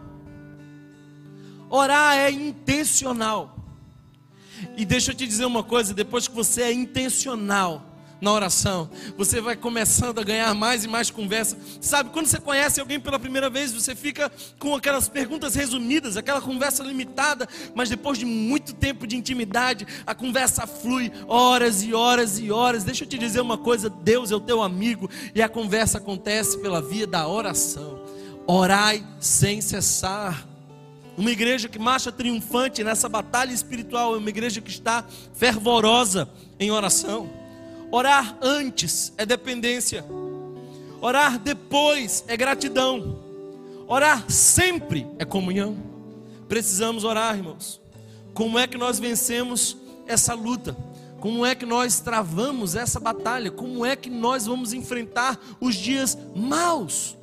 Orar 1.69 2.17
é 2.17 2.31
intencional. 2.31 3.55
E 4.75 4.83
deixa 4.83 5.11
eu 5.11 5.15
te 5.15 5.27
dizer 5.27 5.45
uma 5.45 5.61
coisa: 5.61 5.93
depois 5.93 6.27
que 6.27 6.33
você 6.33 6.63
é 6.63 6.73
intencional, 6.73 7.84
na 8.21 8.31
oração. 8.31 8.89
Você 9.17 9.41
vai 9.41 9.55
começando 9.55 10.19
a 10.19 10.23
ganhar 10.23 10.53
mais 10.53 10.83
e 10.83 10.87
mais 10.87 11.09
conversa. 11.09 11.57
Sabe, 11.81 12.09
quando 12.11 12.27
você 12.27 12.39
conhece 12.39 12.79
alguém 12.79 12.99
pela 12.99 13.19
primeira 13.19 13.49
vez, 13.49 13.71
você 13.73 13.95
fica 13.95 14.31
com 14.59 14.75
aquelas 14.75 15.07
perguntas 15.07 15.55
resumidas, 15.55 16.17
aquela 16.17 16.41
conversa 16.41 16.83
limitada, 16.83 17.47
mas 17.73 17.89
depois 17.89 18.17
de 18.17 18.25
muito 18.25 18.73
tempo 18.73 19.05
de 19.05 19.15
intimidade, 19.15 19.85
a 20.05 20.15
conversa 20.15 20.65
flui 20.65 21.11
horas 21.27 21.83
e 21.83 21.93
horas 21.93 22.39
e 22.39 22.51
horas. 22.51 22.83
Deixa 22.83 23.03
eu 23.03 23.07
te 23.07 23.17
dizer 23.17 23.41
uma 23.41 23.57
coisa: 23.57 23.89
Deus 23.89 24.31
é 24.31 24.35
o 24.35 24.39
teu 24.39 24.61
amigo 24.61 25.09
e 25.33 25.41
a 25.41 25.49
conversa 25.49 25.97
acontece 25.97 26.57
pela 26.59 26.81
via 26.81 27.07
da 27.07 27.27
oração. 27.27 28.03
Orai 28.47 29.05
sem 29.19 29.61
cessar. 29.61 30.47
Uma 31.17 31.31
igreja 31.31 31.69
que 31.69 31.79
marcha 31.79 32.11
triunfante 32.11 32.83
nessa 32.83 33.07
batalha 33.07 33.53
espiritual 33.53 34.15
é 34.15 34.17
uma 34.17 34.29
igreja 34.29 34.59
que 34.59 34.69
está 34.69 35.05
fervorosa 35.33 36.29
em 36.59 36.71
oração. 36.71 37.44
Orar 37.95 38.37
antes 38.41 39.13
é 39.17 39.25
dependência. 39.25 40.03
Orar 40.99 41.39
depois 41.39 42.25
é 42.27 42.35
gratidão. 42.35 43.23
Orar 43.87 44.29
sempre 44.29 45.07
é 45.17 45.23
comunhão. 45.23 45.77
Precisamos 46.45 47.05
orar, 47.05 47.37
irmãos. 47.37 47.79
Como 48.33 48.59
é 48.59 48.67
que 48.67 48.77
nós 48.77 48.99
vencemos 48.99 49.77
essa 50.05 50.33
luta? 50.33 50.75
Como 51.21 51.45
é 51.45 51.55
que 51.55 51.65
nós 51.65 52.01
travamos 52.01 52.75
essa 52.75 52.99
batalha? 52.99 53.49
Como 53.49 53.85
é 53.85 53.95
que 53.95 54.09
nós 54.09 54.45
vamos 54.45 54.73
enfrentar 54.73 55.39
os 55.61 55.73
dias 55.73 56.17
maus? 56.35 57.15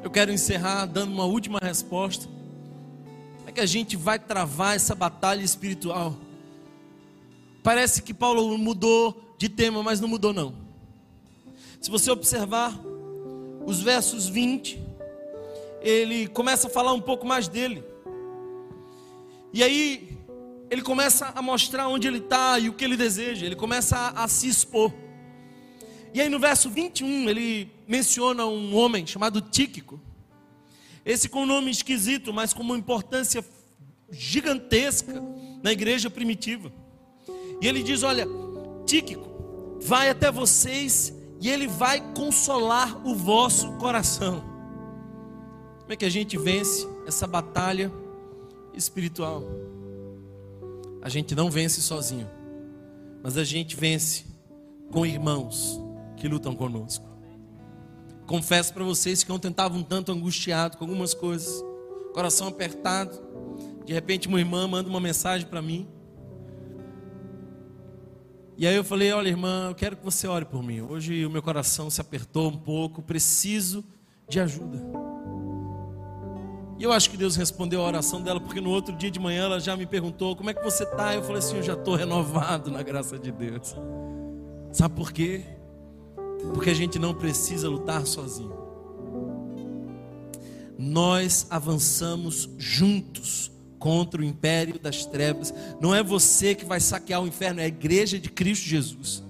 Eu 0.00 0.10
quero 0.12 0.32
encerrar 0.32 0.86
dando 0.86 1.12
uma 1.12 1.24
última 1.24 1.58
resposta. 1.60 2.28
Como 3.38 3.48
é 3.48 3.52
que 3.52 3.60
a 3.60 3.66
gente 3.66 3.96
vai 3.96 4.20
travar 4.20 4.76
essa 4.76 4.94
batalha 4.94 5.42
espiritual? 5.42 6.14
Parece 7.66 8.00
que 8.00 8.14
Paulo 8.14 8.56
mudou 8.56 9.34
de 9.36 9.48
tema, 9.48 9.82
mas 9.82 9.98
não 9.98 10.06
mudou 10.06 10.32
não. 10.32 10.54
Se 11.80 11.90
você 11.90 12.12
observar 12.12 12.72
os 13.66 13.80
versos 13.80 14.28
20, 14.28 14.80
ele 15.80 16.28
começa 16.28 16.68
a 16.68 16.70
falar 16.70 16.92
um 16.92 17.00
pouco 17.00 17.26
mais 17.26 17.48
dele. 17.48 17.82
E 19.52 19.64
aí 19.64 20.16
ele 20.70 20.80
começa 20.80 21.32
a 21.34 21.42
mostrar 21.42 21.88
onde 21.88 22.06
ele 22.06 22.18
está 22.18 22.56
e 22.56 22.68
o 22.68 22.72
que 22.72 22.84
ele 22.84 22.96
deseja. 22.96 23.44
Ele 23.44 23.56
começa 23.56 23.96
a, 23.96 24.22
a 24.22 24.28
se 24.28 24.46
expor. 24.46 24.92
E 26.14 26.20
aí 26.20 26.28
no 26.28 26.38
verso 26.38 26.70
21 26.70 27.28
ele 27.28 27.68
menciona 27.88 28.46
um 28.46 28.76
homem 28.76 29.04
chamado 29.04 29.40
Tíquico. 29.40 30.00
Esse 31.04 31.28
com 31.28 31.42
um 31.42 31.46
nome 31.46 31.72
esquisito, 31.72 32.32
mas 32.32 32.54
com 32.54 32.62
uma 32.62 32.78
importância 32.78 33.44
gigantesca 34.08 35.20
na 35.64 35.72
igreja 35.72 36.08
primitiva. 36.08 36.85
E 37.60 37.66
ele 37.66 37.82
diz: 37.82 38.02
Olha, 38.02 38.26
Tíquico, 38.84 39.26
vai 39.80 40.10
até 40.10 40.30
vocês 40.30 41.12
e 41.40 41.50
ele 41.50 41.66
vai 41.66 42.00
consolar 42.14 43.06
o 43.06 43.14
vosso 43.14 43.72
coração. 43.74 44.42
Como 45.80 45.92
é 45.92 45.96
que 45.96 46.04
a 46.04 46.10
gente 46.10 46.36
vence 46.36 46.86
essa 47.06 47.26
batalha 47.26 47.92
espiritual? 48.74 49.42
A 51.02 51.08
gente 51.08 51.34
não 51.34 51.50
vence 51.50 51.80
sozinho, 51.80 52.28
mas 53.22 53.36
a 53.36 53.44
gente 53.44 53.76
vence 53.76 54.24
com 54.90 55.06
irmãos 55.06 55.80
que 56.16 56.26
lutam 56.26 56.54
conosco. 56.54 57.06
Confesso 58.26 58.74
para 58.74 58.82
vocês 58.82 59.22
que 59.22 59.30
ontem 59.30 59.50
estava 59.50 59.76
um 59.76 59.84
tanto 59.84 60.10
angustiado 60.10 60.76
com 60.76 60.84
algumas 60.84 61.14
coisas, 61.14 61.62
coração 62.12 62.48
apertado. 62.48 63.20
De 63.84 63.92
repente, 63.92 64.26
uma 64.26 64.40
irmã 64.40 64.66
manda 64.66 64.88
uma 64.88 64.98
mensagem 64.98 65.46
para 65.46 65.62
mim. 65.62 65.86
E 68.58 68.66
aí 68.66 68.74
eu 68.74 68.84
falei: 68.84 69.12
Olha, 69.12 69.28
irmã, 69.28 69.68
eu 69.68 69.74
quero 69.74 69.96
que 69.96 70.04
você 70.04 70.26
ore 70.26 70.44
por 70.44 70.62
mim. 70.62 70.80
Hoje 70.80 71.26
o 71.26 71.30
meu 71.30 71.42
coração 71.42 71.90
se 71.90 72.00
apertou 72.00 72.48
um 72.48 72.56
pouco, 72.56 73.02
preciso 73.02 73.84
de 74.28 74.40
ajuda. 74.40 74.82
E 76.78 76.82
eu 76.82 76.92
acho 76.92 77.10
que 77.10 77.16
Deus 77.16 77.36
respondeu 77.36 77.80
a 77.82 77.86
oração 77.86 78.20
dela, 78.20 78.38
porque 78.38 78.60
no 78.60 78.70
outro 78.70 78.94
dia 78.94 79.10
de 79.10 79.18
manhã 79.18 79.44
ela 79.44 79.60
já 79.60 79.76
me 79.76 79.86
perguntou: 79.86 80.34
Como 80.34 80.48
é 80.48 80.54
que 80.54 80.62
você 80.62 80.84
está? 80.84 81.14
Eu 81.14 81.22
falei 81.22 81.38
assim: 81.38 81.56
Eu 81.56 81.62
já 81.62 81.74
estou 81.74 81.94
renovado 81.96 82.70
na 82.70 82.82
graça 82.82 83.18
de 83.18 83.30
Deus. 83.30 83.74
Sabe 84.72 84.94
por 84.94 85.12
quê? 85.12 85.44
Porque 86.54 86.70
a 86.70 86.74
gente 86.74 86.98
não 86.98 87.14
precisa 87.14 87.68
lutar 87.68 88.06
sozinho. 88.06 88.56
Nós 90.78 91.46
avançamos 91.50 92.48
juntos 92.58 93.50
contra 93.78 94.20
o 94.20 94.24
império 94.24 94.78
das 94.78 95.04
trevas. 95.04 95.52
Não 95.80 95.94
é 95.94 96.02
você 96.02 96.54
que 96.54 96.64
vai 96.64 96.80
saquear 96.80 97.22
o 97.22 97.26
inferno, 97.26 97.60
é 97.60 97.64
a 97.64 97.68
igreja 97.68 98.18
de 98.18 98.28
Cristo 98.30 98.66
Jesus. 98.66 99.22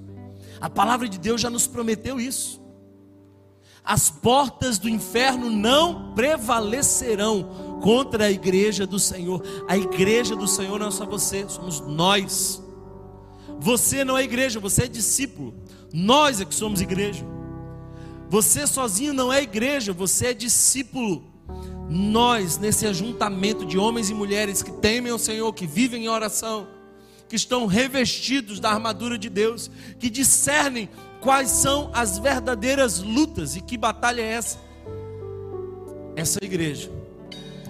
A 0.61 0.71
palavra 0.71 1.09
de 1.09 1.19
Deus 1.19 1.41
já 1.41 1.51
nos 1.51 1.67
prometeu 1.67 2.21
isso. 2.21 2.61
As 3.85 4.11
portas 4.11 4.79
do 4.79 4.89
inferno 4.89 5.49
não 5.49 6.13
prevalecerão 6.15 7.79
contra 7.81 8.25
a 8.25 8.31
igreja 8.31 8.85
do 8.87 8.99
Senhor. 8.99 9.43
A 9.69 9.77
igreja 9.77 10.35
do 10.35 10.49
Senhor 10.49 10.81
não 10.81 10.89
é 10.89 10.91
só 10.91 11.07
você, 11.07 11.49
somos 11.49 11.81
nós. 11.81 12.61
Você 13.61 14.05
não 14.05 14.19
é 14.19 14.25
igreja, 14.25 14.59
você 14.59 14.85
é 14.85 14.89
discípulo. 14.89 15.55
Nós 15.93 16.41
é 16.41 16.45
que 16.45 16.55
somos 16.55 16.81
igreja. 16.81 17.25
Você 18.29 18.67
sozinho 18.67 19.15
não 19.15 19.33
é 19.33 19.41
igreja, 19.43 19.93
você 19.93 20.29
é 20.29 20.35
discípulo 20.35 21.36
nós, 21.89 22.59
nesse 22.59 22.87
ajuntamento 22.87 23.65
de 23.65 23.79
homens 23.79 24.11
e 24.11 24.15
mulheres 24.15 24.63
que 24.63 24.73
temem 24.73 25.13
o 25.13 25.19
Senhor, 25.19 25.53
que 25.53 25.67
vivem 25.67 26.05
em 26.05 26.09
oração, 26.09 26.67
que 27.29 27.37
estão 27.37 27.67
revestidos 27.67 28.61
da 28.61 28.71
armadura 28.71 29.19
de 29.19 29.29
Deus, 29.29 29.71
que 29.99 30.11
discernem 30.11 30.89
quais 31.21 31.51
são 31.51 31.91
as 31.93 32.19
verdadeiras 32.19 33.01
lutas 33.01 33.57
e 33.57 33.61
que 33.61 33.77
batalha 33.77 34.23
é 34.23 34.33
essa. 34.33 34.59
Essa 36.15 36.39
igreja 36.43 36.91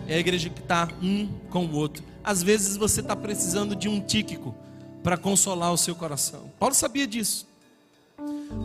é 0.08 0.14
a 0.14 0.18
igreja 0.18 0.48
que 0.48 0.60
está 0.60 0.88
um 1.02 1.28
com 1.50 1.66
o 1.66 1.74
outro. 1.74 2.04
Às 2.22 2.42
vezes 2.42 2.76
você 2.76 3.00
está 3.00 3.16
precisando 3.16 3.74
de 3.74 3.88
um 3.88 4.00
tíquico 4.00 4.54
para 5.02 5.16
consolar 5.16 5.72
o 5.72 5.76
seu 5.76 5.94
coração. 5.94 6.50
Paulo 6.58 6.74
sabia 6.74 7.06
disso. 7.06 7.46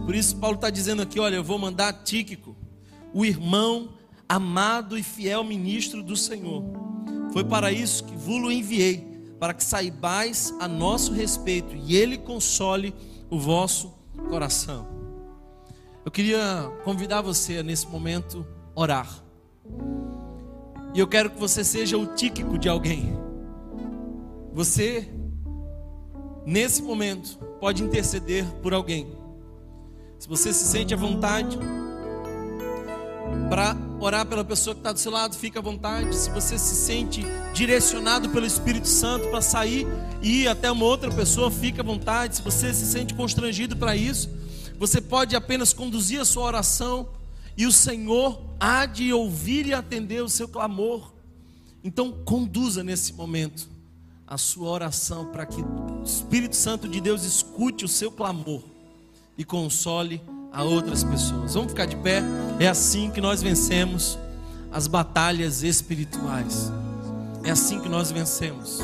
Por 0.05 0.15
isso, 0.15 0.35
Paulo 0.37 0.55
está 0.55 0.69
dizendo 0.69 1.01
aqui: 1.01 1.19
olha, 1.19 1.35
eu 1.35 1.43
vou 1.43 1.57
mandar 1.57 1.93
Tíquico, 2.03 2.55
o 3.13 3.25
irmão 3.25 3.89
amado 4.31 4.97
e 4.97 5.03
fiel 5.03 5.43
ministro 5.43 6.01
do 6.01 6.15
Senhor. 6.15 6.63
Foi 7.33 7.43
para 7.43 7.69
isso 7.69 8.05
que 8.05 8.15
vos 8.15 8.49
enviei, 8.49 9.05
para 9.37 9.53
que 9.53 9.61
saibais 9.61 10.53
a 10.57 10.69
nosso 10.69 11.11
respeito 11.11 11.75
e 11.75 11.97
ele 11.97 12.17
console 12.17 12.95
o 13.29 13.37
vosso 13.37 13.93
coração. 14.29 14.87
Eu 16.05 16.09
queria 16.09 16.71
convidar 16.85 17.19
você 17.19 17.61
nesse 17.61 17.85
momento 17.87 18.47
orar. 18.73 19.21
E 20.93 20.99
eu 20.99 21.07
quero 21.07 21.31
que 21.31 21.37
você 21.37 21.61
seja 21.61 21.97
o 21.97 22.15
tíquico 22.15 22.57
de 22.57 22.69
alguém. 22.69 23.13
Você, 24.53 25.09
nesse 26.45 26.81
momento, 26.81 27.37
pode 27.59 27.83
interceder 27.83 28.45
por 28.61 28.73
alguém. 28.73 29.11
Se 30.17 30.27
você 30.29 30.53
se 30.53 30.63
sente 30.63 30.93
à 30.93 30.97
vontade, 30.97 31.59
para 33.49 33.90
orar 34.01 34.25
pela 34.25 34.43
pessoa 34.43 34.73
que 34.73 34.79
está 34.79 34.91
do 34.91 34.99
seu 34.99 35.11
lado, 35.11 35.35
fica 35.35 35.59
à 35.59 35.61
vontade. 35.61 36.15
Se 36.15 36.29
você 36.31 36.57
se 36.57 36.75
sente 36.75 37.23
direcionado 37.53 38.29
pelo 38.29 38.45
Espírito 38.45 38.87
Santo 38.87 39.29
para 39.29 39.41
sair 39.41 39.87
e 40.21 40.41
ir 40.41 40.47
até 40.47 40.71
uma 40.71 40.85
outra 40.85 41.11
pessoa, 41.11 41.51
fica 41.51 41.81
à 41.81 41.85
vontade. 41.85 42.37
Se 42.37 42.41
você 42.41 42.73
se 42.73 42.85
sente 42.85 43.13
constrangido 43.13 43.77
para 43.77 43.95
isso, 43.95 44.29
você 44.77 44.99
pode 44.99 45.35
apenas 45.35 45.71
conduzir 45.71 46.19
a 46.19 46.25
sua 46.25 46.43
oração 46.43 47.09
e 47.55 47.67
o 47.67 47.71
Senhor 47.71 48.41
há 48.59 48.85
de 48.85 49.13
ouvir 49.13 49.67
e 49.67 49.73
atender 49.73 50.23
o 50.23 50.29
seu 50.29 50.47
clamor. 50.47 51.13
Então, 51.83 52.11
conduza 52.25 52.83
nesse 52.83 53.13
momento 53.13 53.69
a 54.25 54.37
sua 54.37 54.69
oração 54.69 55.25
para 55.25 55.45
que 55.45 55.61
o 55.61 56.03
Espírito 56.03 56.55
Santo 56.55 56.87
de 56.87 56.99
Deus 56.99 57.23
escute 57.23 57.85
o 57.85 57.87
seu 57.87 58.11
clamor 58.11 58.63
e 59.37 59.43
console 59.43 60.21
a 60.51 60.63
outras 60.63 61.03
pessoas. 61.03 61.53
Vamos 61.53 61.71
ficar 61.71 61.85
de 61.85 61.95
pé? 61.95 62.21
É 62.59 62.67
assim 62.67 63.09
que 63.09 63.21
nós 63.21 63.41
vencemos 63.41 64.17
as 64.71 64.87
batalhas 64.87 65.63
espirituais. 65.63 66.71
É 67.43 67.51
assim 67.51 67.79
que 67.79 67.89
nós 67.89 68.11
vencemos. 68.11 68.79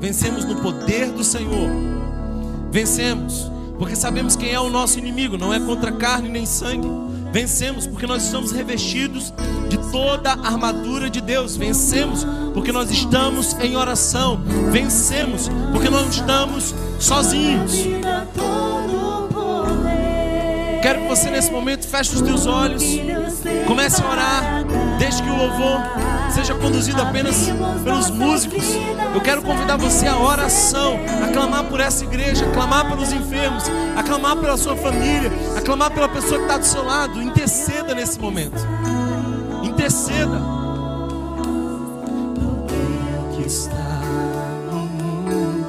Vencemos 0.00 0.44
no 0.44 0.56
poder 0.62 1.10
do 1.12 1.24
Senhor. 1.24 1.70
Vencemos 2.70 3.50
porque 3.80 3.96
sabemos 3.96 4.36
quem 4.36 4.52
é 4.52 4.60
o 4.60 4.68
nosso 4.68 4.98
inimigo, 4.98 5.38
não 5.38 5.54
é 5.54 5.58
contra 5.58 5.90
carne 5.90 6.28
nem 6.28 6.44
sangue. 6.44 6.86
Vencemos 7.32 7.86
porque 7.86 8.06
nós 8.06 8.24
estamos 8.24 8.52
revestidos 8.52 9.32
de 9.70 9.78
toda 9.90 10.32
a 10.32 10.46
armadura 10.48 11.08
de 11.08 11.22
Deus. 11.22 11.56
Vencemos 11.56 12.26
porque 12.52 12.72
nós 12.72 12.90
estamos 12.90 13.54
em 13.54 13.76
oração. 13.76 14.42
Vencemos 14.70 15.48
porque 15.72 15.88
nós 15.88 16.02
não 16.02 16.10
estamos 16.10 16.74
sozinhos. 16.98 17.72
Quero 20.82 21.02
que 21.02 21.08
você 21.08 21.30
nesse 21.30 21.50
momento 21.50 21.86
feche 21.86 22.14
os 22.14 22.22
teus 22.22 22.46
olhos, 22.46 22.82
comece 23.66 24.02
a 24.02 24.10
orar, 24.10 24.64
deixe 24.98 25.22
que 25.22 25.28
o 25.28 25.36
louvor 25.36 25.80
seja 26.30 26.54
conduzido 26.54 27.02
apenas 27.02 27.48
pelos 27.84 28.10
músicos. 28.10 28.64
Eu 29.14 29.20
quero 29.20 29.42
convidar 29.42 29.76
você 29.76 30.06
à 30.06 30.18
oração, 30.18 30.98
a 31.22 31.28
clamar 31.28 31.64
por 31.64 31.80
essa 31.80 32.04
igreja, 32.04 32.46
a 32.46 32.50
clamar 32.50 32.88
pelos 32.88 33.12
enfermos, 33.12 33.64
a 33.96 34.02
clamar 34.02 34.36
pela 34.36 34.56
sua 34.56 34.76
família, 34.76 35.30
a 35.56 35.60
clamar 35.60 35.90
pela 35.90 36.08
pessoa 36.08 36.38
que 36.38 36.44
está 36.44 36.56
do 36.56 36.66
seu 36.66 36.84
lado. 36.84 37.20
Interceda 37.22 37.94
nesse 37.94 38.18
momento. 38.18 38.66
Interceda. 39.62 40.60
Está 43.46 43.90
Deus, 44.70 45.59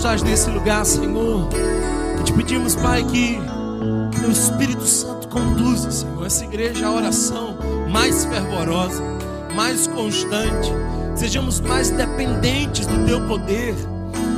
estás 0.00 0.22
nesse 0.22 0.48
lugar, 0.48 0.86
Senhor. 0.86 1.46
E 2.18 2.22
te 2.22 2.32
pedimos, 2.32 2.74
Pai, 2.74 3.04
que 3.04 3.38
o 4.26 4.30
Espírito 4.30 4.86
Santo 4.86 5.28
conduza, 5.28 5.90
Senhor, 5.90 6.24
essa 6.24 6.42
igreja 6.42 6.86
à 6.86 6.90
oração 6.90 7.54
mais 7.90 8.24
fervorosa, 8.24 9.02
mais 9.54 9.86
constante. 9.86 10.72
Sejamos 11.14 11.60
mais 11.60 11.90
dependentes 11.90 12.86
do 12.86 13.04
teu 13.04 13.26
poder. 13.26 13.74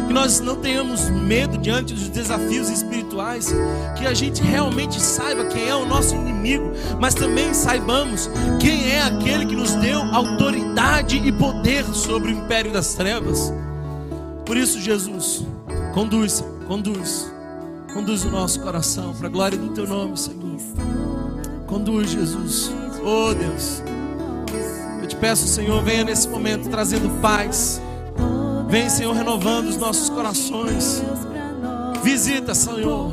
Que 0.09 0.13
nós 0.13 0.41
não 0.41 0.57
tenhamos 0.57 1.09
medo 1.09 1.57
diante 1.59 1.95
dos 1.95 2.09
desafios 2.09 2.69
espirituais. 2.69 3.55
Que 3.97 4.05
a 4.05 4.15
gente 4.15 4.43
realmente 4.43 5.01
saiba 5.01 5.45
quem 5.45 5.69
é 5.69 5.77
o 5.77 5.87
nosso 5.87 6.17
inimigo, 6.17 6.73
mas 6.99 7.15
também 7.15 7.55
saibamos 7.55 8.29
quem 8.61 8.91
é 8.91 9.03
aquele 9.03 9.47
que 9.47 9.55
nos 9.55 9.77
deu 9.77 10.01
autoridade 10.13 11.23
e 11.25 11.31
poder 11.31 11.85
sobre 11.95 12.33
o 12.33 12.35
império 12.35 12.73
das 12.73 12.95
trevas. 12.95 13.53
Por 14.53 14.59
isso, 14.59 14.79
Jesus, 14.79 15.47
conduz, 15.95 16.45
conduz, 16.69 17.33
conduz 17.95 18.23
o 18.27 18.31
nosso 18.31 18.61
coração 18.61 19.15
para 19.15 19.27
a 19.27 19.31
glória 19.31 19.57
do 19.57 19.71
Teu 19.71 19.87
nome, 19.87 20.15
Senhor. 20.15 20.59
Conduz, 21.67 22.11
Jesus. 22.11 22.71
Oh 23.03 23.33
Deus, 23.33 23.83
eu 25.01 25.09
te 25.09 25.17
peço, 25.17 25.49
Senhor, 25.49 25.83
venha 25.83 26.05
nesse 26.05 26.29
momento 26.29 26.69
trazendo 26.69 27.09
paz. 27.23 27.81
Vem, 28.69 28.91
Senhor, 28.91 29.15
renovando 29.15 29.69
os 29.69 29.79
nossos 29.79 30.11
corações. 30.11 31.03
Visita, 32.03 32.55
Senhor. 32.55 33.11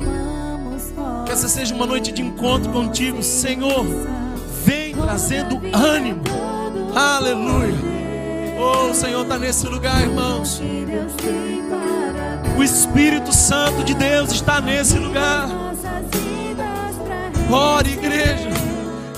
Que 1.25 1.31
essa 1.31 1.47
seja 1.47 1.73
uma 1.73 1.85
noite 1.85 2.11
de 2.11 2.21
encontro 2.21 2.69
contigo, 2.69 3.23
Senhor. 3.23 3.85
Vem 4.65 4.93
trazendo 4.93 5.57
ânimo. 5.73 6.21
Aleluia. 6.93 7.88
Oh, 8.61 8.89
o 8.89 8.93
Senhor 8.93 9.21
está 9.21 9.39
nesse 9.39 9.65
lugar, 9.67 10.01
irmãos. 10.01 10.61
O 12.57 12.61
Espírito 12.61 13.31
Santo 13.31 13.85
de 13.85 13.93
Deus 13.93 14.33
está 14.33 14.59
nesse 14.59 14.99
lugar. 14.99 15.47
Ore, 17.49 17.93
igreja, 17.93 18.49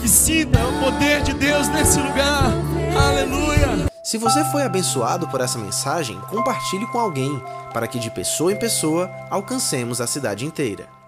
e 0.03 0.07
sinta 0.07 0.59
o 0.63 0.79
poder 0.83 1.23
de 1.23 1.33
Deus 1.33 1.67
nesse 1.69 1.99
lugar. 1.99 2.53
Aleluia. 2.95 3.89
Se 4.03 4.19
você 4.19 4.43
foi 4.51 4.61
abençoado 4.61 5.27
por 5.27 5.41
essa 5.41 5.57
mensagem, 5.57 6.19
compartilhe 6.29 6.85
com 6.87 6.99
alguém, 6.99 7.41
para 7.73 7.87
que 7.87 7.97
de 7.97 8.11
pessoa 8.11 8.53
em 8.53 8.59
pessoa 8.59 9.09
alcancemos 9.31 9.99
a 9.99 10.05
cidade 10.05 10.45
inteira. 10.45 11.00